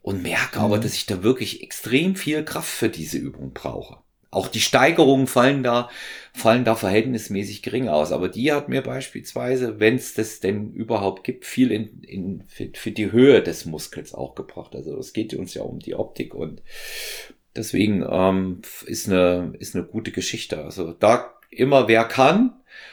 und 0.02 0.22
merke 0.22 0.60
aber, 0.60 0.76
mhm. 0.76 0.82
dass 0.82 0.94
ich 0.94 1.06
da 1.06 1.22
wirklich 1.22 1.62
extrem 1.62 2.16
viel 2.16 2.44
Kraft 2.44 2.70
für 2.70 2.88
diese 2.88 3.18
Übung 3.18 3.52
brauche. 3.52 3.98
Auch 4.30 4.48
die 4.48 4.60
Steigerungen 4.60 5.26
fallen 5.26 5.62
da, 5.62 5.88
fallen 6.34 6.64
da 6.64 6.74
verhältnismäßig 6.74 7.62
gering 7.62 7.88
aus. 7.88 8.12
Aber 8.12 8.28
die 8.28 8.52
hat 8.52 8.68
mir 8.68 8.82
beispielsweise, 8.82 9.80
wenn 9.80 9.96
es 9.96 10.14
das 10.14 10.40
denn 10.40 10.72
überhaupt 10.72 11.24
gibt, 11.24 11.46
viel 11.46 11.72
in, 11.72 12.02
in, 12.02 12.44
für, 12.46 12.68
für 12.74 12.90
die 12.90 13.10
Höhe 13.10 13.42
des 13.42 13.64
Muskels 13.64 14.14
auch 14.14 14.34
gebracht. 14.34 14.74
Also 14.74 14.98
es 14.98 15.14
geht 15.14 15.32
uns 15.32 15.54
ja 15.54 15.62
um 15.62 15.78
die 15.78 15.94
Optik 15.94 16.34
und 16.34 16.62
deswegen 17.56 18.04
ähm, 18.08 18.60
ist, 18.84 19.08
eine, 19.08 19.54
ist 19.58 19.74
eine 19.74 19.84
gute 19.84 20.12
Geschichte. 20.12 20.62
Also 20.62 20.92
da 20.92 21.32
immer 21.50 21.88
wer 21.88 22.04
kann 22.04 22.52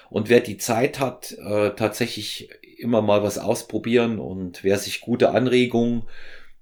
und 0.09 0.29
wer 0.29 0.39
die 0.39 0.57
Zeit 0.57 0.99
hat, 0.99 1.33
äh, 1.33 1.71
tatsächlich 1.71 2.49
immer 2.77 3.01
mal 3.01 3.23
was 3.23 3.37
ausprobieren 3.37 4.19
und 4.19 4.63
wer 4.63 4.77
sich 4.77 5.01
gute 5.01 5.31
Anregungen 5.31 6.03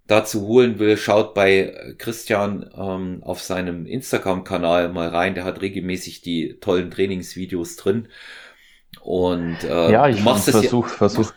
dazu 0.07 0.41
holen 0.47 0.79
will, 0.79 0.97
schaut 0.97 1.33
bei 1.33 1.95
Christian 1.97 2.69
ähm, 2.75 3.21
auf 3.23 3.41
seinem 3.41 3.85
Instagram-Kanal 3.85 4.89
mal 4.89 5.09
rein. 5.09 5.35
Der 5.35 5.45
hat 5.45 5.61
regelmäßig 5.61 6.21
die 6.21 6.57
tollen 6.59 6.91
Trainingsvideos 6.91 7.75
drin. 7.77 8.07
Und 9.01 9.63
äh, 9.63 9.91
ja, 9.91 10.07
ich 10.07 10.23
machst 10.23 10.49
versuch, 10.49 10.89
ja, 10.89 10.97
versuch. 10.97 11.33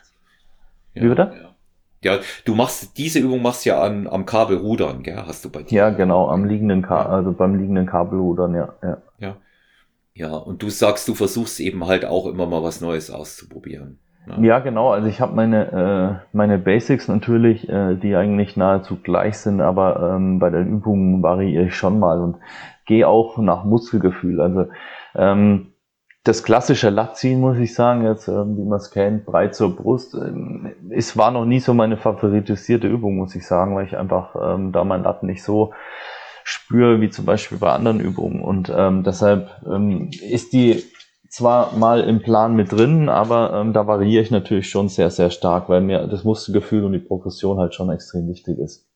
Ja, 0.95 1.03
Wie 1.03 1.09
bitte? 1.09 1.55
Ja. 2.03 2.15
ja. 2.15 2.21
du 2.45 2.55
machst 2.55 2.99
diese 2.99 3.19
Übung 3.19 3.43
machst 3.43 3.65
ja 3.65 3.81
an, 3.81 4.07
am 4.07 4.27
Kabelrudern, 4.27 5.03
gell? 5.03 5.23
Hast 5.27 5.45
du 5.45 5.51
bei 5.51 5.63
dir? 5.63 5.77
Ja, 5.77 5.91
genau, 5.91 6.29
am 6.29 6.45
liegenden 6.45 6.83
Ka 6.83 7.07
also 7.07 7.33
beim 7.33 7.59
liegenden 7.59 7.87
Kabelrudern, 7.87 8.55
ja, 8.55 8.75
ja. 8.83 9.03
Ja. 9.19 9.37
Ja, 10.15 10.33
und 10.35 10.63
du 10.63 10.71
sagst, 10.71 11.09
du 11.09 11.15
versuchst 11.15 11.61
eben 11.61 11.87
halt 11.87 12.07
auch 12.07 12.27
immer 12.27 12.47
mal 12.47 12.63
was 12.63 12.81
Neues 12.81 13.11
auszuprobieren. 13.11 13.99
Ja, 14.27 14.39
ja 14.41 14.59
genau. 14.59 14.91
Also 14.91 15.09
ich 15.09 15.21
habe 15.21 15.35
meine, 15.35 16.21
äh, 16.23 16.27
meine 16.37 16.59
Basics 16.59 17.09
natürlich, 17.09 17.69
äh, 17.69 17.95
die 17.97 18.17
eigentlich 18.17 18.57
nahezu 18.57 18.97
gleich 18.97 19.39
sind, 19.39 19.61
aber 19.61 20.15
ähm, 20.17 20.39
bei 20.39 20.51
den 20.51 20.69
Übungen 20.69 21.23
variiere 21.23 21.65
ich 21.67 21.75
schon 21.75 21.99
mal 21.99 22.21
und 22.21 22.37
gehe 22.87 23.07
auch 23.07 23.39
nach 23.39 23.65
Muskelgefühl. 23.65 24.41
Also 24.41 24.67
ähm, 25.15 25.73
das 26.25 26.43
klassische 26.43 26.91
Latziehen, 26.91 27.41
muss 27.41 27.57
ich 27.59 27.75
sagen, 27.75 28.05
jetzt, 28.05 28.27
ähm, 28.27 28.57
wie 28.57 28.65
man 28.65 28.79
es 28.79 28.91
kennt, 28.91 29.27
breit 29.27 29.55
zur 29.55 29.77
Brust, 29.77 30.15
ähm, 30.15 30.73
es 30.91 31.17
war 31.17 31.31
noch 31.31 31.45
nie 31.45 31.61
so 31.61 31.73
meine 31.73 31.97
favoritisierte 31.97 32.89
Übung, 32.89 33.17
muss 33.17 33.37
ich 33.37 33.47
sagen, 33.47 33.77
weil 33.77 33.87
ich 33.87 33.97
einfach 33.97 34.35
ähm, 34.43 34.73
da 34.73 34.83
mein 34.83 35.05
Latten 35.05 35.27
nicht 35.27 35.45
so 35.45 35.73
spüre, 36.43 37.01
wie 37.01 37.11
zum 37.11 37.27
Beispiel 37.27 37.59
bei 37.59 37.73
anderen 37.73 38.01
Übungen. 38.01 38.41
Und 38.41 38.73
ähm, 38.77 39.05
deshalb 39.05 39.51
ähm, 39.67 40.11
ist 40.21 40.53
die 40.53 40.83
zwar 41.29 41.77
mal 41.77 42.01
im 42.03 42.21
Plan 42.21 42.55
mit 42.55 42.73
drin, 42.73 43.09
aber 43.09 43.53
ähm, 43.55 43.73
da 43.73 43.87
variiere 43.87 44.23
ich 44.23 44.31
natürlich 44.31 44.69
schon 44.69 44.89
sehr, 44.89 45.11
sehr 45.11 45.31
stark, 45.31 45.69
weil 45.69 45.81
mir 45.81 46.07
das 46.07 46.25
Muskelgefühl 46.25 46.85
und 46.85 46.93
die 46.93 46.99
Progression 46.99 47.59
halt 47.59 47.75
schon 47.75 47.91
extrem 47.91 48.29
wichtig 48.29 48.59
ist. 48.59 48.87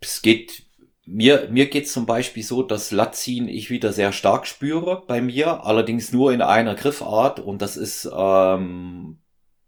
Es 0.00 0.22
geht, 0.22 0.62
mir, 1.06 1.48
mir 1.50 1.66
geht 1.66 1.88
zum 1.88 2.06
Beispiel 2.06 2.42
so, 2.42 2.62
dass 2.62 2.90
Latziehen 2.90 3.48
ich 3.48 3.70
wieder 3.70 3.92
sehr 3.92 4.12
stark 4.12 4.46
spüre 4.46 5.02
bei 5.06 5.20
mir, 5.20 5.64
allerdings 5.64 6.12
nur 6.12 6.32
in 6.32 6.42
einer 6.42 6.74
Griffart 6.74 7.40
und 7.40 7.62
das 7.62 7.76
ist 7.76 8.08
ähm, 8.16 9.18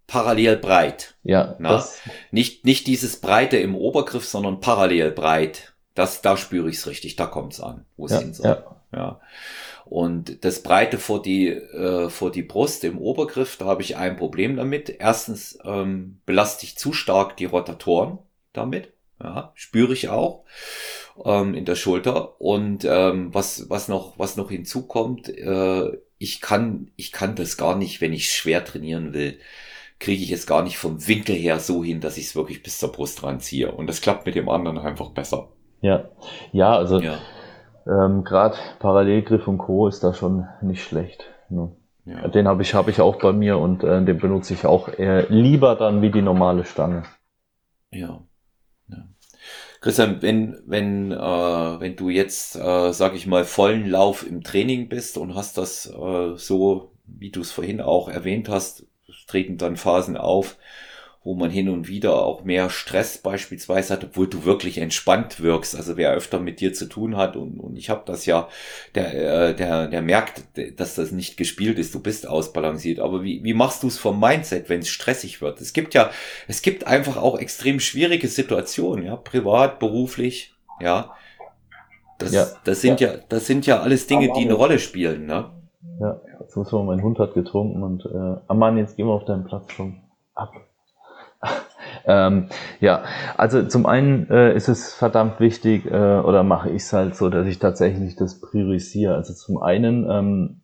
parallel 0.06 0.56
breit. 0.56 1.14
Ja. 1.22 1.56
Das 1.58 1.98
nicht, 2.30 2.64
nicht 2.64 2.86
dieses 2.86 3.20
Breite 3.20 3.56
im 3.56 3.74
Obergriff, 3.74 4.26
sondern 4.26 4.60
parallel 4.60 5.10
breit. 5.12 5.72
Das, 5.94 6.22
da 6.22 6.36
spüre 6.36 6.68
ich 6.68 6.76
es 6.76 6.86
richtig, 6.86 7.16
da 7.16 7.26
kommt 7.26 7.54
es 7.54 7.60
an, 7.60 7.84
wo 7.96 8.06
es 8.06 8.12
ja, 8.12 8.18
hin 8.18 8.34
soll. 8.34 8.46
Ja. 8.46 8.98
ja. 8.98 9.20
Und 9.90 10.44
das 10.44 10.62
Breite 10.62 10.98
vor 10.98 11.20
die, 11.20 11.48
äh, 11.48 12.08
vor 12.10 12.30
die 12.30 12.44
Brust 12.44 12.84
im 12.84 12.96
Obergriff, 12.98 13.56
da 13.56 13.64
habe 13.64 13.82
ich 13.82 13.96
ein 13.96 14.16
Problem 14.16 14.54
damit. 14.54 14.88
Erstens 15.00 15.58
ähm, 15.64 16.20
belaste 16.26 16.64
ich 16.64 16.78
zu 16.78 16.92
stark 16.92 17.36
die 17.36 17.46
Rotatoren 17.46 18.18
damit. 18.52 18.92
Ja, 19.20 19.50
spüre 19.56 19.92
ich 19.92 20.08
auch 20.08 20.44
ähm, 21.24 21.54
in 21.54 21.64
der 21.64 21.74
Schulter. 21.74 22.40
Und 22.40 22.84
ähm, 22.84 23.34
was, 23.34 23.68
was, 23.68 23.88
noch, 23.88 24.16
was 24.16 24.36
noch 24.36 24.48
hinzukommt, 24.48 25.28
äh, 25.28 25.98
ich, 26.18 26.40
kann, 26.40 26.92
ich 26.94 27.10
kann 27.10 27.34
das 27.34 27.56
gar 27.56 27.76
nicht, 27.76 28.00
wenn 28.00 28.12
ich 28.12 28.32
schwer 28.32 28.64
trainieren 28.64 29.12
will, 29.12 29.40
kriege 29.98 30.22
ich 30.22 30.30
es 30.30 30.46
gar 30.46 30.62
nicht 30.62 30.78
vom 30.78 31.08
Winkel 31.08 31.34
her 31.34 31.58
so 31.58 31.82
hin, 31.82 32.00
dass 32.00 32.16
ich 32.16 32.26
es 32.26 32.36
wirklich 32.36 32.62
bis 32.62 32.78
zur 32.78 32.92
Brust 32.92 33.24
ranziehe. 33.24 33.72
Und 33.72 33.88
das 33.88 34.00
klappt 34.00 34.24
mit 34.24 34.36
dem 34.36 34.48
anderen 34.48 34.78
einfach 34.78 35.10
besser. 35.10 35.48
Ja, 35.80 36.08
ja, 36.52 36.76
also 36.76 37.00
ja. 37.00 37.18
Ähm, 37.86 38.24
gerade 38.24 38.56
Parallelgriff 38.78 39.46
und 39.48 39.58
Co. 39.58 39.88
ist 39.88 40.04
da 40.04 40.14
schon 40.14 40.46
nicht 40.62 40.82
schlecht. 40.82 41.24
Ne? 41.48 41.72
Ja. 42.04 42.28
Den 42.28 42.48
habe 42.48 42.62
ich, 42.62 42.74
hab 42.74 42.88
ich 42.88 43.00
auch 43.00 43.16
bei 43.16 43.32
mir 43.32 43.58
und 43.58 43.84
äh, 43.84 44.04
den 44.04 44.18
benutze 44.18 44.54
ich 44.54 44.66
auch 44.66 44.88
eher 44.88 45.28
lieber 45.28 45.76
dann 45.76 46.02
wie 46.02 46.10
die 46.10 46.22
normale 46.22 46.64
Stange. 46.64 47.04
Ja. 47.90 48.20
ja. 48.88 49.04
Christian, 49.80 50.20
wenn, 50.22 50.62
wenn, 50.66 51.12
äh, 51.12 51.16
wenn 51.16 51.96
du 51.96 52.08
jetzt, 52.08 52.56
äh, 52.56 52.92
sag 52.92 53.14
ich 53.14 53.26
mal, 53.26 53.44
vollen 53.44 53.88
Lauf 53.88 54.26
im 54.26 54.42
Training 54.42 54.88
bist 54.88 55.18
und 55.18 55.34
hast 55.34 55.58
das 55.58 55.86
äh, 55.86 56.36
so, 56.36 56.92
wie 57.04 57.30
du 57.30 57.40
es 57.40 57.52
vorhin 57.52 57.80
auch 57.80 58.08
erwähnt 58.08 58.48
hast, 58.48 58.86
treten 59.26 59.58
dann 59.58 59.76
Phasen 59.76 60.16
auf, 60.16 60.56
wo 61.22 61.34
man 61.34 61.50
hin 61.50 61.68
und 61.68 61.86
wieder 61.86 62.24
auch 62.24 62.44
mehr 62.44 62.70
Stress 62.70 63.18
beispielsweise 63.18 63.92
hat, 63.92 64.04
obwohl 64.04 64.26
du 64.26 64.44
wirklich 64.44 64.78
entspannt 64.78 65.40
wirkst. 65.40 65.76
Also 65.76 65.98
wer 65.98 66.12
öfter 66.12 66.40
mit 66.40 66.60
dir 66.60 66.72
zu 66.72 66.86
tun 66.86 67.16
hat 67.18 67.36
und, 67.36 67.60
und 67.60 67.76
ich 67.76 67.90
habe 67.90 68.02
das 68.06 68.24
ja, 68.24 68.48
der, 68.94 69.50
äh, 69.50 69.54
der, 69.54 69.88
der 69.88 70.00
merkt, 70.00 70.44
dass 70.78 70.94
das 70.94 71.12
nicht 71.12 71.36
gespielt 71.36 71.78
ist, 71.78 71.94
du 71.94 72.00
bist 72.00 72.26
ausbalanciert. 72.26 73.00
Aber 73.00 73.22
wie, 73.22 73.44
wie 73.44 73.52
machst 73.52 73.82
du 73.82 73.88
es 73.88 73.98
vom 73.98 74.18
Mindset, 74.18 74.70
wenn 74.70 74.80
es 74.80 74.88
stressig 74.88 75.42
wird? 75.42 75.60
Es 75.60 75.74
gibt 75.74 75.92
ja, 75.92 76.10
es 76.48 76.62
gibt 76.62 76.86
einfach 76.86 77.18
auch 77.18 77.38
extrem 77.38 77.80
schwierige 77.80 78.28
Situationen, 78.28 79.04
ja, 79.04 79.16
privat, 79.16 79.78
beruflich, 79.78 80.54
ja. 80.80 81.12
Das, 82.16 82.32
ja. 82.32 82.46
das 82.64 82.80
sind 82.80 83.00
ja. 83.00 83.12
ja, 83.12 83.18
das 83.28 83.46
sind 83.46 83.66
ja 83.66 83.80
alles 83.80 84.06
Dinge, 84.06 84.32
die 84.34 84.44
eine 84.44 84.54
Rolle 84.54 84.78
spielen, 84.78 85.26
ne? 85.26 85.50
Ja, 86.00 86.20
jetzt 86.40 86.56
muss 86.56 86.72
man, 86.72 86.86
mein 86.86 87.02
Hund 87.02 87.18
hat 87.18 87.34
getrunken 87.34 87.82
und 87.82 88.06
äh, 88.06 88.40
Amman, 88.46 88.78
jetzt 88.78 88.96
gehen 88.96 89.06
wir 89.06 89.12
auf 89.12 89.24
deinen 89.24 89.44
Platz 89.44 89.70
schon 89.72 90.00
ab. 90.34 90.52
Ähm, 92.06 92.48
ja, 92.80 93.04
also 93.36 93.62
zum 93.64 93.86
einen 93.86 94.28
äh, 94.30 94.54
ist 94.54 94.68
es 94.68 94.94
verdammt 94.94 95.40
wichtig, 95.40 95.86
äh, 95.86 95.90
oder 96.20 96.42
mache 96.42 96.70
ich 96.70 96.82
es 96.82 96.92
halt 96.92 97.16
so, 97.16 97.28
dass 97.28 97.46
ich 97.46 97.58
tatsächlich 97.58 98.16
das 98.16 98.40
priorisiere. 98.40 99.14
Also 99.14 99.34
zum 99.34 99.62
einen 99.62 100.08
ähm, 100.10 100.62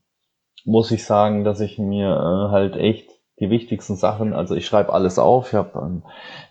muss 0.65 0.91
ich 0.91 1.05
sagen, 1.05 1.45
dass 1.45 1.61
ich 1.61 1.79
mir 1.79 2.09
äh, 2.09 2.53
halt 2.53 2.77
echt 2.77 3.11
die 3.39 3.51
wichtigsten 3.51 3.97
Sachen, 3.97 4.33
also 4.33 4.55
ich 4.55 4.67
schreibe 4.67 4.93
alles 4.93 5.19
auf, 5.19 5.49
ich 5.49 5.55
hab, 5.55 5.77
ähm, 5.77 6.03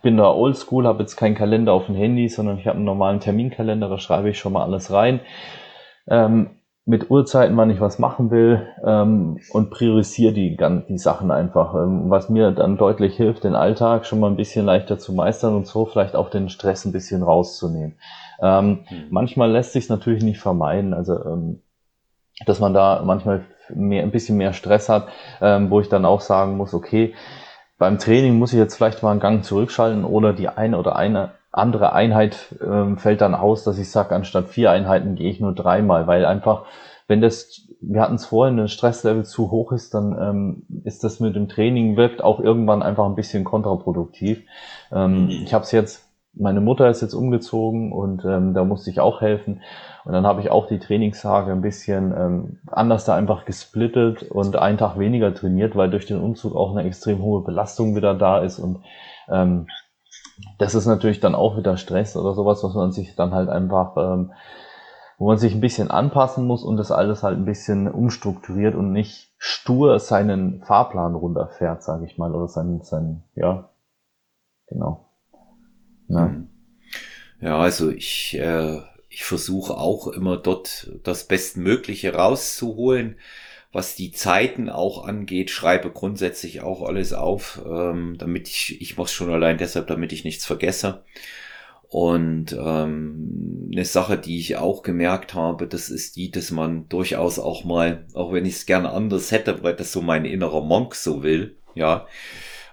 bin 0.03 0.17
da 0.17 0.31
oldschool, 0.31 0.85
habe 0.85 1.01
jetzt 1.01 1.15
keinen 1.15 1.35
Kalender 1.35 1.73
auf 1.73 1.87
dem 1.87 1.95
Handy, 1.95 2.29
sondern 2.29 2.59
ich 2.59 2.67
habe 2.67 2.77
einen 2.77 2.85
normalen 2.85 3.19
Terminkalender, 3.19 3.89
da 3.89 3.97
schreibe 3.97 4.29
ich 4.29 4.37
schon 4.37 4.53
mal 4.53 4.63
alles 4.63 4.91
rein. 4.91 5.19
Ähm, 6.07 6.59
mit 6.87 7.09
Uhrzeiten, 7.09 7.57
wann 7.57 7.71
ich 7.71 7.81
was 7.81 7.97
machen 7.97 8.29
will 8.29 8.67
ähm, 8.85 9.39
und 9.51 9.71
priorisiere 9.71 10.33
die, 10.33 10.55
die 10.87 10.97
Sachen 10.99 11.31
einfach, 11.31 11.73
ähm, 11.73 12.11
was 12.11 12.29
mir 12.29 12.51
dann 12.51 12.77
deutlich 12.77 13.17
hilft, 13.17 13.43
den 13.43 13.55
Alltag 13.55 14.05
schon 14.05 14.19
mal 14.19 14.29
ein 14.29 14.35
bisschen 14.35 14.67
leichter 14.67 14.99
zu 14.99 15.11
meistern 15.13 15.55
und 15.55 15.65
so 15.65 15.85
vielleicht 15.85 16.15
auch 16.15 16.29
den 16.29 16.49
Stress 16.49 16.85
ein 16.85 16.91
bisschen 16.91 17.23
rauszunehmen. 17.23 17.95
Ähm, 18.39 18.85
mhm. 18.89 19.07
Manchmal 19.09 19.51
lässt 19.51 19.73
sich 19.73 19.89
natürlich 19.89 20.23
nicht 20.23 20.39
vermeiden, 20.39 20.93
also 20.93 21.13
ähm, 21.25 21.61
dass 22.45 22.59
man 22.59 22.75
da 22.75 23.01
manchmal 23.03 23.45
mehr, 23.73 24.03
ein 24.03 24.11
bisschen 24.11 24.37
mehr 24.37 24.53
Stress 24.53 24.87
hat, 24.87 25.07
ähm, 25.41 25.71
wo 25.71 25.79
ich 25.79 25.89
dann 25.89 26.05
auch 26.05 26.21
sagen 26.21 26.55
muss, 26.55 26.75
okay, 26.75 27.15
beim 27.79 27.97
Training 27.97 28.37
muss 28.37 28.53
ich 28.53 28.59
jetzt 28.59 28.75
vielleicht 28.75 29.01
mal 29.01 29.11
einen 29.11 29.19
Gang 29.19 29.43
zurückschalten 29.43 30.05
oder 30.05 30.33
die 30.33 30.49
eine 30.49 30.77
oder 30.77 30.95
eine 30.95 31.31
andere 31.57 31.93
Einheit 31.93 32.55
ähm, 32.61 32.97
fällt 32.97 33.21
dann 33.21 33.35
aus, 33.35 33.63
dass 33.63 33.79
ich 33.79 33.89
sage, 33.89 34.15
anstatt 34.15 34.49
vier 34.49 34.71
Einheiten 34.71 35.15
gehe 35.15 35.29
ich 35.29 35.39
nur 35.39 35.53
dreimal, 35.53 36.07
weil 36.07 36.25
einfach, 36.25 36.65
wenn 37.07 37.21
das, 37.21 37.67
wir 37.81 38.01
hatten 38.01 38.15
es 38.15 38.25
vorhin, 38.25 38.59
ein 38.59 38.67
Stresslevel 38.67 39.25
zu 39.25 39.51
hoch 39.51 39.71
ist, 39.71 39.93
dann 39.93 40.17
ähm, 40.19 40.81
ist 40.83 41.03
das 41.03 41.19
mit 41.19 41.35
dem 41.35 41.47
Training 41.47 41.97
wirkt 41.97 42.23
auch 42.23 42.39
irgendwann 42.39 42.83
einfach 42.83 43.05
ein 43.05 43.15
bisschen 43.15 43.43
kontraproduktiv. 43.43 44.41
Ähm, 44.91 45.29
ich 45.29 45.53
habe 45.53 45.63
es 45.63 45.71
jetzt, 45.71 46.03
meine 46.33 46.59
Mutter 46.59 46.89
ist 46.89 47.01
jetzt 47.01 47.13
umgezogen 47.13 47.93
und 47.93 48.25
ähm, 48.25 48.53
da 48.53 48.65
musste 48.65 48.89
ich 48.89 48.99
auch 48.99 49.21
helfen. 49.21 49.61
Und 50.03 50.13
dann 50.13 50.27
habe 50.27 50.41
ich 50.41 50.51
auch 50.51 50.67
die 50.67 50.79
Trainingstage 50.79 51.51
ein 51.51 51.61
bisschen 51.61 52.13
ähm, 52.15 52.59
anders 52.67 53.05
da 53.05 53.15
einfach 53.15 53.45
gesplittet 53.45 54.23
und 54.23 54.57
einen 54.57 54.77
Tag 54.77 54.99
weniger 54.99 55.33
trainiert, 55.33 55.75
weil 55.75 55.89
durch 55.89 56.05
den 56.05 56.19
Umzug 56.19 56.55
auch 56.55 56.75
eine 56.75 56.85
extrem 56.85 57.21
hohe 57.21 57.43
Belastung 57.43 57.95
wieder 57.95 58.13
da 58.13 58.39
ist 58.39 58.59
und 58.59 58.81
ähm, 59.29 59.67
das 60.57 60.75
ist 60.75 60.85
natürlich 60.85 61.19
dann 61.19 61.35
auch 61.35 61.57
wieder 61.57 61.77
Stress 61.77 62.15
oder 62.15 62.33
sowas, 62.33 62.63
was 62.63 62.73
man 62.73 62.91
sich 62.91 63.15
dann 63.15 63.33
halt 63.33 63.49
einfach, 63.49 63.95
ähm, 63.97 64.33
wo 65.17 65.27
man 65.27 65.37
sich 65.37 65.53
ein 65.53 65.61
bisschen 65.61 65.91
anpassen 65.91 66.45
muss 66.45 66.63
und 66.63 66.77
das 66.77 66.91
alles 66.91 67.23
halt 67.23 67.37
ein 67.37 67.45
bisschen 67.45 67.89
umstrukturiert 67.89 68.75
und 68.75 68.91
nicht 68.91 69.33
stur 69.37 69.99
seinen 69.99 70.61
Fahrplan 70.63 71.15
runterfährt, 71.15 71.83
sage 71.83 72.05
ich 72.05 72.17
mal, 72.17 72.33
oder 72.33 72.47
seinen, 72.47 72.81
seinen, 72.83 73.23
ja, 73.35 73.69
genau. 74.67 75.09
Ja, 76.07 76.25
hm. 76.25 76.49
ja 77.39 77.57
also 77.57 77.89
ich, 77.89 78.37
äh, 78.37 78.81
ich 79.09 79.23
versuche 79.23 79.77
auch 79.77 80.07
immer 80.07 80.37
dort 80.37 80.91
das 81.03 81.25
Bestmögliche 81.25 82.13
rauszuholen 82.13 83.15
was 83.75 83.93
die 83.93 84.13
Zeiten 84.13 84.69
auch 84.69 85.03
angeht, 85.03 85.49
schreibe 85.49 85.91
grundsätzlich 85.91 86.61
auch 86.61 86.81
alles 86.81 87.11
auf, 87.11 87.61
ähm, 87.69 88.15
damit 88.17 88.47
ich, 88.47 88.81
ich 88.81 88.97
es 88.97 89.11
schon 89.11 89.29
allein 89.29 89.57
deshalb, 89.57 89.87
damit 89.87 90.13
ich 90.13 90.23
nichts 90.23 90.45
vergesse. 90.45 91.03
Und 91.89 92.53
ähm, 92.53 93.69
eine 93.73 93.83
Sache, 93.83 94.17
die 94.17 94.39
ich 94.39 94.55
auch 94.55 94.81
gemerkt 94.81 95.33
habe, 95.33 95.67
das 95.67 95.89
ist 95.89 96.15
die, 96.15 96.31
dass 96.31 96.51
man 96.51 96.87
durchaus 96.87 97.37
auch 97.37 97.65
mal, 97.65 98.07
auch 98.13 98.31
wenn 98.31 98.45
ich 98.45 98.53
es 98.53 98.65
gerne 98.65 98.91
anders 98.91 99.33
hätte, 99.33 99.61
weil 99.61 99.75
das 99.75 99.91
so 99.91 100.01
mein 100.01 100.23
innerer 100.23 100.61
Monk 100.61 100.95
so 100.95 101.21
will, 101.21 101.57
ja, 101.73 102.07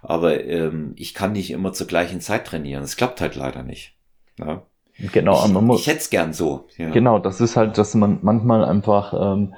aber 0.02 0.44
ähm, 0.44 0.92
ich 0.94 1.14
kann 1.14 1.32
nicht 1.32 1.50
immer 1.50 1.72
zur 1.72 1.88
gleichen 1.88 2.20
Zeit 2.20 2.46
trainieren. 2.46 2.84
Es 2.84 2.96
klappt 2.96 3.20
halt 3.20 3.34
leider 3.34 3.64
nicht. 3.64 3.96
Ja. 4.38 4.64
Genau, 5.10 5.44
ich, 5.44 5.52
man 5.52 5.64
muss, 5.66 5.80
ich 5.80 5.86
hätte 5.86 5.98
es 5.98 6.10
gern 6.10 6.32
so. 6.32 6.64
Ja. 6.76 6.90
Genau, 6.90 7.18
das 7.18 7.40
ist 7.40 7.56
halt, 7.56 7.76
dass 7.78 7.94
man 7.94 8.18
manchmal 8.22 8.64
einfach, 8.64 9.14
ähm, 9.14 9.54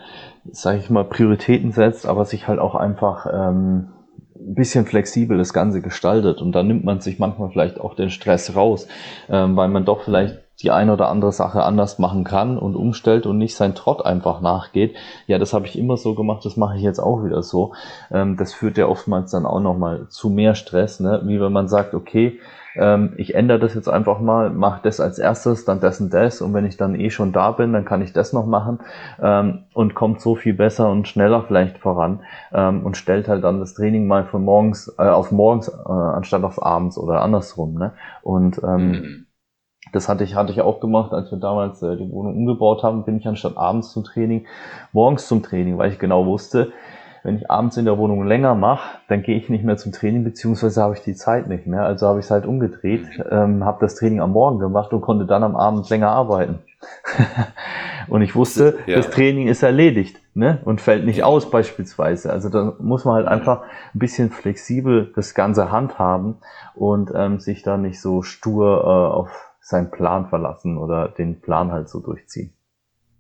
sage 0.50 0.78
ich 0.78 0.90
mal, 0.90 1.04
Prioritäten 1.04 1.72
setzt, 1.72 2.06
aber 2.06 2.24
sich 2.24 2.48
halt 2.48 2.58
auch 2.58 2.74
einfach 2.74 3.26
ähm, 3.26 3.88
ein 4.36 4.54
bisschen 4.54 4.86
flexibel 4.86 5.38
das 5.38 5.52
Ganze 5.52 5.80
gestaltet 5.80 6.40
und 6.40 6.52
dann 6.52 6.66
nimmt 6.66 6.84
man 6.84 7.00
sich 7.00 7.18
manchmal 7.18 7.50
vielleicht 7.50 7.80
auch 7.80 7.94
den 7.94 8.10
Stress 8.10 8.56
raus, 8.56 8.88
ähm, 9.28 9.56
weil 9.56 9.68
man 9.68 9.84
doch 9.84 10.02
vielleicht 10.02 10.38
die 10.62 10.70
eine 10.70 10.92
oder 10.92 11.08
andere 11.08 11.32
Sache 11.32 11.64
anders 11.64 11.98
machen 11.98 12.24
kann 12.24 12.58
und 12.58 12.76
umstellt 12.76 13.26
und 13.26 13.38
nicht 13.38 13.56
sein 13.56 13.74
Trott 13.74 14.04
einfach 14.04 14.40
nachgeht. 14.40 14.94
Ja, 15.26 15.38
das 15.38 15.52
habe 15.52 15.66
ich 15.66 15.76
immer 15.76 15.96
so 15.96 16.14
gemacht, 16.14 16.44
das 16.44 16.56
mache 16.56 16.76
ich 16.76 16.82
jetzt 16.82 17.00
auch 17.00 17.24
wieder 17.24 17.42
so. 17.42 17.74
Ähm, 18.12 18.36
das 18.36 18.54
führt 18.54 18.78
ja 18.78 18.86
oftmals 18.86 19.32
dann 19.32 19.46
auch 19.46 19.60
nochmal 19.60 20.06
zu 20.08 20.30
mehr 20.30 20.54
Stress, 20.54 21.00
ne? 21.00 21.22
wie 21.24 21.40
wenn 21.40 21.52
man 21.52 21.68
sagt, 21.68 21.94
okay, 21.94 22.38
ähm, 22.76 23.12
ich 23.16 23.34
ändere 23.34 23.58
das 23.58 23.74
jetzt 23.74 23.88
einfach 23.88 24.20
mal, 24.20 24.50
mache 24.50 24.80
das 24.82 25.00
als 25.00 25.18
erstes, 25.18 25.64
dann 25.64 25.80
das 25.80 26.00
und 26.00 26.12
das 26.12 26.40
und 26.40 26.54
wenn 26.54 26.66
ich 26.66 26.76
dann 26.76 26.98
eh 26.98 27.10
schon 27.10 27.32
da 27.32 27.52
bin, 27.52 27.72
dann 27.72 27.84
kann 27.84 28.02
ich 28.02 28.12
das 28.12 28.32
noch 28.32 28.46
machen 28.46 28.80
ähm, 29.22 29.64
und 29.74 29.94
kommt 29.94 30.20
so 30.20 30.34
viel 30.34 30.54
besser 30.54 30.90
und 30.90 31.08
schneller 31.08 31.42
vielleicht 31.42 31.78
voran 31.78 32.20
ähm, 32.52 32.84
und 32.84 32.96
stellt 32.96 33.28
halt 33.28 33.44
dann 33.44 33.60
das 33.60 33.74
Training 33.74 34.06
mal 34.06 34.24
von 34.24 34.44
morgens 34.44 34.94
äh, 34.98 35.02
auf 35.02 35.30
morgens 35.32 35.68
äh, 35.68 35.90
anstatt 35.90 36.44
auf 36.44 36.62
abends 36.62 36.98
oder 36.98 37.22
andersrum. 37.22 37.74
Ne? 37.74 37.92
Und 38.22 38.60
ähm, 38.62 38.90
mhm. 38.90 39.26
Das 39.92 40.08
hatte 40.08 40.24
ich, 40.24 40.34
hatte 40.34 40.50
ich 40.50 40.60
auch 40.60 40.80
gemacht, 40.80 41.12
als 41.12 41.30
wir 41.30 41.38
damals 41.38 41.80
äh, 41.82 41.96
die 41.96 42.10
Wohnung 42.10 42.36
umgebaut 42.36 42.82
haben, 42.82 43.04
bin 43.04 43.18
ich 43.18 43.28
anstatt 43.28 43.56
abends 43.56 43.92
zum 43.92 44.02
Training, 44.02 44.46
morgens 44.92 45.28
zum 45.28 45.42
Training, 45.42 45.78
weil 45.78 45.92
ich 45.92 46.00
genau 46.00 46.26
wusste, 46.26 46.72
wenn 47.24 47.36
ich 47.36 47.50
abends 47.50 47.78
in 47.78 47.86
der 47.86 47.96
Wohnung 47.96 48.26
länger 48.26 48.54
mache, 48.54 48.98
dann 49.08 49.22
gehe 49.22 49.36
ich 49.36 49.48
nicht 49.48 49.64
mehr 49.64 49.78
zum 49.78 49.92
Training, 49.92 50.24
beziehungsweise 50.24 50.82
habe 50.82 50.94
ich 50.94 51.00
die 51.00 51.14
Zeit 51.14 51.48
nicht 51.48 51.66
mehr. 51.66 51.82
Also 51.82 52.06
habe 52.06 52.20
ich 52.20 52.26
es 52.26 52.30
halt 52.30 52.44
umgedreht, 52.44 53.06
ähm, 53.30 53.64
habe 53.64 53.78
das 53.80 53.94
Training 53.94 54.20
am 54.20 54.32
Morgen 54.32 54.58
gemacht 54.58 54.92
und 54.92 55.00
konnte 55.00 55.24
dann 55.24 55.42
am 55.42 55.56
Abend 55.56 55.88
länger 55.88 56.10
arbeiten. 56.10 56.58
und 58.08 58.20
ich 58.20 58.36
wusste, 58.36 58.78
ja. 58.86 58.96
das 58.96 59.08
Training 59.08 59.48
ist 59.48 59.62
erledigt 59.62 60.20
ne? 60.34 60.60
und 60.66 60.82
fällt 60.82 61.06
nicht 61.06 61.24
aus 61.24 61.50
beispielsweise. 61.50 62.30
Also 62.30 62.50
da 62.50 62.74
muss 62.78 63.06
man 63.06 63.14
halt 63.14 63.26
einfach 63.26 63.62
ein 63.94 63.98
bisschen 63.98 64.30
flexibel 64.30 65.10
das 65.16 65.34
Ganze 65.34 65.72
handhaben 65.72 66.36
und 66.74 67.10
ähm, 67.14 67.40
sich 67.40 67.62
da 67.62 67.78
nicht 67.78 68.02
so 68.02 68.20
stur 68.20 68.82
äh, 68.84 69.14
auf 69.16 69.54
seinen 69.60 69.90
Plan 69.90 70.26
verlassen 70.26 70.76
oder 70.76 71.08
den 71.08 71.40
Plan 71.40 71.72
halt 71.72 71.88
so 71.88 72.00
durchziehen. 72.00 72.52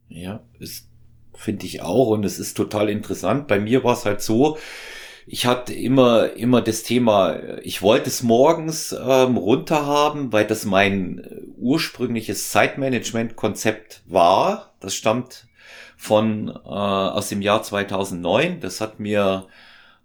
Ja, 0.08 0.40
ist 0.58 0.93
finde 1.36 1.66
ich 1.66 1.82
auch. 1.82 2.08
Und 2.08 2.24
es 2.24 2.38
ist 2.38 2.56
total 2.56 2.88
interessant. 2.88 3.46
Bei 3.48 3.58
mir 3.58 3.84
war 3.84 3.94
es 3.94 4.04
halt 4.04 4.22
so, 4.22 4.58
ich 5.26 5.46
hatte 5.46 5.72
immer, 5.72 6.34
immer 6.34 6.60
das 6.60 6.82
Thema, 6.82 7.38
ich 7.62 7.80
wollte 7.80 8.08
es 8.08 8.22
morgens 8.22 8.92
ähm, 8.92 9.36
runter 9.36 9.86
haben, 9.86 10.32
weil 10.32 10.46
das 10.46 10.64
mein 10.64 11.18
äh, 11.18 11.40
ursprüngliches 11.56 12.50
Zeitmanagement-Konzept 12.50 14.02
war. 14.06 14.74
Das 14.80 14.94
stammt 14.94 15.46
von 15.96 16.48
äh, 16.48 16.68
aus 16.68 17.28
dem 17.30 17.40
Jahr 17.40 17.62
2009. 17.62 18.60
Das 18.60 18.82
hat 18.82 19.00
mir 19.00 19.46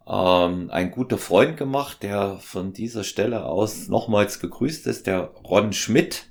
ähm, 0.08 0.70
ein 0.72 0.92
guter 0.92 1.18
Freund 1.18 1.58
gemacht, 1.58 2.02
der 2.02 2.38
von 2.42 2.72
dieser 2.72 3.04
Stelle 3.04 3.44
aus 3.44 3.90
nochmals 3.90 4.40
gegrüßt 4.40 4.88
ist, 4.88 5.06
der 5.06 5.32
Ron 5.44 5.74
Schmidt 5.74 6.28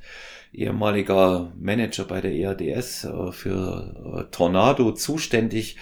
ehemaliger 0.53 1.53
Manager 1.59 2.05
bei 2.05 2.21
der 2.21 2.33
ERDS 2.33 3.05
äh, 3.05 3.33
für 3.33 4.27
äh, 4.29 4.31
Tornado 4.31 4.93
zuständig. 4.93 5.77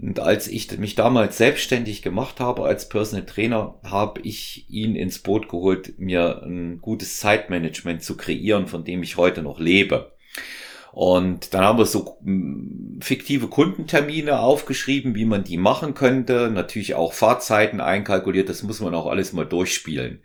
Und 0.00 0.18
als 0.18 0.48
ich 0.48 0.76
mich 0.78 0.96
damals 0.96 1.38
selbstständig 1.38 2.02
gemacht 2.02 2.40
habe 2.40 2.64
als 2.64 2.88
Personal 2.88 3.26
Trainer, 3.26 3.78
habe 3.84 4.20
ich 4.22 4.66
ihn 4.68 4.96
ins 4.96 5.20
Boot 5.20 5.48
geholt, 5.48 5.98
mir 5.98 6.42
ein 6.42 6.80
gutes 6.80 7.18
Zeitmanagement 7.20 8.02
zu 8.02 8.16
kreieren, 8.16 8.66
von 8.66 8.84
dem 8.84 9.02
ich 9.02 9.16
heute 9.16 9.42
noch 9.42 9.60
lebe. 9.60 10.13
Und 10.94 11.54
dann 11.54 11.64
haben 11.64 11.78
wir 11.78 11.86
so 11.86 12.18
hm, 12.22 13.00
fiktive 13.02 13.48
Kundentermine 13.48 14.38
aufgeschrieben, 14.38 15.16
wie 15.16 15.24
man 15.24 15.42
die 15.42 15.56
machen 15.56 15.94
könnte. 15.94 16.52
Natürlich 16.52 16.94
auch 16.94 17.12
Fahrzeiten 17.12 17.80
einkalkuliert. 17.80 18.48
Das 18.48 18.62
muss 18.62 18.78
man 18.78 18.94
auch 18.94 19.06
alles 19.06 19.32
mal 19.32 19.44
durchspielen. 19.44 20.20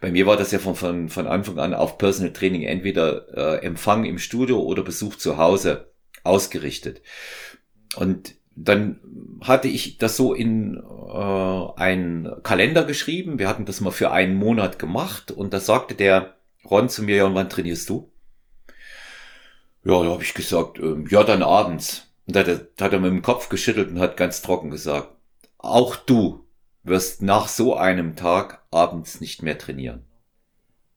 Bei 0.00 0.10
mir 0.10 0.26
war 0.26 0.38
das 0.38 0.50
ja 0.50 0.58
von, 0.58 0.76
von, 0.76 1.10
von 1.10 1.26
Anfang 1.26 1.58
an 1.58 1.74
auf 1.74 1.98
Personal 1.98 2.32
Training 2.32 2.62
entweder 2.62 3.58
äh, 3.58 3.66
Empfang 3.66 4.06
im 4.06 4.16
Studio 4.16 4.62
oder 4.62 4.82
Besuch 4.82 5.16
zu 5.16 5.36
Hause 5.36 5.92
ausgerichtet. 6.22 7.02
Und 7.94 8.34
dann 8.56 9.00
hatte 9.42 9.68
ich 9.68 9.98
das 9.98 10.16
so 10.16 10.32
in 10.32 10.78
äh, 10.78 11.80
einen 11.82 12.42
Kalender 12.42 12.84
geschrieben. 12.84 13.38
Wir 13.38 13.46
hatten 13.46 13.66
das 13.66 13.82
mal 13.82 13.90
für 13.90 14.10
einen 14.10 14.36
Monat 14.36 14.78
gemacht 14.78 15.32
und 15.32 15.52
da 15.52 15.60
sagte 15.60 15.94
der 15.94 16.36
Ron 16.64 16.88
zu 16.88 17.02
mir, 17.02 17.16
ja, 17.16 17.26
und 17.26 17.34
wann 17.34 17.50
trainierst 17.50 17.90
du? 17.90 18.10
Ja, 19.84 20.02
da 20.02 20.10
habe 20.10 20.22
ich 20.22 20.34
gesagt, 20.34 20.78
ähm, 20.78 21.06
ja, 21.10 21.24
dann 21.24 21.42
abends. 21.42 22.10
Und 22.26 22.36
da 22.36 22.40
hat, 22.40 22.92
er, 22.92 23.00
mit 23.00 23.10
dem 23.10 23.22
Kopf 23.22 23.50
geschüttelt 23.50 23.90
und 23.90 24.00
hat 24.00 24.16
ganz 24.16 24.40
trocken 24.40 24.70
gesagt, 24.70 25.10
auch 25.58 25.96
du 25.96 26.46
wirst 26.82 27.22
nach 27.22 27.48
so 27.48 27.76
einem 27.76 28.16
Tag 28.16 28.64
abends 28.70 29.20
nicht 29.20 29.42
mehr 29.42 29.58
trainieren. 29.58 30.04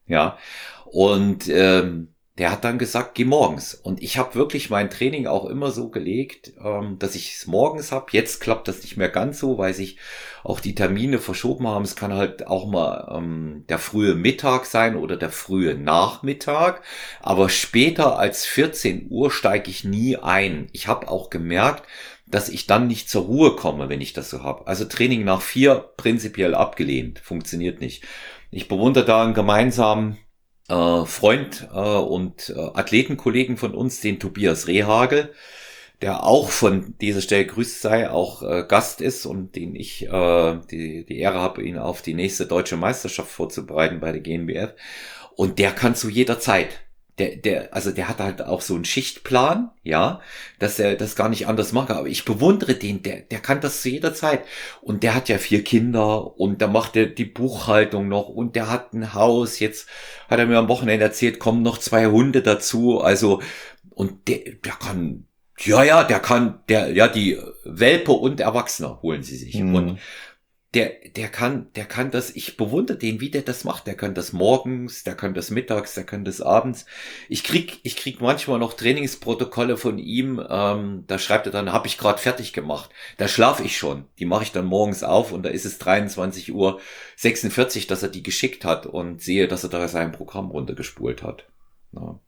Ja, 0.05 0.37
und 0.85 1.49
ähm, 1.49 2.13
der 2.37 2.51
hat 2.51 2.63
dann 2.63 2.77
gesagt, 2.77 3.15
geh 3.15 3.25
morgens. 3.25 3.73
Und 3.73 4.01
ich 4.01 4.17
habe 4.17 4.35
wirklich 4.35 4.69
mein 4.69 4.89
Training 4.89 5.27
auch 5.27 5.45
immer 5.45 5.71
so 5.71 5.89
gelegt, 5.89 6.53
ähm, 6.63 6.97
dass 6.99 7.15
ich 7.15 7.35
es 7.35 7.47
morgens 7.47 7.91
habe. 7.91 8.05
Jetzt 8.11 8.39
klappt 8.39 8.67
das 8.67 8.83
nicht 8.83 8.95
mehr 8.95 9.09
ganz 9.09 9.39
so, 9.39 9.57
weil 9.57 9.73
sich 9.73 9.97
auch 10.47 10.61
die 10.61 10.75
Termine 10.75 11.19
verschoben 11.19 11.67
haben. 11.67 11.83
Es 11.83 11.97
kann 11.97 12.13
halt 12.13 12.47
auch 12.47 12.67
mal 12.67 13.13
ähm, 13.13 13.65
der 13.67 13.79
frühe 13.79 14.15
Mittag 14.15 14.65
sein 14.65 14.95
oder 14.95 15.17
der 15.17 15.29
frühe 15.29 15.75
Nachmittag. 15.75 16.83
Aber 17.21 17.49
später 17.49 18.17
als 18.17 18.45
14 18.45 19.07
Uhr 19.09 19.29
steige 19.29 19.69
ich 19.69 19.83
nie 19.83 20.15
ein. 20.15 20.69
Ich 20.71 20.87
habe 20.87 21.09
auch 21.09 21.29
gemerkt, 21.29 21.83
dass 22.25 22.47
ich 22.47 22.65
dann 22.65 22.87
nicht 22.87 23.09
zur 23.09 23.23
Ruhe 23.23 23.55
komme, 23.57 23.89
wenn 23.89 23.99
ich 23.99 24.13
das 24.13 24.29
so 24.29 24.41
habe. 24.43 24.67
Also 24.67 24.85
Training 24.85 25.25
nach 25.25 25.41
vier 25.41 25.75
prinzipiell 25.97 26.55
abgelehnt. 26.55 27.19
Funktioniert 27.19 27.81
nicht. 27.81 28.03
Ich 28.49 28.69
bewundere 28.69 29.05
da 29.05 29.23
einen 29.23 29.33
gemeinsamen 29.33 30.17
äh, 30.69 31.05
Freund 31.05 31.67
äh, 31.73 31.77
und 31.77 32.53
äh, 32.55 32.59
Athletenkollegen 32.73 33.57
von 33.57 33.73
uns, 33.73 33.99
den 33.99 34.19
Tobias 34.19 34.67
Rehagel, 34.67 35.33
der 36.01 36.23
auch 36.23 36.49
von 36.49 36.95
dieser 37.01 37.21
Stelle 37.21 37.45
grüßt 37.45 37.81
sei, 37.81 38.09
auch 38.09 38.43
äh, 38.43 38.65
Gast 38.67 39.01
ist 39.01 39.25
und 39.25 39.55
den 39.55 39.75
ich 39.75 40.07
äh, 40.07 40.59
die, 40.69 41.05
die 41.05 41.19
Ehre 41.19 41.39
habe, 41.39 41.63
ihn 41.63 41.77
auf 41.77 42.01
die 42.01 42.13
nächste 42.13 42.45
deutsche 42.45 42.77
Meisterschaft 42.77 43.31
vorzubereiten 43.31 43.99
bei 43.99 44.11
der 44.11 44.21
GNBF. 44.21 44.73
Und 45.35 45.59
der 45.59 45.71
kann 45.71 45.95
zu 45.95 46.09
jeder 46.09 46.39
Zeit 46.39 46.81
der, 47.17 47.35
der, 47.35 47.73
also 47.73 47.91
der 47.91 48.09
hat 48.09 48.19
halt 48.19 48.41
auch 48.43 48.61
so 48.61 48.75
einen 48.75 48.85
Schichtplan, 48.85 49.71
ja, 49.83 50.21
dass 50.59 50.77
er 50.77 50.95
das 50.95 51.15
gar 51.15 51.29
nicht 51.29 51.47
anders 51.47 51.73
macht. 51.73 51.89
Aber 51.89 52.07
ich 52.07 52.25
bewundere 52.25 52.75
den, 52.75 53.01
der, 53.01 53.21
der 53.21 53.39
kann 53.39 53.59
das 53.59 53.81
zu 53.81 53.89
jeder 53.89 54.13
Zeit. 54.13 54.41
Und 54.81 55.03
der 55.03 55.15
hat 55.15 55.27
ja 55.29 55.39
vier 55.39 55.63
Kinder 55.63 56.39
und 56.39 56.61
da 56.61 56.67
macht 56.67 56.95
er 56.95 57.07
die 57.07 57.25
Buchhaltung 57.25 58.07
noch 58.07 58.29
und 58.29 58.55
der 58.55 58.69
hat 58.69 58.93
ein 58.93 59.13
Haus. 59.15 59.59
Jetzt 59.59 59.87
hat 60.29 60.39
er 60.39 60.45
mir 60.45 60.59
am 60.59 60.67
Wochenende 60.67 61.05
erzählt, 61.05 61.39
kommen 61.39 61.63
noch 61.63 61.79
zwei 61.79 62.05
Hunde 62.07 62.43
dazu. 62.43 63.01
Also, 63.01 63.41
und 63.89 64.27
der, 64.27 64.39
der 64.63 64.73
kann, 64.73 65.25
ja, 65.59 65.83
ja, 65.83 66.03
der 66.03 66.19
kann, 66.19 66.59
der, 66.69 66.91
ja, 66.91 67.07
die 67.07 67.39
Welpe 67.63 68.11
und 68.11 68.39
Erwachsene 68.39 69.01
holen 69.01 69.23
sie 69.23 69.37
sich. 69.37 69.55
Mhm. 69.55 69.75
Und 69.75 69.99
der, 70.73 70.91
der 71.15 71.29
kann, 71.29 71.71
der 71.75 71.85
kann 71.85 72.11
das, 72.11 72.29
ich 72.35 72.57
bewundere 72.57 72.97
den, 72.97 73.19
wie 73.21 73.31
der 73.31 73.41
das 73.41 73.63
macht. 73.63 73.87
Der 73.87 73.95
kann 73.95 74.13
das 74.13 74.33
morgens, 74.33 75.03
der 75.03 75.15
kann 75.15 75.33
das 75.33 75.49
mittags, 75.49 75.95
der 75.95 76.03
kann 76.03 76.25
das 76.25 76.41
abends. 76.41 76.85
Ich 77.29 77.43
krieg, 77.43 77.79
ich 77.83 77.95
krieg 77.95 78.21
manchmal 78.21 78.59
noch 78.59 78.73
Trainingsprotokolle 78.73 79.77
von 79.77 79.97
ihm, 79.97 80.45
ähm, 80.47 81.05
da 81.07 81.17
schreibt 81.17 81.47
er 81.47 81.51
dann, 81.51 81.71
habe 81.71 81.87
ich 81.87 81.97
gerade 81.97 82.19
fertig 82.19 82.53
gemacht. 82.53 82.91
Da 83.17 83.27
schlafe 83.27 83.63
ich 83.63 83.77
schon. 83.77 84.05
Die 84.19 84.25
mache 84.25 84.43
ich 84.43 84.51
dann 84.51 84.65
morgens 84.65 85.03
auf 85.03 85.31
und 85.31 85.43
da 85.43 85.49
ist 85.49 85.65
es 85.65 85.79
23 85.79 86.53
Uhr 86.53 86.79
46, 87.15 87.87
dass 87.87 88.03
er 88.03 88.09
die 88.09 88.23
geschickt 88.23 88.65
hat 88.65 88.85
und 88.85 89.21
sehe, 89.21 89.47
dass 89.47 89.63
er 89.63 89.69
da 89.69 89.87
sein 89.87 90.11
Programm 90.11 90.51
runtergespult 90.51 91.23
hat. 91.23 91.47
Ja. 91.93 92.19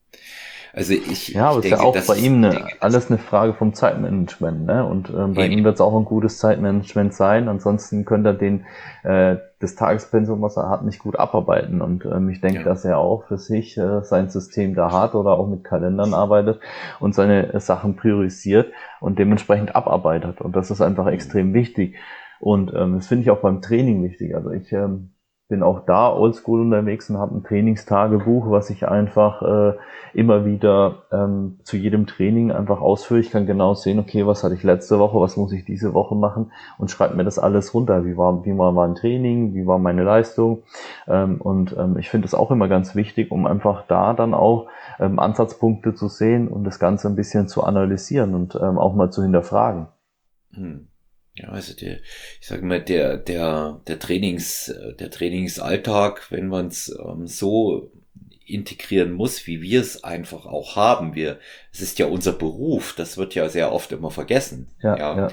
Also 0.74 0.93
ich, 0.93 1.30
ja, 1.30 1.49
aber 1.49 1.59
ich 1.59 1.65
ist 1.65 1.72
ja 1.72 1.80
auch 1.80 1.97
bei 2.07 2.15
ihm 2.15 2.43
eine, 2.43 2.67
alles 2.80 3.09
eine 3.09 3.17
Frage 3.17 3.53
vom 3.53 3.74
Zeitmanagement, 3.74 4.65
ne? 4.65 4.86
Und 4.86 5.09
ähm, 5.09 5.34
bei 5.34 5.47
ihm 5.47 5.63
wird 5.63 5.76
es 5.76 5.82
auch 5.82 5.97
ein 5.97 6.05
gutes 6.05 6.38
Zeitmanagement 6.38 7.13
sein. 7.13 7.47
Ansonsten 7.47 8.05
könnte 8.05 8.30
er 8.30 8.34
den 8.36 8.65
äh, 9.03 9.38
das 9.59 9.76
Tagespensum, 9.76 10.41
was 10.41 10.57
er 10.57 10.70
hat, 10.70 10.86
nicht 10.86 10.99
gut 10.99 11.17
abarbeiten. 11.17 11.82
Und 11.82 12.05
ähm, 12.05 12.30
ich 12.30 12.39
denke, 12.39 12.59
ja. 12.59 12.65
dass 12.65 12.86
er 12.86 12.97
auch 12.97 13.26
für 13.28 13.38
sich 13.38 13.78
äh, 13.78 14.03
sein 14.03 14.30
System 14.30 14.74
da 14.74 14.91
hat 14.91 15.15
oder 15.15 15.32
auch 15.32 15.47
mit 15.47 15.63
Kalendern 15.63 16.13
arbeitet 16.13 16.59
und 16.99 17.13
seine 17.13 17.53
äh, 17.53 17.59
Sachen 17.59 17.95
priorisiert 17.95 18.72
und 19.01 19.20
dementsprechend 19.20 19.76
abarbeitet. 19.76 20.39
Und 20.39 20.55
das 20.55 20.72
ist 20.72 20.82
einfach 20.82 21.07
extrem 21.07 21.53
wichtig. 21.53 21.95
Und 22.39 22.74
ähm, 22.74 22.95
das 22.95 23.07
finde 23.07 23.24
ich 23.24 23.32
auch 23.32 23.41
beim 23.41 23.61
Training 23.61 24.01
wichtig. 24.03 24.34
Also 24.34 24.51
ich 24.51 24.72
ähm, 24.72 25.11
bin 25.50 25.64
auch 25.64 25.86
da 25.86 26.14
oldschool 26.14 26.62
unterwegs 26.62 27.10
und 27.10 27.18
habe 27.18 27.36
ein 27.36 27.43
Trainingstagebuch, 27.43 28.52
was 28.52 28.70
ich 28.70 28.88
einfach 28.88 29.41
äh, 29.41 29.74
immer 30.14 30.45
wieder 30.45 31.04
ähm, 31.12 31.58
zu 31.64 31.76
jedem 31.76 32.06
Training 32.06 32.52
einfach 32.52 32.82
ausführe. 32.82 33.20
Ich 33.20 33.32
kann 33.32 33.47
genau 33.47 33.74
sehen, 33.74 33.97
okay, 33.97 34.28
was 34.28 34.43
hatte 34.43 34.54
ich 34.54 34.62
letzte 34.62 35.00
Woche, 35.00 35.20
was 35.20 35.38
muss 35.38 35.52
ich 35.52 35.66
diese 35.66 35.95
Woche 35.95 36.14
machen 36.16 36.52
und 36.78 36.91
schreibe 36.91 37.16
mir 37.16 37.24
das 37.24 37.39
alles 37.39 37.74
runter. 37.74 38.06
Wie 38.06 38.16
war, 38.16 38.45
wie 38.45 38.56
war 38.56 38.72
mein 38.72 38.93
Training, 38.93 39.56
wie 39.56 39.66
war 39.66 39.80
meine 39.80 40.04
Leistung? 40.04 40.62
Ähm, 41.08 41.41
und 41.41 41.76
ähm, 41.78 41.97
ich 41.97 42.10
finde 42.10 42.28
es 42.28 42.36
auch 42.36 42.52
immer 42.52 42.68
ganz 42.68 42.93
wichtig, 42.93 43.32
um 43.32 43.47
einfach 43.47 43.88
da 43.88 44.14
dann 44.14 44.36
auch 44.36 44.68
ähm, 45.00 45.18
Ansatzpunkte 45.18 45.95
zu 45.95 46.10
sehen 46.10 46.47
und 46.47 46.64
das 46.64 46.78
Ganze 46.78 47.08
ein 47.08 47.16
bisschen 47.16 47.47
zu 47.47 47.64
analysieren 47.64 48.36
und 48.36 48.54
ähm, 48.54 48.78
auch 48.78 48.93
mal 48.93 49.10
zu 49.10 49.24
hinterfragen. 49.24 49.88
Hm. 50.54 50.88
Ja, 51.41 51.49
also 51.49 51.73
der, 51.73 51.99
ich 52.41 52.47
sage 52.47 52.65
mal, 52.65 52.81
der, 52.81 53.17
der, 53.17 53.81
der 53.87 53.99
Trainings, 53.99 54.73
der 54.99 55.09
Trainingsalltag, 55.09 56.31
wenn 56.31 56.47
man 56.47 56.67
es 56.67 56.89
ähm, 56.89 57.27
so 57.27 57.91
integrieren 58.45 59.13
muss, 59.13 59.47
wie 59.47 59.61
wir 59.61 59.79
es 59.79 60.03
einfach 60.03 60.45
auch 60.45 60.75
haben. 60.75 61.15
Wir, 61.15 61.39
es 61.71 61.81
ist 61.81 61.99
ja 61.99 62.07
unser 62.07 62.33
Beruf, 62.33 62.93
das 62.97 63.17
wird 63.17 63.35
ja 63.35 63.47
sehr 63.47 63.71
oft 63.71 63.91
immer 63.91 64.11
vergessen. 64.11 64.67
Ja, 64.81 64.97
ja. 64.97 65.17
ja. 65.17 65.31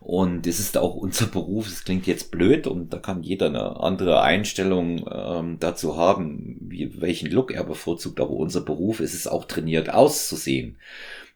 Und 0.00 0.46
es 0.46 0.60
ist 0.60 0.76
auch 0.76 0.94
unser 0.94 1.26
Beruf, 1.26 1.66
es 1.66 1.84
klingt 1.84 2.06
jetzt 2.06 2.30
blöd 2.30 2.66
und 2.66 2.92
da 2.92 2.98
kann 2.98 3.22
jeder 3.22 3.46
eine 3.46 3.80
andere 3.80 4.20
Einstellung 4.20 5.08
ähm, 5.10 5.56
dazu 5.58 5.96
haben, 5.96 6.58
wie, 6.60 7.00
welchen 7.00 7.30
Look 7.30 7.52
er 7.52 7.64
bevorzugt, 7.64 8.20
aber 8.20 8.30
unser 8.30 8.60
Beruf 8.60 9.00
ist 9.00 9.14
es 9.14 9.26
auch 9.26 9.46
trainiert 9.46 9.90
auszusehen. 9.90 10.78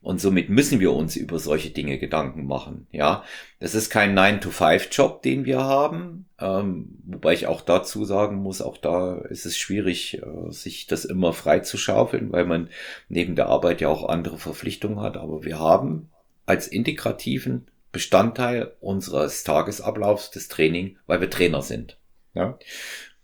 Und 0.03 0.19
somit 0.19 0.49
müssen 0.49 0.81
wir 0.81 0.93
uns 0.93 1.15
über 1.15 1.39
solche 1.39 1.71
Dinge 1.71 1.99
Gedanken 1.99 2.47
machen. 2.47 2.87
Ja, 2.91 3.23
das 3.59 3.75
ist 3.75 3.91
kein 3.91 4.19
9-to-5-Job, 4.19 5.23
den 5.23 5.45
wir 5.45 5.61
haben. 5.61 6.25
Ähm, 6.39 6.99
wobei 7.05 7.35
ich 7.35 7.47
auch 7.47 7.61
dazu 7.61 8.07
sagen 8.07 8.37
muss, 8.37 8.63
auch 8.63 8.79
da 8.79 9.19
ist 9.19 9.45
es 9.45 9.59
schwierig, 9.59 10.23
äh, 10.23 10.51
sich 10.51 10.87
das 10.87 11.05
immer 11.05 11.35
frei 11.35 11.61
zu 11.61 11.77
schaufeln, 11.77 12.33
weil 12.33 12.47
man 12.47 12.71
neben 13.11 13.37
der 13.37 13.49
Arbeit 13.49 13.83
ja 13.83 13.89
auch 13.89 14.09
andere 14.09 14.39
Verpflichtungen 14.39 15.01
hat. 15.01 15.19
Aber 15.19 15.45
wir 15.45 15.59
haben 15.59 16.09
als 16.47 16.67
integrativen 16.67 17.67
Bestandteil 17.93 18.73
unseres 18.81 19.45
Tagesablaufs 19.45 20.31
das 20.31 20.49
Training, 20.49 20.97
weil 21.07 21.21
wir 21.21 21.29
Trainer 21.29 21.61
sind. 21.61 21.99
Ja? 22.35 22.59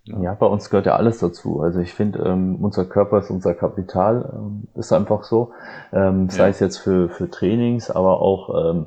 Ja, 0.08 0.34
bei 0.34 0.46
uns 0.46 0.70
gehört 0.70 0.86
ja 0.86 0.94
alles 0.94 1.18
dazu. 1.18 1.60
Also 1.60 1.80
ich 1.80 1.92
finde, 1.92 2.20
ähm, 2.20 2.56
unser 2.60 2.84
Körper 2.84 3.18
ist 3.18 3.30
unser 3.30 3.54
Kapital, 3.54 4.32
ähm, 4.34 4.68
ist 4.74 4.92
einfach 4.92 5.24
so. 5.24 5.50
Ähm, 5.92 6.28
sei 6.30 6.44
ja. 6.44 6.48
es 6.48 6.60
jetzt 6.60 6.78
für, 6.78 7.08
für 7.08 7.28
Trainings, 7.28 7.90
aber 7.90 8.20
auch, 8.20 8.70
ähm, 8.70 8.86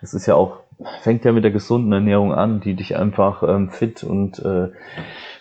es 0.00 0.14
ist 0.14 0.26
ja 0.26 0.36
auch, 0.36 0.58
fängt 1.00 1.24
ja 1.24 1.32
mit 1.32 1.42
der 1.42 1.50
gesunden 1.50 1.92
Ernährung 1.92 2.32
an, 2.32 2.60
die 2.60 2.74
dich 2.74 2.96
einfach 2.96 3.42
ähm, 3.42 3.70
fit 3.70 4.04
und 4.04 4.38
äh, 4.44 4.68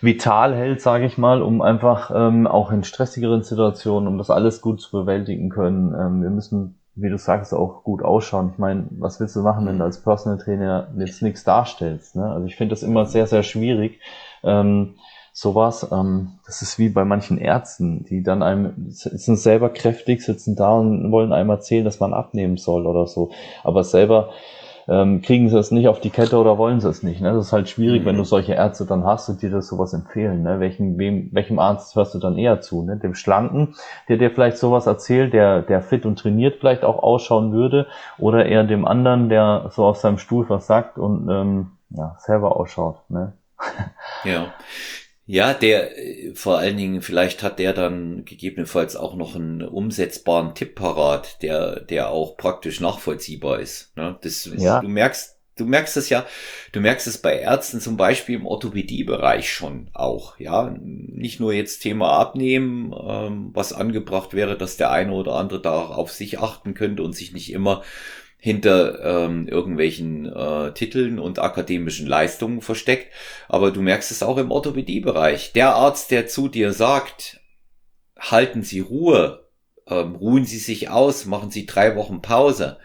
vital 0.02 0.56
hält, 0.56 0.82
sage 0.82 1.06
ich 1.06 1.18
mal, 1.18 1.44
um 1.44 1.62
einfach 1.62 2.12
ähm, 2.14 2.48
auch 2.48 2.72
in 2.72 2.84
stressigeren 2.84 3.44
Situationen, 3.44 4.08
um 4.08 4.18
das 4.18 4.32
alles 4.32 4.62
gut 4.62 4.82
zu 4.82 4.92
bewältigen 4.92 5.50
können. 5.50 5.94
Ähm, 5.94 6.24
wir 6.24 6.32
müssen, 6.32 6.80
wie 6.96 7.10
du 7.10 7.20
sagst, 7.20 7.54
auch 7.54 7.84
gut 7.84 8.02
ausschauen. 8.02 8.50
Ich 8.54 8.58
meine, 8.58 8.88
was 8.98 9.20
willst 9.20 9.36
du 9.36 9.42
machen, 9.42 9.68
wenn 9.68 9.78
du 9.78 9.84
als 9.84 10.02
Personal 10.02 10.40
Trainer 10.40 10.88
jetzt 10.98 11.22
nichts 11.22 11.44
darstellst? 11.44 12.16
Ne? 12.16 12.26
Also 12.26 12.48
ich 12.48 12.56
finde 12.56 12.74
das 12.74 12.82
immer 12.82 13.06
sehr, 13.06 13.28
sehr 13.28 13.44
schwierig. 13.44 14.00
Ähm, 14.44 14.96
sowas. 15.34 15.88
Ähm, 15.92 16.40
das 16.46 16.62
ist 16.62 16.80
wie 16.80 16.90
bei 16.90 17.06
manchen 17.06 17.38
Ärzten, 17.38 18.06
die 18.06 18.24
dann 18.24 18.44
einem 18.44 18.74
sind 18.90 19.38
selber 19.38 19.70
kräftig, 19.70 20.24
sitzen 20.24 20.56
da 20.56 20.72
und 20.72 21.12
wollen 21.12 21.34
einem 21.34 21.50
erzählen, 21.50 21.86
dass 21.86 22.00
man 22.00 22.14
abnehmen 22.14 22.58
soll 22.58 22.86
oder 22.86 23.08
so. 23.08 23.32
Aber 23.64 23.84
selber 23.84 24.30
ähm, 24.90 25.22
kriegen 25.22 25.50
sie 25.50 25.58
es 25.58 25.70
nicht 25.70 25.88
auf 25.88 26.00
die 26.00 26.10
Kette 26.10 26.38
oder 26.38 26.58
wollen 26.58 26.82
sie 26.82 26.90
es 26.90 27.04
nicht. 27.04 27.22
Ne? 27.22 27.32
Das 27.32 27.48
ist 27.48 27.54
halt 27.54 27.70
schwierig, 27.70 28.02
mhm. 28.02 28.06
wenn 28.08 28.16
du 28.16 28.22
mhm. 28.22 28.26
solche 28.26 28.54
Ärzte 28.54 28.86
dann 28.86 29.06
hast 29.06 29.30
und 29.30 29.42
dir 29.42 29.52
das 29.52 29.68
sowas 29.68 29.94
empfehlen. 29.94 30.42
Ne? 30.42 30.60
Welchen, 30.60 30.98
wem, 30.98 31.30
welchem 31.32 31.60
Arzt 31.60 31.96
hörst 31.96 32.16
du 32.16 32.20
dann 32.20 32.38
eher 32.38 32.60
zu? 32.62 32.82
Ne? 32.82 32.98
Dem 32.98 33.14
Schlanken, 33.14 33.76
der 34.08 34.18
dir 34.18 34.32
vielleicht 34.32 34.58
sowas 34.58 34.88
erzählt, 34.88 35.34
der, 35.34 35.62
der 35.62 35.82
fit 35.82 36.08
und 36.08 36.18
trainiert 36.18 36.58
vielleicht 36.60 36.84
auch 36.84 37.04
ausschauen 37.04 37.52
würde, 37.52 37.86
oder 38.18 38.48
eher 38.48 38.64
dem 38.64 38.86
anderen, 38.86 39.30
der 39.30 39.70
so 39.72 39.86
auf 39.86 39.98
seinem 39.98 40.18
Stuhl 40.18 40.50
was 40.50 40.66
sagt 40.66 40.98
und 40.98 41.30
ähm, 41.30 41.72
ja, 41.92 42.16
selber 42.20 42.58
ausschaut. 42.58 42.98
Ne? 43.10 43.34
ja. 44.24 44.48
Ja, 45.32 45.54
der 45.54 45.96
äh, 45.96 46.34
vor 46.34 46.58
allen 46.58 46.76
Dingen, 46.76 47.04
vielleicht 47.04 47.44
hat 47.44 47.60
der 47.60 47.74
dann 47.74 48.26
gegebenenfalls 48.26 48.96
auch 48.96 49.16
noch 49.16 49.36
einen 49.36 49.62
umsetzbaren 49.62 50.56
Tipp 50.56 50.74
parat, 50.74 51.44
der, 51.44 51.82
der 51.82 52.10
auch 52.10 52.36
praktisch 52.36 52.80
nachvollziehbar 52.80 53.60
ist. 53.60 53.96
Ne? 53.96 54.18
Das, 54.24 54.50
ja. 54.58 54.82
Du 54.82 54.88
merkst, 54.88 55.38
du 55.56 55.66
merkst 55.66 55.98
es 55.98 56.10
ja, 56.10 56.26
du 56.72 56.80
merkst 56.80 57.06
es 57.06 57.20
bei 57.20 57.38
Ärzten 57.38 57.80
zum 57.80 57.96
Beispiel 57.96 58.38
im 58.38 58.48
Orthopädiebereich 58.48 59.54
schon 59.54 59.92
auch, 59.94 60.40
ja. 60.40 60.76
Nicht 60.82 61.40
nur 61.40 61.54
jetzt 61.54 61.82
Thema 61.82 62.14
Abnehmen, 62.14 62.92
ähm, 63.00 63.52
was 63.54 63.72
angebracht 63.72 64.34
wäre, 64.34 64.58
dass 64.58 64.78
der 64.78 64.90
eine 64.90 65.12
oder 65.12 65.36
andere 65.36 65.62
da 65.62 65.90
auf 65.90 66.12
sich 66.12 66.40
achten 66.40 66.74
könnte 66.74 67.04
und 67.04 67.16
sich 67.16 67.34
nicht 67.34 67.54
immer 67.54 67.84
hinter 68.40 69.26
ähm, 69.26 69.48
irgendwelchen 69.48 70.26
äh, 70.26 70.74
Titeln 70.74 71.20
und 71.20 71.40
akademischen 71.40 72.08
Leistungen 72.08 72.62
versteckt. 72.62 73.14
Aber 73.50 73.72
du 73.72 73.82
merkst 73.82 74.12
es 74.12 74.24
auch 74.24 74.38
im 74.38 74.50
Orthopädiebereich. 74.50 75.52
Der 75.52 75.76
Arzt, 75.76 76.10
der 76.10 76.26
zu 76.26 76.48
dir 76.48 76.72
sagt, 76.72 77.42
halten 78.18 78.64
Sie 78.64 78.80
Ruhe, 78.80 79.46
ähm, 79.88 80.16
ruhen 80.16 80.46
Sie 80.46 80.58
sich 80.58 80.90
aus, 80.90 81.26
machen 81.26 81.52
Sie 81.52 81.66
drei 81.66 81.98
Wochen 81.98 82.22
Pause, 82.22 82.78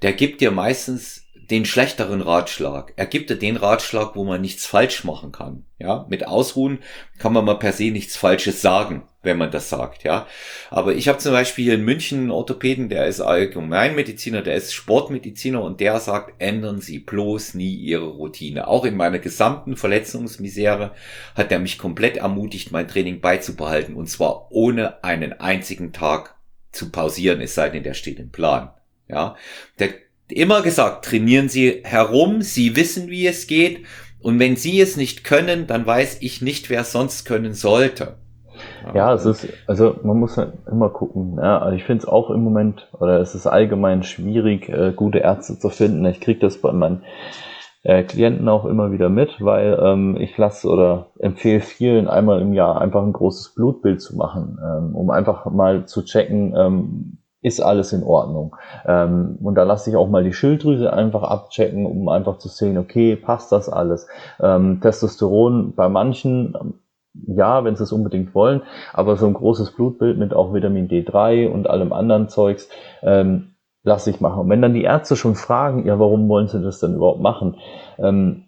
der 0.00 0.14
gibt 0.14 0.40
dir 0.40 0.50
meistens 0.50 1.26
den 1.34 1.66
schlechteren 1.66 2.22
Ratschlag. 2.22 2.94
Er 2.96 3.04
gibt 3.04 3.28
dir 3.28 3.36
den 3.36 3.58
Ratschlag, 3.58 4.16
wo 4.16 4.24
man 4.24 4.40
nichts 4.40 4.64
falsch 4.64 5.04
machen 5.04 5.32
kann. 5.32 5.66
Ja, 5.78 6.06
mit 6.08 6.26
Ausruhen 6.26 6.78
kann 7.18 7.34
man 7.34 7.44
mal 7.44 7.58
per 7.58 7.74
se 7.74 7.90
nichts 7.90 8.16
Falsches 8.16 8.62
sagen 8.62 9.02
wenn 9.24 9.38
man 9.38 9.50
das 9.50 9.68
sagt, 9.68 10.04
ja. 10.04 10.26
Aber 10.70 10.94
ich 10.94 11.08
habe 11.08 11.18
zum 11.18 11.32
Beispiel 11.32 11.64
hier 11.64 11.74
in 11.74 11.84
München 11.84 12.20
einen 12.20 12.30
Orthopäden, 12.30 12.88
der 12.88 13.06
ist 13.06 13.20
Allgemeinmediziner, 13.20 14.42
der 14.42 14.54
ist 14.54 14.74
Sportmediziner 14.74 15.62
und 15.62 15.80
der 15.80 16.00
sagt, 16.00 16.34
ändern 16.40 16.80
Sie 16.80 16.98
bloß 16.98 17.54
nie 17.54 17.74
Ihre 17.74 18.06
Routine. 18.06 18.68
Auch 18.68 18.84
in 18.84 18.96
meiner 18.96 19.18
gesamten 19.18 19.76
Verletzungsmisere 19.76 20.92
hat 21.34 21.52
er 21.52 21.58
mich 21.58 21.78
komplett 21.78 22.16
ermutigt, 22.16 22.72
mein 22.72 22.88
Training 22.88 23.20
beizubehalten 23.20 23.94
und 23.94 24.08
zwar 24.08 24.50
ohne 24.50 25.02
einen 25.02 25.32
einzigen 25.34 25.92
Tag 25.92 26.34
zu 26.72 26.90
pausieren, 26.90 27.40
es 27.40 27.54
sei 27.54 27.68
denn, 27.70 27.82
der 27.82 27.94
steht 27.94 28.18
im 28.18 28.30
Plan. 28.30 28.70
Ja, 29.08 29.36
der 29.78 29.90
immer 30.28 30.62
gesagt, 30.62 31.04
trainieren 31.04 31.48
Sie 31.48 31.82
herum, 31.84 32.42
Sie 32.42 32.76
wissen, 32.76 33.08
wie 33.08 33.26
es 33.26 33.46
geht 33.46 33.84
und 34.20 34.38
wenn 34.38 34.56
Sie 34.56 34.80
es 34.80 34.96
nicht 34.96 35.24
können, 35.24 35.66
dann 35.66 35.86
weiß 35.86 36.18
ich 36.20 36.40
nicht, 36.40 36.70
wer 36.70 36.84
sonst 36.84 37.24
können 37.24 37.54
sollte. 37.54 38.16
Ja, 38.94 39.12
es 39.12 39.26
ist, 39.26 39.48
also 39.66 39.96
man 40.02 40.18
muss 40.18 40.36
halt 40.36 40.52
immer 40.70 40.88
gucken. 40.90 41.38
Ja, 41.38 41.58
also 41.58 41.76
ich 41.76 41.84
finde 41.84 42.02
es 42.02 42.08
auch 42.08 42.30
im 42.30 42.42
Moment, 42.42 42.88
oder 42.98 43.20
es 43.20 43.34
ist 43.34 43.46
allgemein 43.46 44.02
schwierig, 44.02 44.68
äh, 44.68 44.92
gute 44.94 45.18
Ärzte 45.18 45.58
zu 45.58 45.68
finden. 45.68 46.04
Ich 46.06 46.20
kriege 46.20 46.40
das 46.40 46.58
bei 46.60 46.72
meinen 46.72 47.02
äh, 47.82 48.02
Klienten 48.02 48.48
auch 48.48 48.64
immer 48.64 48.92
wieder 48.92 49.08
mit, 49.08 49.40
weil 49.40 49.78
ähm, 49.80 50.16
ich 50.18 50.36
lasse 50.38 50.68
oder 50.68 51.06
empfehle 51.18 51.60
vielen 51.60 52.08
einmal 52.08 52.40
im 52.40 52.52
Jahr 52.52 52.80
einfach 52.80 53.02
ein 53.02 53.12
großes 53.12 53.54
Blutbild 53.54 54.00
zu 54.00 54.16
machen, 54.16 54.58
ähm, 54.62 54.94
um 54.94 55.10
einfach 55.10 55.46
mal 55.46 55.86
zu 55.86 56.02
checken, 56.02 56.54
ähm, 56.56 57.18
ist 57.42 57.60
alles 57.60 57.92
in 57.92 58.02
Ordnung. 58.02 58.56
Ähm, 58.86 59.38
und 59.42 59.54
da 59.54 59.64
lasse 59.64 59.90
ich 59.90 59.96
auch 59.96 60.08
mal 60.08 60.24
die 60.24 60.32
Schilddrüse 60.32 60.92
einfach 60.92 61.22
abchecken, 61.22 61.84
um 61.84 62.08
einfach 62.08 62.38
zu 62.38 62.48
sehen, 62.48 62.78
okay, 62.78 63.16
passt 63.16 63.52
das 63.52 63.68
alles. 63.68 64.08
Ähm, 64.40 64.80
Testosteron 64.80 65.74
bei 65.74 65.90
manchen 65.90 66.56
ja, 67.14 67.64
wenn 67.64 67.76
sie 67.76 67.84
es 67.84 67.92
unbedingt 67.92 68.34
wollen, 68.34 68.62
aber 68.92 69.16
so 69.16 69.26
ein 69.26 69.34
großes 69.34 69.72
Blutbild 69.72 70.18
mit 70.18 70.34
auch 70.34 70.52
Vitamin 70.52 70.88
D3 70.88 71.48
und 71.48 71.68
allem 71.68 71.92
anderen 71.92 72.28
Zeugs 72.28 72.68
ähm, 73.02 73.54
lasse 73.82 74.10
ich 74.10 74.20
machen. 74.20 74.40
Und 74.40 74.50
wenn 74.50 74.62
dann 74.62 74.74
die 74.74 74.84
Ärzte 74.84 75.16
schon 75.16 75.34
fragen, 75.34 75.86
ja, 75.86 75.98
warum 75.98 76.28
wollen 76.28 76.48
sie 76.48 76.62
das 76.62 76.80
denn 76.80 76.94
überhaupt 76.94 77.20
machen? 77.20 77.56
Ähm, 77.98 78.44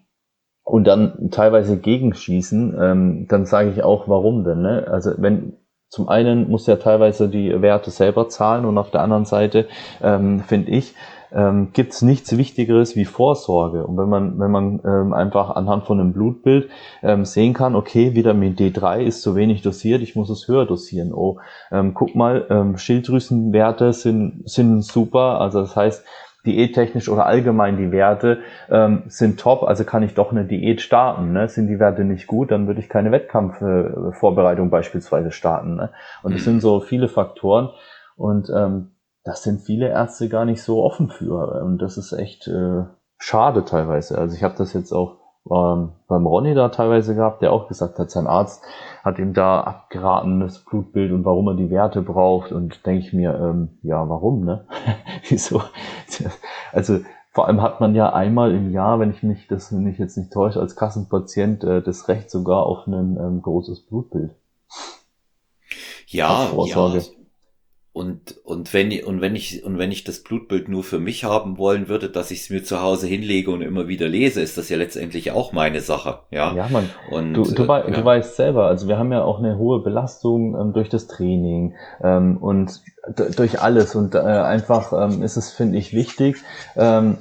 und 0.63 0.85
dann 0.85 1.29
teilweise 1.31 1.77
gegenschießen, 1.77 2.75
ähm, 2.79 3.27
dann 3.29 3.45
sage 3.45 3.69
ich 3.69 3.83
auch, 3.83 4.09
warum 4.09 4.43
denn? 4.43 4.61
Ne? 4.61 4.85
Also 4.91 5.11
wenn 5.17 5.53
zum 5.89 6.09
einen 6.09 6.49
muss 6.49 6.67
ja 6.67 6.75
teilweise 6.75 7.29
die 7.29 7.61
Werte 7.61 7.91
selber 7.91 8.27
zahlen 8.27 8.65
und 8.65 8.77
auf 8.77 8.91
der 8.91 9.01
anderen 9.01 9.23
Seite 9.23 9.67
ähm, 10.03 10.41
finde 10.41 10.71
ich, 10.71 10.93
ähm, 11.31 11.69
gibt 11.73 11.93
es 11.93 12.01
nichts 12.01 12.35
Wichtigeres 12.37 12.95
wie 12.95 13.05
Vorsorge. 13.05 13.85
Und 13.85 13.97
wenn 13.97 14.09
man, 14.09 14.39
wenn 14.39 14.51
man 14.51 14.79
ähm, 14.85 15.13
einfach 15.13 15.55
anhand 15.55 15.85
von 15.85 15.99
einem 15.99 16.13
Blutbild 16.13 16.69
ähm, 17.03 17.25
sehen 17.25 17.53
kann, 17.53 17.75
okay, 17.75 18.15
Vitamin 18.15 18.55
D3 18.55 19.01
ist 19.01 19.21
zu 19.21 19.35
wenig 19.35 19.61
dosiert, 19.61 20.01
ich 20.01 20.15
muss 20.15 20.29
es 20.29 20.47
höher 20.47 20.65
dosieren. 20.65 21.13
Oh, 21.13 21.39
ähm, 21.71 21.93
guck 21.93 22.15
mal, 22.15 22.45
ähm, 22.49 22.77
Schilddrüsenwerte 22.77 23.93
sind, 23.93 24.49
sind 24.49 24.83
super. 24.83 25.41
Also 25.41 25.61
das 25.61 25.75
heißt, 25.75 26.05
diättechnisch 26.47 27.09
oder 27.09 27.25
allgemein 27.25 27.77
die 27.77 27.91
Werte 27.91 28.39
ähm, 28.69 29.03
sind 29.07 29.39
top, 29.39 29.63
also 29.63 29.83
kann 29.83 30.01
ich 30.01 30.13
doch 30.13 30.31
eine 30.31 30.45
Diät 30.45 30.81
starten. 30.81 31.33
Ne? 31.33 31.49
Sind 31.49 31.67
die 31.67 31.79
Werte 31.79 32.03
nicht 32.03 32.25
gut, 32.25 32.51
dann 32.51 32.67
würde 32.67 32.79
ich 32.79 32.89
keine 32.89 33.11
Wettkampfvorbereitung 33.11 34.69
beispielsweise 34.69 35.31
starten. 35.31 35.75
Ne? 35.75 35.89
Und 36.23 36.33
es 36.33 36.45
sind 36.45 36.61
so 36.61 36.79
viele 36.79 37.09
Faktoren 37.09 37.69
und 38.15 38.49
ähm, 38.49 38.91
das 39.27 39.43
sind 39.43 39.59
viele 39.59 39.89
Ärzte 39.89 40.29
gar 40.29 40.45
nicht 40.45 40.63
so 40.63 40.81
offen 40.81 41.09
für. 41.09 41.61
Und 41.61 41.79
das 41.79 41.97
ist 41.97 42.13
echt 42.13 42.47
äh, 42.47 42.85
schade 43.17 43.65
teilweise. 43.65 44.17
Also 44.17 44.33
ich 44.37 44.41
habe 44.41 44.55
das 44.57 44.71
jetzt 44.71 44.93
auch 44.93 45.17
ähm, 45.51 45.91
beim 46.07 46.25
Ronny 46.25 46.55
da 46.55 46.69
teilweise 46.69 47.13
gehabt, 47.13 47.41
der 47.41 47.51
auch 47.51 47.67
gesagt 47.67 47.99
hat, 47.99 48.09
sein 48.09 48.25
Arzt 48.25 48.63
hat 49.03 49.19
ihm 49.19 49.33
da 49.33 49.59
abgeraten, 49.59 50.39
das 50.39 50.59
Blutbild 50.59 51.11
und 51.11 51.25
warum 51.25 51.49
er 51.49 51.55
die 51.55 51.69
Werte 51.69 52.01
braucht. 52.01 52.53
Und 52.53 52.85
denke 52.85 53.05
ich 53.05 53.11
mir, 53.11 53.35
ähm, 53.35 53.79
ja, 53.83 54.07
warum, 54.07 54.45
ne? 54.45 54.65
Wieso? 55.27 55.61
Also 56.71 56.99
vor 57.33 57.47
allem 57.47 57.61
hat 57.61 57.81
man 57.81 57.95
ja 57.95 58.13
einmal 58.13 58.55
im 58.55 58.71
Jahr, 58.71 59.01
wenn 59.01 59.11
ich 59.11 59.23
mich 59.23 59.47
das 59.47 59.75
wenn 59.75 59.87
ich 59.87 59.97
jetzt 59.97 60.17
nicht 60.17 60.31
täusche, 60.31 60.61
als 60.61 60.77
Kassenpatient 60.77 61.65
äh, 61.65 61.81
das 61.81 62.07
Recht 62.07 62.31
sogar 62.31 62.65
auf 62.65 62.87
ein 62.87 63.17
ähm, 63.19 63.41
großes 63.41 63.87
Blutbild. 63.87 64.31
Ja, 66.07 66.47
ja. 66.95 67.16
Und, 67.97 68.35
und 68.43 68.75
wenn, 68.75 68.91
und 69.03 69.21
wenn 69.21 69.35
ich, 69.35 69.65
und 69.65 69.79
wenn 69.79 69.91
ich 69.91 70.03
das 70.03 70.19
Blutbild 70.19 70.69
nur 70.69 70.83
für 70.83 70.99
mich 70.99 71.23
haben 71.23 71.57
wollen 71.57 71.87
würde, 71.87 72.09
dass 72.09 72.29
ich 72.29 72.41
es 72.41 72.51
mir 72.51 72.63
zu 72.63 72.79
Hause 72.79 73.07
hinlege 73.07 73.49
und 73.49 73.63
immer 73.63 73.87
wieder 73.87 74.07
lese, 74.07 74.39
ist 74.39 74.55
das 74.55 74.69
ja 74.69 74.77
letztendlich 74.77 75.31
auch 75.31 75.51
meine 75.51 75.81
Sache, 75.81 76.19
ja. 76.29 76.53
Ja, 76.53 76.67
man. 76.69 76.87
Und, 77.09 77.33
du, 77.33 77.43
du, 77.45 77.63
äh, 77.63 77.91
du 77.91 78.05
weißt 78.05 78.35
selber, 78.35 78.67
also 78.67 78.87
wir 78.87 78.99
haben 78.99 79.11
ja 79.11 79.23
auch 79.23 79.39
eine 79.39 79.57
hohe 79.57 79.81
Belastung 79.81 80.53
ähm, 80.53 80.73
durch 80.73 80.89
das 80.89 81.07
Training 81.07 81.73
ähm, 82.03 82.37
und 82.37 82.83
durch 83.35 83.61
alles 83.61 83.95
und 83.95 84.13
äh, 84.13 84.19
einfach 84.19 84.93
ähm, 84.93 85.23
ist 85.23 85.35
es, 85.35 85.51
finde 85.51 85.79
ich, 85.79 85.93
wichtig, 85.93 86.35
ähm, 86.75 87.17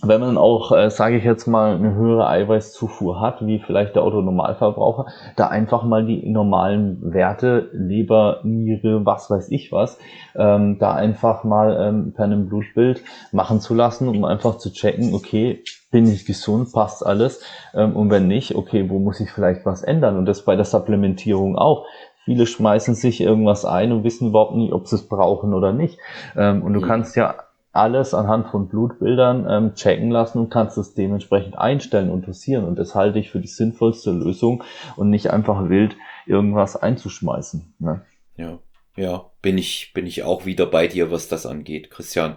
wenn 0.00 0.20
man 0.20 0.38
auch, 0.38 0.70
äh, 0.70 0.90
sage 0.90 1.16
ich 1.16 1.24
jetzt 1.24 1.46
mal, 1.46 1.74
eine 1.74 1.92
höhere 1.92 2.28
Eiweißzufuhr 2.28 3.20
hat, 3.20 3.44
wie 3.44 3.58
vielleicht 3.58 3.96
der 3.96 4.04
Autonormalverbraucher, 4.04 5.06
da 5.34 5.48
einfach 5.48 5.82
mal 5.82 6.06
die 6.06 6.28
normalen 6.28 7.12
Werte, 7.12 7.68
Leber, 7.72 8.40
Niere, 8.44 9.04
was 9.04 9.28
weiß 9.28 9.50
ich 9.50 9.72
was, 9.72 9.98
ähm, 10.36 10.78
da 10.78 10.94
einfach 10.94 11.42
mal 11.42 11.76
ähm, 11.80 12.12
per 12.14 12.26
einem 12.26 12.48
Blutbild 12.48 13.02
machen 13.32 13.60
zu 13.60 13.74
lassen, 13.74 14.08
um 14.08 14.24
einfach 14.24 14.58
zu 14.58 14.72
checken, 14.72 15.14
okay, 15.14 15.64
bin 15.90 16.06
ich 16.06 16.26
gesund, 16.26 16.72
passt 16.72 17.04
alles, 17.04 17.42
ähm, 17.74 17.96
und 17.96 18.10
wenn 18.10 18.28
nicht, 18.28 18.54
okay, 18.54 18.88
wo 18.88 19.00
muss 19.00 19.18
ich 19.18 19.32
vielleicht 19.32 19.66
was 19.66 19.82
ändern? 19.82 20.16
Und 20.16 20.26
das 20.26 20.44
bei 20.44 20.54
der 20.54 20.64
Supplementierung 20.64 21.56
auch. 21.56 21.86
Viele 22.24 22.46
schmeißen 22.46 22.94
sich 22.94 23.22
irgendwas 23.22 23.64
ein 23.64 23.90
und 23.90 24.04
wissen 24.04 24.28
überhaupt 24.28 24.54
nicht, 24.54 24.72
ob 24.74 24.86
sie 24.86 24.96
es 24.96 25.08
brauchen 25.08 25.54
oder 25.54 25.72
nicht. 25.72 25.98
Ähm, 26.36 26.62
und 26.62 26.74
du 26.74 26.80
mhm. 26.80 26.84
kannst 26.84 27.16
ja 27.16 27.34
alles 27.78 28.12
anhand 28.12 28.48
von 28.48 28.68
Blutbildern 28.68 29.46
ähm, 29.48 29.74
checken 29.74 30.10
lassen 30.10 30.38
und 30.38 30.50
kannst 30.50 30.76
es 30.78 30.94
dementsprechend 30.94 31.56
einstellen 31.56 32.10
und 32.10 32.26
dosieren. 32.26 32.64
Und 32.64 32.78
das 32.78 32.94
halte 32.94 33.18
ich 33.18 33.30
für 33.30 33.40
die 33.40 33.48
sinnvollste 33.48 34.10
Lösung 34.10 34.64
und 34.96 35.10
nicht 35.10 35.30
einfach 35.30 35.68
wild 35.68 35.96
irgendwas 36.26 36.76
einzuschmeißen. 36.76 37.74
Ne? 37.78 38.02
Ja. 38.36 38.58
Ja, 38.96 39.30
bin 39.42 39.58
ich, 39.58 39.92
bin 39.94 40.08
ich 40.08 40.24
auch 40.24 40.44
wieder 40.44 40.66
bei 40.66 40.88
dir, 40.88 41.12
was 41.12 41.28
das 41.28 41.46
angeht, 41.46 41.88
Christian. 41.88 42.34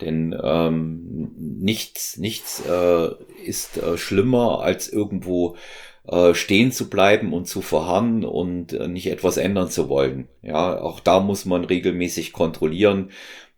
Denn 0.00 0.32
ähm, 0.40 1.32
nichts, 1.36 2.18
nichts 2.18 2.62
äh, 2.64 3.08
ist 3.44 3.78
äh, 3.78 3.98
schlimmer, 3.98 4.60
als 4.60 4.88
irgendwo 4.88 5.56
äh, 6.06 6.34
stehen 6.34 6.70
zu 6.70 6.88
bleiben 6.88 7.32
und 7.32 7.46
zu 7.46 7.62
verharren 7.62 8.24
und 8.24 8.74
äh, 8.74 8.86
nicht 8.86 9.08
etwas 9.08 9.38
ändern 9.38 9.70
zu 9.70 9.88
wollen. 9.88 10.28
Ja, 10.40 10.80
auch 10.80 11.00
da 11.00 11.18
muss 11.18 11.46
man 11.46 11.64
regelmäßig 11.64 12.32
kontrollieren 12.32 13.10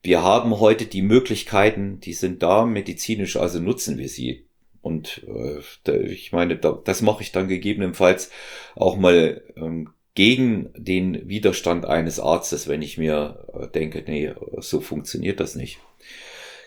wir 0.06 0.22
haben 0.22 0.60
heute 0.60 0.86
die 0.86 1.02
Möglichkeiten, 1.02 2.00
die 2.00 2.14
sind 2.14 2.42
da 2.42 2.64
medizinisch, 2.64 3.36
also 3.36 3.58
nutzen 3.58 3.98
wir 3.98 4.08
sie. 4.08 4.46
Und 4.80 5.26
äh, 5.26 5.96
ich 5.98 6.30
meine, 6.32 6.56
da, 6.56 6.80
das 6.84 7.02
mache 7.02 7.22
ich 7.22 7.32
dann 7.32 7.48
gegebenenfalls 7.48 8.30
auch 8.76 8.96
mal 8.96 9.42
ähm, 9.56 9.90
gegen 10.14 10.70
den 10.76 11.28
Widerstand 11.28 11.86
eines 11.86 12.20
Arztes, 12.20 12.68
wenn 12.68 12.82
ich 12.82 12.98
mir 12.98 13.46
äh, 13.52 13.66
denke, 13.66 14.04
nee, 14.06 14.32
so 14.58 14.80
funktioniert 14.80 15.40
das 15.40 15.56
nicht. 15.56 15.80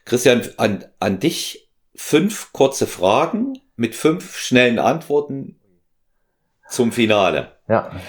Christian, 0.04 0.42
an, 0.58 0.86
an 1.00 1.20
dich 1.22 1.70
fünf 1.96 2.52
kurze 2.52 2.88
Fragen 2.88 3.54
mit 3.78 3.96
fünf 3.96 4.38
schnellen 4.38 4.80
Antworten 4.80 5.58
zum 6.70 6.92
Finale. 6.92 7.54
Ja. 7.70 8.00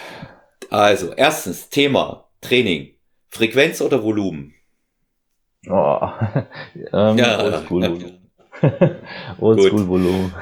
Also, 0.70 1.12
erstens, 1.12 1.68
Thema 1.68 2.28
Training. 2.40 2.94
Frequenz 3.28 3.80
oder 3.80 4.02
Volumen? 4.02 4.54
Oh. 5.68 6.08
ähm, 6.92 7.18
ja, 7.18 7.42
Oldschool-Volumen. 7.42 8.18
Oldschool-Volumen. 9.40 10.34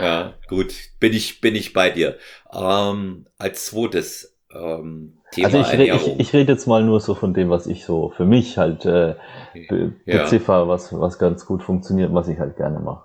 ja, 0.00 0.34
gut. 0.48 0.74
Bin 1.00 1.12
ich, 1.12 1.40
bin 1.40 1.54
ich 1.54 1.72
bei 1.72 1.90
dir. 1.90 2.16
Ähm, 2.52 3.26
als 3.38 3.66
zweites 3.66 4.36
ähm, 4.52 5.18
Thema 5.32 5.46
Also 5.46 5.60
ich, 5.60 5.78
re 5.78 5.84
ich, 5.84 6.20
ich 6.20 6.32
rede 6.32 6.52
jetzt 6.52 6.66
mal 6.66 6.82
nur 6.82 7.00
so 7.00 7.14
von 7.14 7.34
dem, 7.34 7.50
was 7.50 7.66
ich 7.66 7.84
so 7.84 8.10
für 8.10 8.24
mich 8.24 8.58
halt 8.58 8.84
äh, 8.86 9.14
be 9.68 9.92
ja. 10.06 10.22
beziffer, 10.22 10.68
was, 10.68 10.98
was 10.98 11.18
ganz 11.18 11.44
gut 11.46 11.62
funktioniert, 11.62 12.14
was 12.14 12.28
ich 12.28 12.38
halt 12.38 12.56
gerne 12.56 12.78
mache. 12.80 13.04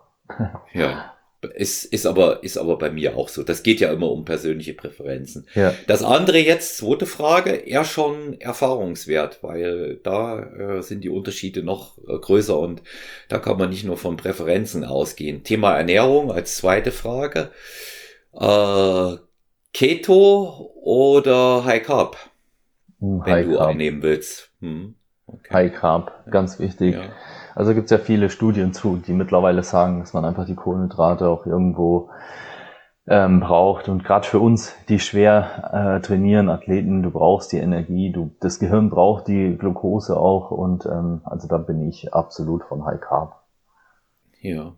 ja. 0.74 1.10
Ist, 1.56 1.86
ist, 1.86 2.06
aber, 2.06 2.44
ist 2.44 2.58
aber 2.58 2.78
bei 2.78 2.90
mir 2.90 3.18
auch 3.18 3.30
so. 3.30 3.44
Das 3.44 3.64
geht 3.64 3.80
ja 3.80 3.92
immer 3.92 4.12
um 4.12 4.26
persönliche 4.26 4.74
Präferenzen. 4.74 5.48
Ja. 5.56 5.74
Das 5.88 6.04
andere 6.04 6.40
jetzt, 6.40 6.78
zweite 6.78 7.06
Frage, 7.06 7.52
eher 7.52 7.86
schon 7.86 8.40
erfahrungswert, 8.40 9.40
weil 9.42 10.00
da 10.04 10.40
äh, 10.40 10.82
sind 10.82 11.04
die 11.04 11.10
Unterschiede 11.10 11.64
noch 11.64 11.98
äh, 12.08 12.18
größer 12.18 12.58
und 12.58 12.82
da 13.30 13.40
kann 13.40 13.58
man 13.58 13.70
nicht 13.70 13.84
nur 13.84 13.98
von 13.98 14.18
Präferenzen 14.18 14.84
ausgehen. 14.84 15.44
Thema 15.44 15.76
Ernährung 15.76 16.32
als 16.32 16.58
zweite 16.58 16.92
Frage. 16.92 17.50
Äh, 18.34 19.18
Keto 19.74 20.72
oder 20.82 21.66
High 21.66 21.84
Carb? 21.84 22.18
Hm, 23.00 23.26
High 23.26 23.36
wenn 23.46 23.52
du 23.52 23.58
Carb. 23.58 23.70
einnehmen 23.70 24.02
willst. 24.02 24.52
Hm. 24.62 24.96
Okay. 25.26 25.54
High 25.54 25.74
Carb, 25.74 26.26
ganz 26.30 26.60
wichtig. 26.60 26.96
Ja. 26.96 27.12
Also 27.56 27.74
gibt 27.74 27.86
es 27.86 27.92
ja 27.92 27.98
viele 27.98 28.30
Studien 28.30 28.74
zu, 28.74 28.98
die 28.98 29.14
mittlerweile 29.14 29.64
sagen, 29.64 30.00
dass 30.00 30.14
man 30.14 30.26
einfach 30.26 30.46
die 30.46 30.56
Kohlenhydrate 30.56 31.28
auch 31.28 31.46
irgendwo 31.46 32.10
ähm, 33.08 33.42
braucht. 33.42 33.90
Und 33.90 34.04
gerade 34.04 34.28
für 34.28 34.40
uns, 34.40 34.74
die 34.90 35.00
schwer 35.00 35.98
äh, 35.98 36.02
trainieren, 36.02 36.50
Athleten, 36.50 37.04
du 37.04 37.12
brauchst 37.12 37.52
die 37.52 37.58
Energie, 37.58 38.12
du, 38.12 38.36
das 38.40 38.60
Gehirn 38.60 38.90
braucht 38.90 39.28
die 39.28 39.58
Glucose 39.58 40.18
auch. 40.18 40.52
Und 40.52 40.86
ähm, 40.86 41.22
also 41.26 41.48
da 41.48 41.58
bin 41.58 41.88
ich 41.88 42.14
absolut 42.14 42.64
von 42.64 42.86
High 42.86 43.02
Carb. 43.02 43.44
Ja, 44.42 44.74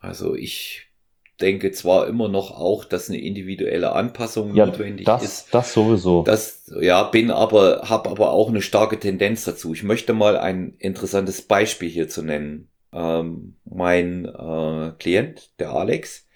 also 0.00 0.34
ich 0.34 0.93
denke 1.40 1.72
zwar 1.72 2.06
immer 2.06 2.28
noch 2.28 2.52
auch, 2.52 2.84
dass 2.84 3.08
eine 3.08 3.20
individuelle 3.20 3.92
Anpassung 3.92 4.54
ja, 4.54 4.66
notwendig 4.66 5.06
das, 5.06 5.22
ist. 5.22 5.48
Das 5.52 5.72
sowieso. 5.72 6.22
Das 6.22 6.70
ja, 6.80 7.04
bin 7.04 7.30
aber 7.30 7.82
habe 7.88 8.10
aber 8.10 8.30
auch 8.30 8.48
eine 8.48 8.62
starke 8.62 8.98
Tendenz 8.98 9.44
dazu. 9.44 9.74
Ich 9.74 9.82
möchte 9.82 10.12
mal 10.12 10.36
ein 10.36 10.74
interessantes 10.78 11.42
Beispiel 11.42 11.88
hier 11.88 12.08
zu 12.08 12.22
nennen. 12.22 12.68
Ähm, 12.92 13.56
mein 13.64 14.26
äh, 14.26 14.92
Klient, 14.98 15.50
der 15.58 15.72
Alex, 15.72 16.26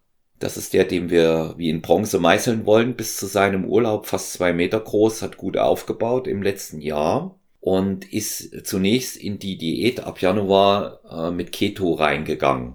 das 0.41 0.57
ist 0.57 0.73
der, 0.73 0.85
den 0.85 1.11
wir 1.11 1.55
wie 1.57 1.71
in 1.71 1.81
Bronze 1.81 2.19
meißeln 2.19 2.67
wollen, 2.67 2.95
bis 2.95 3.17
zu 3.17 3.27
seinem 3.27 3.65
Urlaub 3.65 4.07
fast 4.07 4.33
zwei 4.33 4.53
Meter 4.53 4.81
groß, 4.81 5.23
hat 5.23 5.37
gut 5.37 5.57
aufgebaut 5.57 6.27
im 6.27 6.43
letzten 6.43 6.81
Jahr 6.81 7.39
und 7.61 8.11
ist 8.13 8.67
zunächst 8.67 9.17
in 9.17 9.39
die 9.39 9.59
Diät 9.59 10.01
ab 10.01 10.21
Januar 10.21 11.01
äh, 11.11 11.31
mit 11.31 11.53
Keto 11.53 11.93
reingegangen. 11.93 12.75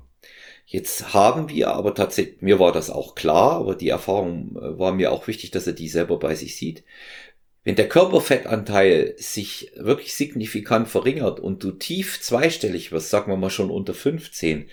Jetzt 0.74 1.14
haben 1.14 1.50
wir 1.50 1.68
aber 1.68 1.94
tatsächlich, 1.94 2.42
mir 2.42 2.58
war 2.58 2.72
das 2.72 2.90
auch 2.90 3.14
klar, 3.14 3.58
aber 3.58 3.76
die 3.76 3.90
Erfahrung 3.90 4.58
äh, 4.58 4.80
war 4.80 4.92
mir 4.92 5.12
auch 5.12 5.28
wichtig, 5.28 5.52
dass 5.52 5.68
er 5.68 5.74
die 5.74 5.88
selber 5.88 6.18
bei 6.18 6.34
sich 6.34 6.56
sieht. 6.56 6.84
Wenn 7.64 7.76
der 7.76 7.88
Körperfettanteil 7.88 9.14
sich 9.18 9.72
wirklich 9.76 10.16
signifikant 10.16 10.88
verringert 10.88 11.40
und 11.40 11.64
du 11.64 11.74
tief 11.74 12.20
zweistellig 12.22 12.92
wirst, 12.92 13.12
sagen 13.12 13.32
wir 13.32 13.38
mal 13.38 13.52
schon 13.52 13.70
unter 13.70 13.94
15, 13.94 14.68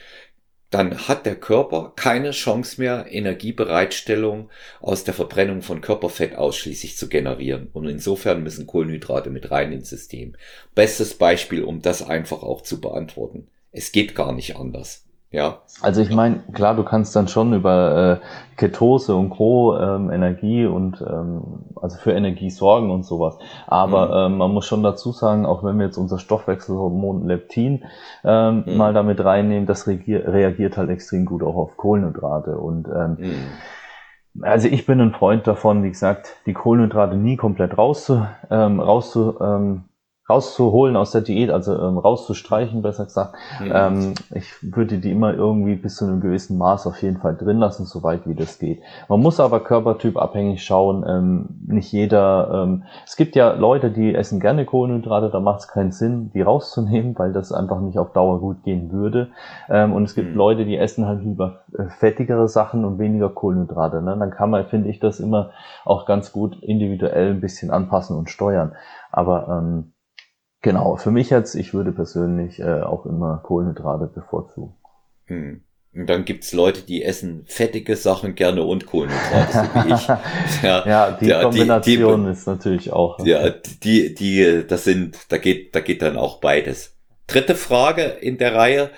dann 0.70 1.06
hat 1.06 1.26
der 1.26 1.36
Körper 1.36 1.92
keine 1.96 2.30
Chance 2.30 2.80
mehr, 2.80 3.04
Energiebereitstellung 3.10 4.48
aus 4.80 5.04
der 5.04 5.12
Verbrennung 5.12 5.60
von 5.60 5.82
Körperfett 5.82 6.34
ausschließlich 6.34 6.96
zu 6.96 7.10
generieren. 7.10 7.68
Und 7.74 7.86
insofern 7.86 8.42
müssen 8.42 8.66
Kohlenhydrate 8.66 9.28
mit 9.28 9.50
rein 9.50 9.70
ins 9.70 9.90
System. 9.90 10.34
Bestes 10.74 11.12
Beispiel, 11.12 11.62
um 11.62 11.82
das 11.82 12.00
einfach 12.00 12.42
auch 12.42 12.62
zu 12.62 12.80
beantworten. 12.80 13.48
Es 13.70 13.92
geht 13.92 14.14
gar 14.14 14.32
nicht 14.32 14.56
anders. 14.56 15.04
Ja. 15.32 15.58
Also 15.80 16.02
ich 16.02 16.10
meine, 16.10 16.40
klar, 16.52 16.74
du 16.74 16.82
kannst 16.82 17.14
dann 17.14 17.28
schon 17.28 17.54
über 17.54 18.20
äh, 18.20 18.56
Ketose 18.56 19.14
und 19.14 19.30
Co. 19.30 19.78
Ähm, 19.78 20.10
Energie 20.10 20.66
und 20.66 21.00
ähm, 21.00 21.42
also 21.80 21.98
für 21.98 22.12
Energie 22.12 22.50
sorgen 22.50 22.90
und 22.90 23.04
sowas. 23.04 23.38
Aber 23.68 24.28
mhm. 24.28 24.32
ähm, 24.32 24.38
man 24.38 24.50
muss 24.52 24.66
schon 24.66 24.82
dazu 24.82 25.12
sagen, 25.12 25.46
auch 25.46 25.62
wenn 25.62 25.78
wir 25.78 25.86
jetzt 25.86 25.98
unser 25.98 26.18
Stoffwechselhormon 26.18 27.28
Leptin 27.28 27.84
ähm, 28.24 28.64
mhm. 28.66 28.76
mal 28.76 28.92
damit 28.92 29.24
reinnehmen, 29.24 29.66
das 29.66 29.86
reagiert, 29.86 30.76
halt 30.76 30.90
extrem 30.90 31.26
gut 31.26 31.44
auch 31.44 31.54
auf 31.54 31.76
Kohlenhydrate. 31.76 32.58
Und 32.58 32.88
ähm, 32.88 33.16
mhm. 33.20 34.42
also 34.42 34.66
ich 34.66 34.84
bin 34.84 35.00
ein 35.00 35.12
Freund 35.12 35.46
davon, 35.46 35.84
wie 35.84 35.90
gesagt, 35.90 36.34
die 36.46 36.54
Kohlenhydrate 36.54 37.16
nie 37.16 37.36
komplett 37.36 37.78
rauszu, 37.78 38.26
ähm, 38.50 38.80
rauszu 38.80 39.38
ähm, 39.40 39.84
rauszuholen 40.30 40.96
aus 40.96 41.10
der 41.10 41.20
Diät, 41.20 41.50
also 41.50 41.76
ähm, 41.76 41.98
rauszustreichen, 41.98 42.82
besser 42.82 43.04
gesagt. 43.04 43.34
Mhm. 43.60 43.72
Ähm, 43.74 44.14
ich 44.34 44.52
würde 44.62 44.98
die 44.98 45.10
immer 45.10 45.34
irgendwie 45.34 45.74
bis 45.74 45.96
zu 45.96 46.06
einem 46.06 46.20
gewissen 46.20 46.56
Maß 46.56 46.86
auf 46.86 47.02
jeden 47.02 47.18
Fall 47.18 47.36
drin 47.36 47.58
lassen, 47.58 47.84
soweit 47.84 48.26
wie 48.26 48.34
das 48.34 48.58
geht. 48.58 48.80
Man 49.08 49.20
muss 49.20 49.40
aber 49.40 49.60
körpertyp 49.60 50.16
abhängig 50.16 50.64
schauen. 50.64 51.04
Ähm, 51.06 51.48
nicht 51.66 51.92
jeder. 51.92 52.64
Ähm, 52.64 52.84
es 53.04 53.16
gibt 53.16 53.36
ja 53.36 53.52
Leute, 53.52 53.90
die 53.90 54.14
essen 54.14 54.40
gerne 54.40 54.64
Kohlenhydrate, 54.64 55.30
da 55.30 55.40
macht 55.40 55.60
es 55.60 55.68
keinen 55.68 55.92
Sinn, 55.92 56.30
die 56.32 56.42
rauszunehmen, 56.42 57.18
weil 57.18 57.32
das 57.32 57.52
einfach 57.52 57.80
nicht 57.80 57.98
auf 57.98 58.12
Dauer 58.12 58.40
gut 58.40 58.62
gehen 58.62 58.92
würde. 58.92 59.28
Ähm, 59.68 59.92
und 59.92 60.04
es 60.04 60.14
gibt 60.14 60.30
mhm. 60.30 60.36
Leute, 60.36 60.64
die 60.64 60.76
essen 60.76 61.06
halt 61.06 61.22
lieber 61.22 61.60
äh, 61.76 61.88
fettigere 61.88 62.48
Sachen 62.48 62.84
und 62.84 62.98
weniger 62.98 63.28
Kohlenhydrate. 63.28 64.00
Ne? 64.00 64.16
Dann 64.18 64.30
kann 64.30 64.50
man, 64.50 64.66
finde 64.66 64.88
ich, 64.88 65.00
das 65.00 65.20
immer 65.20 65.50
auch 65.84 66.06
ganz 66.06 66.32
gut 66.32 66.62
individuell 66.62 67.30
ein 67.30 67.40
bisschen 67.40 67.70
anpassen 67.70 68.16
und 68.16 68.30
steuern. 68.30 68.72
Aber 69.10 69.48
ähm, 69.48 69.92
Genau, 70.62 70.96
für 70.96 71.10
mich 71.10 71.30
jetzt, 71.30 71.54
ich 71.54 71.72
würde 71.72 71.92
persönlich 71.92 72.60
äh, 72.60 72.82
auch 72.82 73.06
immer 73.06 73.40
Kohlenhydrate 73.42 74.06
bevorzugen. 74.06 74.74
Hm. 75.26 75.62
Und 75.92 76.06
dann 76.06 76.24
gibt's 76.24 76.52
Leute, 76.52 76.82
die 76.82 77.02
essen 77.02 77.44
fettige 77.46 77.96
Sachen 77.96 78.36
gerne 78.36 78.62
und 78.62 78.86
Kohlenhydrate, 78.86 79.52
so 79.52 79.88
wie 79.88 79.94
ich. 79.94 80.08
Ja, 80.62 80.86
ja 80.86 81.10
die 81.12 81.26
der, 81.26 81.42
Kombination 81.42 82.20
die, 82.20 82.26
die, 82.26 82.32
ist 82.32 82.46
natürlich 82.46 82.92
auch. 82.92 83.24
Ja, 83.26 83.50
die, 83.50 84.14
die, 84.14 84.64
das 84.68 84.84
sind, 84.84 85.18
da 85.30 85.38
geht, 85.38 85.74
da 85.74 85.80
geht 85.80 86.02
dann 86.02 86.16
auch 86.16 86.40
beides. 86.40 86.96
Dritte 87.26 87.54
Frage 87.54 88.02
in 88.02 88.38
der 88.38 88.54
Reihe. 88.54 88.90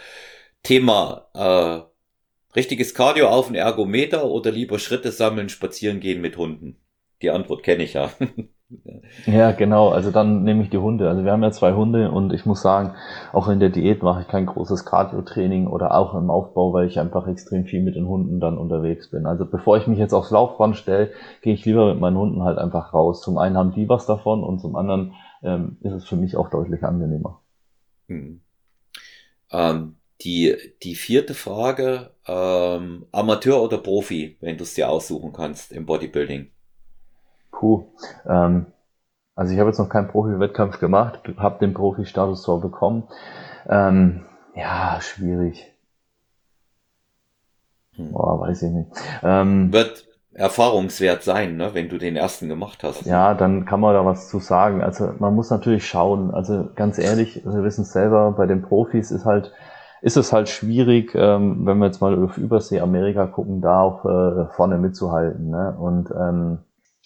Thema 0.62 1.28
äh, 1.34 2.56
richtiges 2.56 2.94
Cardio 2.94 3.28
auf 3.28 3.46
den 3.46 3.56
Ergometer 3.56 4.26
oder 4.26 4.50
lieber 4.50 4.78
Schritte 4.78 5.12
sammeln, 5.12 5.48
spazieren 5.48 6.00
gehen 6.00 6.20
mit 6.20 6.36
Hunden? 6.36 6.76
Die 7.22 7.30
Antwort 7.30 7.62
kenne 7.62 7.84
ich 7.84 7.94
ja. 7.94 8.10
Ja, 9.26 9.52
genau. 9.52 9.90
Also 9.90 10.10
dann 10.10 10.44
nehme 10.44 10.62
ich 10.62 10.70
die 10.70 10.78
Hunde. 10.78 11.08
Also 11.08 11.24
wir 11.24 11.32
haben 11.32 11.42
ja 11.42 11.50
zwei 11.50 11.74
Hunde 11.74 12.10
und 12.10 12.32
ich 12.32 12.46
muss 12.46 12.62
sagen, 12.62 12.94
auch 13.32 13.48
in 13.48 13.60
der 13.60 13.68
Diät 13.68 14.02
mache 14.02 14.22
ich 14.22 14.28
kein 14.28 14.46
großes 14.46 14.84
Cardio-Training 14.84 15.66
oder 15.66 15.94
auch 15.94 16.14
im 16.14 16.30
Aufbau, 16.30 16.72
weil 16.72 16.86
ich 16.86 16.98
einfach 16.98 17.26
extrem 17.26 17.64
viel 17.64 17.82
mit 17.82 17.96
den 17.96 18.06
Hunden 18.06 18.40
dann 18.40 18.58
unterwegs 18.58 19.10
bin. 19.10 19.26
Also 19.26 19.44
bevor 19.46 19.76
ich 19.76 19.86
mich 19.86 19.98
jetzt 19.98 20.12
aufs 20.12 20.30
Laufband 20.30 20.76
stelle, 20.76 21.10
gehe 21.42 21.54
ich 21.54 21.64
lieber 21.64 21.92
mit 21.92 22.00
meinen 22.00 22.16
Hunden 22.16 22.42
halt 22.42 22.58
einfach 22.58 22.94
raus. 22.94 23.20
Zum 23.20 23.38
einen 23.38 23.56
haben 23.56 23.72
die 23.72 23.88
was 23.88 24.06
davon 24.06 24.42
und 24.42 24.60
zum 24.60 24.76
anderen 24.76 25.14
ähm, 25.42 25.76
ist 25.80 25.92
es 25.92 26.04
für 26.04 26.16
mich 26.16 26.36
auch 26.36 26.50
deutlich 26.50 26.82
angenehmer. 26.82 27.40
Hm. 28.08 28.40
Ähm, 29.50 29.96
die, 30.22 30.56
die 30.82 30.94
vierte 30.94 31.34
Frage, 31.34 32.10
ähm, 32.26 33.06
Amateur 33.12 33.62
oder 33.62 33.78
Profi, 33.78 34.36
wenn 34.40 34.56
du 34.56 34.62
es 34.62 34.74
dir 34.74 34.88
aussuchen 34.88 35.32
kannst 35.32 35.72
im 35.72 35.86
Bodybuilding? 35.86 36.50
Puh. 37.62 37.84
Ähm, 38.28 38.66
also 39.36 39.54
ich 39.54 39.60
habe 39.60 39.70
jetzt 39.70 39.78
noch 39.78 39.88
keinen 39.88 40.08
Profi-Wettkampf 40.08 40.80
gemacht, 40.80 41.20
habe 41.36 41.60
den 41.60 41.74
Profi-Status 41.74 42.42
zwar 42.42 42.60
bekommen. 42.60 43.04
Ähm, 43.68 44.22
ja, 44.56 44.98
schwierig. 45.00 45.72
Hm. 47.94 48.10
Boah, 48.10 48.40
weiß 48.40 48.62
ich 48.62 48.72
nicht. 48.72 48.90
Ähm, 49.22 49.72
Wird 49.72 50.08
erfahrungswert 50.34 51.22
sein, 51.22 51.56
ne, 51.56 51.72
wenn 51.72 51.88
du 51.88 51.98
den 51.98 52.16
ersten 52.16 52.48
gemacht 52.48 52.82
hast. 52.82 53.06
Ja, 53.06 53.34
dann 53.34 53.64
kann 53.64 53.78
man 53.78 53.94
da 53.94 54.04
was 54.04 54.28
zu 54.28 54.40
sagen. 54.40 54.82
Also 54.82 55.12
man 55.20 55.36
muss 55.36 55.50
natürlich 55.50 55.86
schauen. 55.86 56.32
Also 56.34 56.68
ganz 56.74 56.98
ehrlich, 56.98 57.44
wir 57.44 57.62
wissen 57.62 57.82
es 57.82 57.92
selber, 57.92 58.32
bei 58.32 58.46
den 58.46 58.62
Profis 58.62 59.12
ist 59.12 59.24
halt 59.24 59.52
ist 60.00 60.16
es 60.16 60.32
halt 60.32 60.48
schwierig, 60.48 61.14
ähm, 61.14 61.64
wenn 61.64 61.78
wir 61.78 61.86
jetzt 61.86 62.00
mal 62.00 62.20
auf 62.24 62.36
Übersee 62.36 62.80
Amerika 62.80 63.28
gucken, 63.28 63.60
da 63.60 63.82
auch 63.82 64.04
äh, 64.04 64.46
vorne 64.56 64.78
mitzuhalten. 64.78 65.48
Ne? 65.48 65.76
Und 65.78 66.10
ähm, 66.10 66.58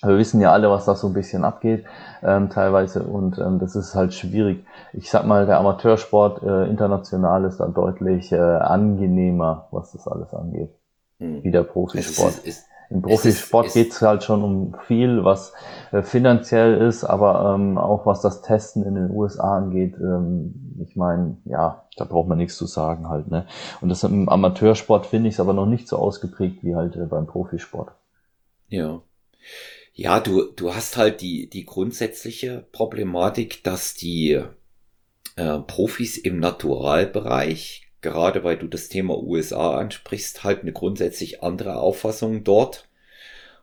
wir 0.02 0.18
wissen 0.18 0.40
ja 0.40 0.52
alle, 0.52 0.70
was 0.70 0.84
da 0.84 0.94
so 0.94 1.06
ein 1.06 1.14
bisschen 1.14 1.44
abgeht, 1.44 1.84
ähm, 2.22 2.50
teilweise, 2.50 3.02
und 3.02 3.38
ähm, 3.38 3.58
das 3.58 3.76
ist 3.76 3.94
halt 3.94 4.12
schwierig. 4.12 4.64
Ich 4.92 5.10
sag 5.10 5.24
mal, 5.26 5.46
der 5.46 5.58
Amateursport 5.58 6.42
äh, 6.42 6.66
international 6.66 7.44
ist 7.44 7.58
dann 7.58 7.72
deutlich 7.72 8.30
äh, 8.32 8.36
angenehmer, 8.36 9.68
was 9.70 9.92
das 9.92 10.06
alles 10.06 10.34
angeht, 10.34 10.70
hm. 11.18 11.42
wie 11.42 11.50
der 11.50 11.62
Profisport. 11.62 12.28
Es 12.28 12.38
ist, 12.38 12.46
ist, 12.46 12.66
Im 12.90 13.02
Profisport 13.02 13.72
geht 13.72 13.90
es 13.92 14.02
halt 14.02 14.22
schon 14.22 14.44
um 14.44 14.76
viel, 14.86 15.24
was 15.24 15.54
äh, 15.92 16.02
finanziell 16.02 16.76
ist, 16.86 17.04
aber 17.04 17.54
ähm, 17.54 17.78
auch 17.78 18.04
was 18.04 18.20
das 18.20 18.42
Testen 18.42 18.84
in 18.84 18.94
den 18.94 19.10
USA 19.10 19.56
angeht. 19.56 19.94
Ähm, 19.98 20.76
ich 20.86 20.94
meine, 20.94 21.38
ja, 21.46 21.84
da 21.96 22.04
braucht 22.04 22.28
man 22.28 22.36
nichts 22.36 22.56
zu 22.56 22.66
sagen 22.66 23.08
halt. 23.08 23.28
Ne? 23.28 23.46
Und 23.80 23.88
das 23.88 24.04
im 24.04 24.28
Amateursport 24.28 25.06
finde 25.06 25.30
ich 25.30 25.36
es 25.36 25.40
aber 25.40 25.54
noch 25.54 25.66
nicht 25.66 25.88
so 25.88 25.96
ausgeprägt 25.96 26.62
wie 26.62 26.76
halt 26.76 26.96
äh, 26.96 27.06
beim 27.06 27.26
Profisport. 27.26 27.92
Ja. 28.68 29.00
Ja, 29.98 30.20
du, 30.20 30.42
du 30.42 30.74
hast 30.74 30.98
halt 30.98 31.22
die, 31.22 31.48
die 31.48 31.64
grundsätzliche 31.64 32.66
Problematik, 32.70 33.64
dass 33.64 33.94
die 33.94 34.38
äh, 35.36 35.58
Profis 35.60 36.18
im 36.18 36.38
Naturalbereich, 36.38 37.88
gerade 38.02 38.44
weil 38.44 38.58
du 38.58 38.66
das 38.68 38.90
Thema 38.90 39.16
USA 39.16 39.78
ansprichst, 39.78 40.44
halt 40.44 40.60
eine 40.60 40.74
grundsätzlich 40.74 41.42
andere 41.42 41.78
Auffassung 41.78 42.44
dort 42.44 42.90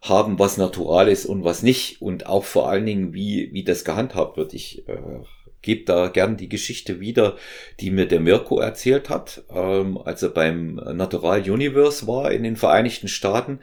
haben, 0.02 0.40
was 0.40 0.58
natural 0.58 1.08
ist 1.08 1.28
und 1.28 1.44
was 1.44 1.62
nicht 1.62 2.02
und 2.02 2.26
auch 2.26 2.46
vor 2.46 2.68
allen 2.68 2.88
Dingen, 2.88 3.14
wie, 3.14 3.54
wie 3.54 3.64
das 3.64 3.86
gehandhabt 3.86 4.36
wird. 4.36 4.56
Ich 4.56 4.88
äh, 4.90 5.22
gebe 5.64 5.86
da 5.86 6.09
gern 6.09 6.38
die 6.38 6.49
Geschichte 6.49 6.99
wieder, 6.99 7.38
die 7.80 7.89
mir 7.89 8.07
der 8.07 8.20
Mirko 8.20 8.59
erzählt 8.59 9.09
hat, 9.09 9.43
ähm, 9.49 9.97
als 9.97 10.22
er 10.22 10.30
beim 10.30 10.76
Natural 10.76 11.41
Universe 11.41 12.05
war 12.05 12.32
in 12.32 12.43
den 12.43 12.55
Vereinigten 12.55 13.07
Staaten 13.07 13.59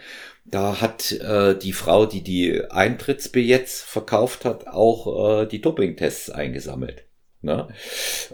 da 0.51 0.80
hat 0.80 1.12
äh, 1.12 1.57
die 1.57 1.72
Frau, 1.72 2.07
die 2.07 2.22
die 2.22 2.62
Eintrittsbillets 2.70 3.82
verkauft 3.82 4.44
hat, 4.44 4.66
auch 4.66 5.42
äh, 5.42 5.46
die 5.46 5.61
Doping-Tests 5.61 6.30
eingesammelt. 6.30 7.05
Ne? 7.42 7.68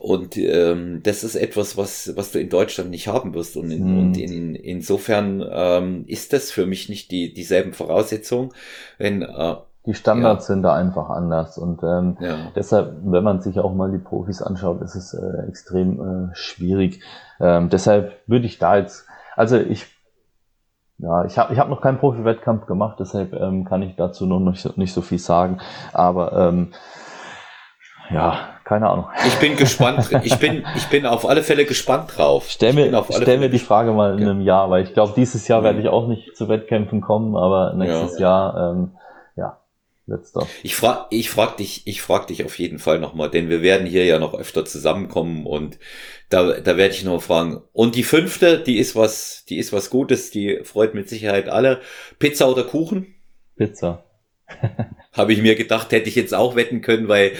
Und 0.01 0.37
ähm, 0.37 1.01
das 1.03 1.23
ist 1.23 1.37
etwas, 1.37 1.77
was, 1.77 2.17
was 2.17 2.33
du 2.33 2.41
in 2.41 2.49
Deutschland 2.49 2.91
nicht 2.91 3.07
haben 3.07 3.35
wirst. 3.35 3.57
Und, 3.57 3.71
in, 3.71 3.85
hm. 3.85 3.99
und 3.99 4.19
in, 4.19 4.55
insofern 4.55 5.47
ähm, 5.49 6.05
ist 6.07 6.33
das 6.33 6.51
für 6.51 6.67
mich 6.67 6.89
nicht 6.89 7.11
die, 7.11 7.33
dieselben 7.33 7.73
Voraussetzungen. 7.73 8.53
Wenn, 8.99 9.23
äh, 9.23 9.57
die 9.87 9.95
Standards 9.95 10.49
ja. 10.49 10.55
sind 10.55 10.63
da 10.63 10.75
einfach 10.75 11.09
anders. 11.11 11.59
Und 11.59 11.83
ähm, 11.83 12.17
ja. 12.21 12.37
deshalb, 12.55 12.97
wenn 13.05 13.25
man 13.25 13.41
sich 13.41 13.59
auch 13.61 13.73
mal 13.73 13.91
die 13.91 13.99
Profis 13.99 14.43
anschaut, 14.43 14.83
ist 14.83 14.97
es 14.97 15.15
äh, 15.15 15.49
extrem 15.49 16.31
äh, 16.31 16.35
schwierig. 16.35 17.03
Ähm, 17.41 17.69
deshalb 17.71 18.13
würde 18.27 18.47
ich 18.47 18.59
da 18.59 18.77
jetzt, 18.77 19.07
also 19.37 19.57
ich 19.57 19.87
ja, 20.99 21.27
ich 21.27 21.37
habe 21.37 21.53
ich 21.53 21.59
hab 21.59 21.69
noch 21.69 21.83
keinen 21.83 21.99
Profi-Wettkampf 21.99 22.65
gemacht, 22.65 22.97
deshalb 22.99 23.35
ähm, 23.35 23.67
kann 23.67 23.83
ich 23.83 23.97
dazu 23.97 24.25
noch 24.25 24.41
nicht, 24.41 24.79
nicht 24.79 24.95
so 24.95 25.03
viel 25.03 25.19
sagen. 25.19 25.59
Aber 25.93 26.33
ähm, 26.33 26.73
ja, 28.11 28.39
keine 28.65 28.89
Ahnung. 28.89 29.07
Ich 29.27 29.39
bin 29.39 29.57
gespannt. 29.57 30.09
Ich 30.23 30.39
bin, 30.39 30.65
ich 30.75 30.89
bin 30.89 31.05
auf 31.07 31.29
alle 31.29 31.43
Fälle 31.43 31.67
gespannt 31.67 32.17
drauf. 32.17 32.47
Stell 32.49 32.73
mir, 32.73 33.05
stell 33.11 33.39
mir 33.39 33.51
die 33.51 33.59
Frage 33.59 33.93
mal 33.93 34.19
in 34.19 34.29
einem 34.29 34.41
Jahr, 34.41 34.71
weil 34.71 34.85
ich 34.85 34.95
glaube, 34.95 35.13
dieses 35.15 35.47
Jahr 35.49 35.63
werde 35.63 35.81
ich 35.81 35.89
auch 35.89 36.09
nicht 36.09 36.37
zu 36.37 36.49
Wettkämpfen 36.49 37.01
kommen, 37.01 37.37
aber 37.37 37.75
nächstes 37.75 38.19
ja. 38.19 38.29
Jahr 38.29 38.71
ähm, 38.71 38.97
letzter. 40.07 40.47
Ich 40.63 40.77
frag, 40.77 41.07
ich 41.11 41.31
frag 41.31 41.57
dich, 41.57 41.87
ich 41.87 42.03
frag 42.03 42.27
dich 42.27 42.45
auf 42.45 42.59
jeden 42.59 42.79
Fall 42.79 42.99
nochmal, 42.99 43.31
denn 43.31 43.49
wir 43.49 43.63
werden 43.63 43.87
hier 43.87 44.05
ja 44.05 44.19
noch 44.19 44.35
öfter 44.35 44.65
zusammenkommen 44.65 45.47
und 45.47 45.79
da, 46.29 46.61
da 46.61 46.77
werde 46.77 46.95
ich 46.95 47.05
noch 47.05 47.23
fragen. 47.23 47.63
Und 47.73 47.95
die 47.95 48.05
fünfte, 48.05 48.59
die 48.59 48.79
ist 48.79 48.97
was, 48.97 49.45
die 49.49 49.59
ist 49.59 49.73
was 49.73 49.91
Gutes, 49.91 50.31
die 50.31 50.61
freut 50.65 50.95
mit 50.95 51.09
Sicherheit 51.09 51.49
alle. 51.49 51.81
Pizza 52.19 52.49
oder 52.51 52.65
Kuchen? 52.65 53.15
Pizza. 53.57 54.05
Habe 55.17 55.33
ich 55.33 55.43
mir 55.43 55.55
gedacht, 55.55 55.93
hätte 55.93 56.09
ich 56.09 56.15
jetzt 56.15 56.35
auch 56.35 56.57
wetten 56.57 56.83
können, 56.83 57.09
weil 57.09 57.33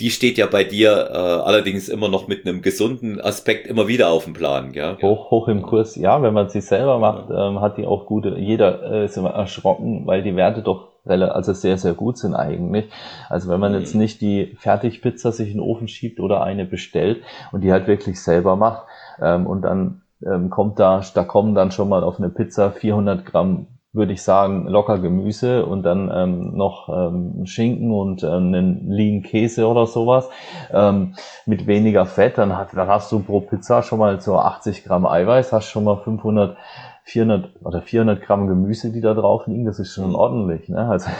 die 0.00 0.10
steht 0.10 0.38
ja 0.38 0.46
bei 0.46 0.64
dir 0.64 1.10
äh, 1.12 1.16
allerdings 1.16 1.88
immer 1.88 2.08
noch 2.08 2.28
mit 2.28 2.46
einem 2.46 2.62
gesunden 2.62 3.20
Aspekt 3.20 3.66
immer 3.66 3.88
wieder 3.88 4.10
auf 4.10 4.24
dem 4.24 4.32
Plan. 4.32 4.72
Gell? 4.72 4.96
Hoch, 5.00 5.30
hoch 5.30 5.48
im 5.48 5.62
Kurs, 5.62 5.96
ja, 5.96 6.22
wenn 6.22 6.34
man 6.34 6.48
sie 6.48 6.60
selber 6.60 6.98
macht, 6.98 7.30
ähm, 7.30 7.60
hat 7.60 7.78
die 7.78 7.86
auch 7.86 8.06
gute, 8.06 8.36
jeder 8.38 8.82
äh, 8.90 9.04
ist 9.04 9.16
immer 9.16 9.30
erschrocken, 9.30 10.06
weil 10.06 10.22
die 10.22 10.36
Werte 10.36 10.62
doch 10.62 10.92
also 11.04 11.52
sehr, 11.52 11.78
sehr 11.78 11.94
gut 11.94 12.16
sind 12.18 12.34
eigentlich. 12.34 12.88
Also 13.28 13.50
wenn 13.50 13.58
man 13.58 13.74
jetzt 13.74 13.94
mhm. 13.94 14.02
nicht 14.02 14.20
die 14.20 14.56
Fertigpizza 14.58 15.32
sich 15.32 15.48
in 15.48 15.54
den 15.54 15.60
Ofen 15.60 15.88
schiebt 15.88 16.20
oder 16.20 16.42
eine 16.42 16.64
bestellt 16.64 17.22
und 17.50 17.62
die 17.62 17.72
halt 17.72 17.86
wirklich 17.88 18.20
selber 18.20 18.56
macht 18.56 18.86
ähm, 19.20 19.46
und 19.46 19.62
dann 19.62 20.02
ähm, 20.24 20.50
kommt 20.50 20.78
da, 20.78 21.02
da 21.14 21.24
kommen 21.24 21.54
dann 21.54 21.72
schon 21.72 21.88
mal 21.88 22.04
auf 22.04 22.18
eine 22.18 22.28
Pizza 22.28 22.70
400 22.70 23.26
Gramm 23.26 23.66
würde 23.92 24.14
ich 24.14 24.22
sagen, 24.22 24.66
locker 24.68 24.98
Gemüse 24.98 25.66
und 25.66 25.82
dann 25.82 26.10
ähm, 26.12 26.56
noch 26.56 26.88
ähm, 26.88 27.44
Schinken 27.44 27.92
und 27.92 28.22
ähm, 28.22 28.54
einen 28.54 28.90
Lean 28.90 29.22
Käse 29.22 29.66
oder 29.66 29.86
sowas 29.86 30.30
ähm, 30.72 31.14
mit 31.44 31.66
weniger 31.66 32.06
Fett, 32.06 32.38
dann, 32.38 32.56
hat, 32.56 32.70
dann 32.72 32.88
hast 32.88 33.12
du 33.12 33.20
pro 33.20 33.40
Pizza 33.40 33.82
schon 33.82 33.98
mal 33.98 34.18
so 34.20 34.38
80 34.38 34.84
Gramm 34.84 35.04
Eiweiß, 35.04 35.52
hast 35.52 35.68
schon 35.68 35.84
mal 35.84 35.98
500, 35.98 36.56
400 37.04 37.50
oder 37.62 37.82
400 37.82 38.22
Gramm 38.22 38.46
Gemüse, 38.46 38.92
die 38.92 39.02
da 39.02 39.12
drauf 39.12 39.46
liegen, 39.46 39.66
das 39.66 39.78
ist 39.78 39.92
schon 39.92 40.10
mhm. 40.10 40.14
ordentlich. 40.14 40.70
Ne? 40.70 40.88
Also, 40.88 41.10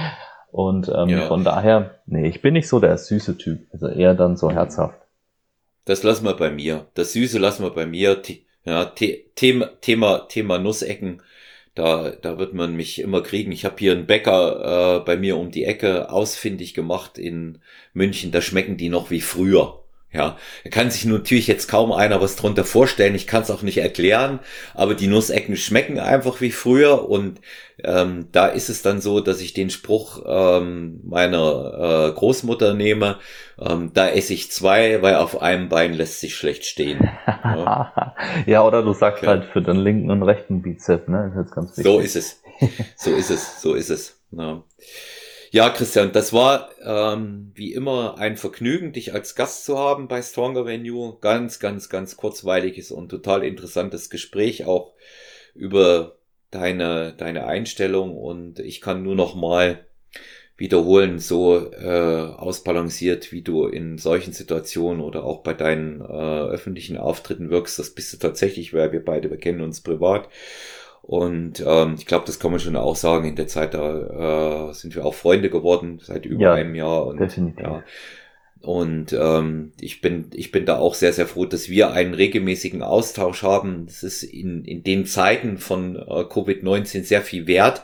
und 0.52 0.90
ähm, 0.94 1.08
ja. 1.10 1.26
von 1.26 1.44
daher, 1.44 1.98
nee, 2.06 2.26
ich 2.26 2.40
bin 2.40 2.54
nicht 2.54 2.68
so 2.68 2.80
der 2.80 2.96
süße 2.96 3.36
Typ, 3.36 3.66
also 3.74 3.88
eher 3.88 4.14
dann 4.14 4.38
so 4.38 4.50
herzhaft. 4.50 4.98
Das 5.84 6.02
lassen 6.02 6.24
wir 6.24 6.34
bei 6.34 6.50
mir. 6.50 6.86
Das 6.94 7.12
Süße 7.12 7.38
lassen 7.38 7.62
wir 7.64 7.74
bei 7.74 7.86
mir. 7.86 8.22
Ja, 8.64 8.84
Thema, 8.86 9.66
Thema, 9.80 10.28
Thema 10.28 10.58
Nussecken 10.58 11.20
da, 11.74 12.10
da 12.10 12.38
wird 12.38 12.54
man 12.54 12.76
mich 12.76 13.00
immer 13.00 13.22
kriegen. 13.22 13.52
Ich 13.52 13.64
habe 13.64 13.76
hier 13.78 13.92
einen 13.92 14.06
Bäcker 14.06 14.98
äh, 14.98 15.04
bei 15.04 15.16
mir 15.16 15.36
um 15.36 15.50
die 15.50 15.64
Ecke 15.64 16.10
ausfindig 16.10 16.74
gemacht 16.74 17.18
in 17.18 17.58
München. 17.94 18.30
Da 18.30 18.40
schmecken 18.40 18.76
die 18.76 18.88
noch 18.88 19.10
wie 19.10 19.20
früher. 19.20 19.81
Ja, 20.12 20.36
kann 20.70 20.90
sich 20.90 21.06
natürlich 21.06 21.46
jetzt 21.46 21.68
kaum 21.68 21.90
einer 21.90 22.20
was 22.20 22.36
drunter 22.36 22.64
vorstellen. 22.64 23.14
Ich 23.14 23.26
kann 23.26 23.42
es 23.42 23.50
auch 23.50 23.62
nicht 23.62 23.78
erklären, 23.78 24.40
aber 24.74 24.94
die 24.94 25.06
Nussecken 25.06 25.56
schmecken 25.56 25.98
einfach 25.98 26.42
wie 26.42 26.50
früher 26.50 27.08
und 27.08 27.40
ähm, 27.82 28.28
da 28.30 28.46
ist 28.46 28.68
es 28.68 28.82
dann 28.82 29.00
so, 29.00 29.20
dass 29.20 29.40
ich 29.40 29.54
den 29.54 29.70
Spruch 29.70 30.22
ähm, 30.26 31.00
meiner 31.04 32.10
äh, 32.10 32.12
Großmutter 32.12 32.74
nehme, 32.74 33.16
ähm, 33.58 33.90
da 33.94 34.08
esse 34.08 34.34
ich 34.34 34.50
zwei, 34.50 35.00
weil 35.00 35.16
auf 35.16 35.40
einem 35.40 35.68
Bein 35.68 35.94
lässt 35.94 36.20
sich 36.20 36.34
schlecht 36.34 36.66
stehen. 36.66 37.10
Ja, 37.26 38.14
ja 38.46 38.62
oder 38.62 38.82
du 38.82 38.92
sagst 38.92 39.22
okay. 39.22 39.28
halt 39.28 39.44
für 39.46 39.62
den 39.62 39.76
linken 39.76 40.10
und 40.10 40.22
rechten 40.22 40.62
Bizep, 40.62 41.08
ne? 41.08 41.32
Das 41.34 41.46
ist 41.46 41.54
ganz 41.54 41.70
wichtig. 41.70 41.84
So 41.84 42.00
ist 42.00 42.16
es. 42.16 42.42
So 42.96 43.10
ist 43.10 43.30
es. 43.30 43.62
So 43.62 43.74
ist 43.74 43.90
es. 43.90 44.20
Ja. 44.30 44.62
Ja, 45.54 45.68
Christian, 45.68 46.12
das 46.12 46.32
war 46.32 46.70
ähm, 46.82 47.52
wie 47.54 47.74
immer 47.74 48.16
ein 48.16 48.38
Vergnügen, 48.38 48.94
dich 48.94 49.12
als 49.12 49.34
Gast 49.34 49.66
zu 49.66 49.78
haben 49.78 50.08
bei 50.08 50.22
Stronger 50.22 50.64
Venue. 50.64 51.18
Ganz, 51.20 51.58
ganz, 51.58 51.90
ganz 51.90 52.16
kurzweiliges 52.16 52.90
und 52.90 53.10
total 53.10 53.44
interessantes 53.44 54.08
Gespräch 54.08 54.64
auch 54.64 54.94
über 55.54 56.16
deine, 56.50 57.12
deine 57.12 57.44
Einstellung. 57.46 58.16
Und 58.16 58.60
ich 58.60 58.80
kann 58.80 59.02
nur 59.02 59.14
noch 59.14 59.34
mal 59.34 59.84
wiederholen, 60.56 61.18
so 61.18 61.70
äh, 61.70 62.32
ausbalanciert, 62.34 63.30
wie 63.30 63.42
du 63.42 63.66
in 63.66 63.98
solchen 63.98 64.32
Situationen 64.32 65.02
oder 65.02 65.22
auch 65.22 65.42
bei 65.42 65.52
deinen 65.52 66.00
äh, 66.00 66.04
öffentlichen 66.04 66.96
Auftritten 66.96 67.50
wirkst, 67.50 67.78
das 67.78 67.90
bist 67.90 68.10
du 68.14 68.16
tatsächlich, 68.16 68.72
weil 68.72 68.92
wir 68.92 69.04
beide, 69.04 69.28
wir 69.28 69.36
kennen 69.36 69.60
uns 69.60 69.82
privat 69.82 70.30
und 71.02 71.62
ähm, 71.66 71.96
ich 71.98 72.06
glaube, 72.06 72.26
das 72.26 72.38
kann 72.38 72.52
man 72.52 72.60
schon 72.60 72.76
auch 72.76 72.96
sagen. 72.96 73.26
In 73.26 73.36
der 73.36 73.48
Zeit 73.48 73.74
da 73.74 74.68
äh, 74.70 74.72
sind 74.72 74.94
wir 74.94 75.04
auch 75.04 75.14
Freunde 75.14 75.50
geworden 75.50 76.00
seit 76.00 76.24
über 76.26 76.40
ja, 76.40 76.54
einem 76.54 76.74
Jahr. 76.76 77.06
Und, 77.06 77.18
definitiv. 77.18 77.64
Ja, 77.64 77.82
und 78.62 79.12
ähm, 79.12 79.72
ich 79.80 80.00
bin 80.00 80.30
ich 80.32 80.52
bin 80.52 80.64
da 80.64 80.78
auch 80.78 80.94
sehr 80.94 81.12
sehr 81.12 81.26
froh, 81.26 81.46
dass 81.46 81.68
wir 81.68 81.90
einen 81.90 82.14
regelmäßigen 82.14 82.84
Austausch 82.84 83.42
haben. 83.42 83.86
Das 83.86 84.04
ist 84.04 84.22
in 84.22 84.64
in 84.64 84.84
den 84.84 85.04
Zeiten 85.04 85.58
von 85.58 85.96
äh, 85.96 86.00
Covid-19 86.00 87.02
sehr 87.02 87.22
viel 87.22 87.48
wert, 87.48 87.82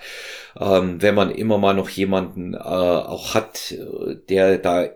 ähm, 0.58 1.02
wenn 1.02 1.16
man 1.16 1.32
immer 1.32 1.58
mal 1.58 1.74
noch 1.74 1.88
jemanden 1.88 2.54
äh, 2.54 2.58
auch 2.58 3.34
hat, 3.34 3.72
äh, 3.72 4.14
der 4.28 4.58
da 4.58 4.88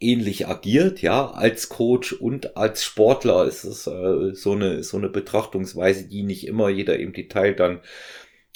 ähnlich 0.00 0.46
agiert, 0.46 1.00
ja, 1.02 1.30
als 1.30 1.68
Coach 1.68 2.12
und 2.12 2.56
als 2.56 2.84
Sportler 2.84 3.44
ist 3.44 3.64
es 3.64 3.86
äh, 3.86 4.34
so 4.34 4.52
eine 4.52 4.82
so 4.82 4.96
eine 4.96 5.08
Betrachtungsweise, 5.08 6.04
die 6.04 6.22
nicht 6.22 6.46
immer 6.46 6.68
jeder 6.68 6.98
im 6.98 7.12
Detail 7.12 7.54
dann 7.54 7.80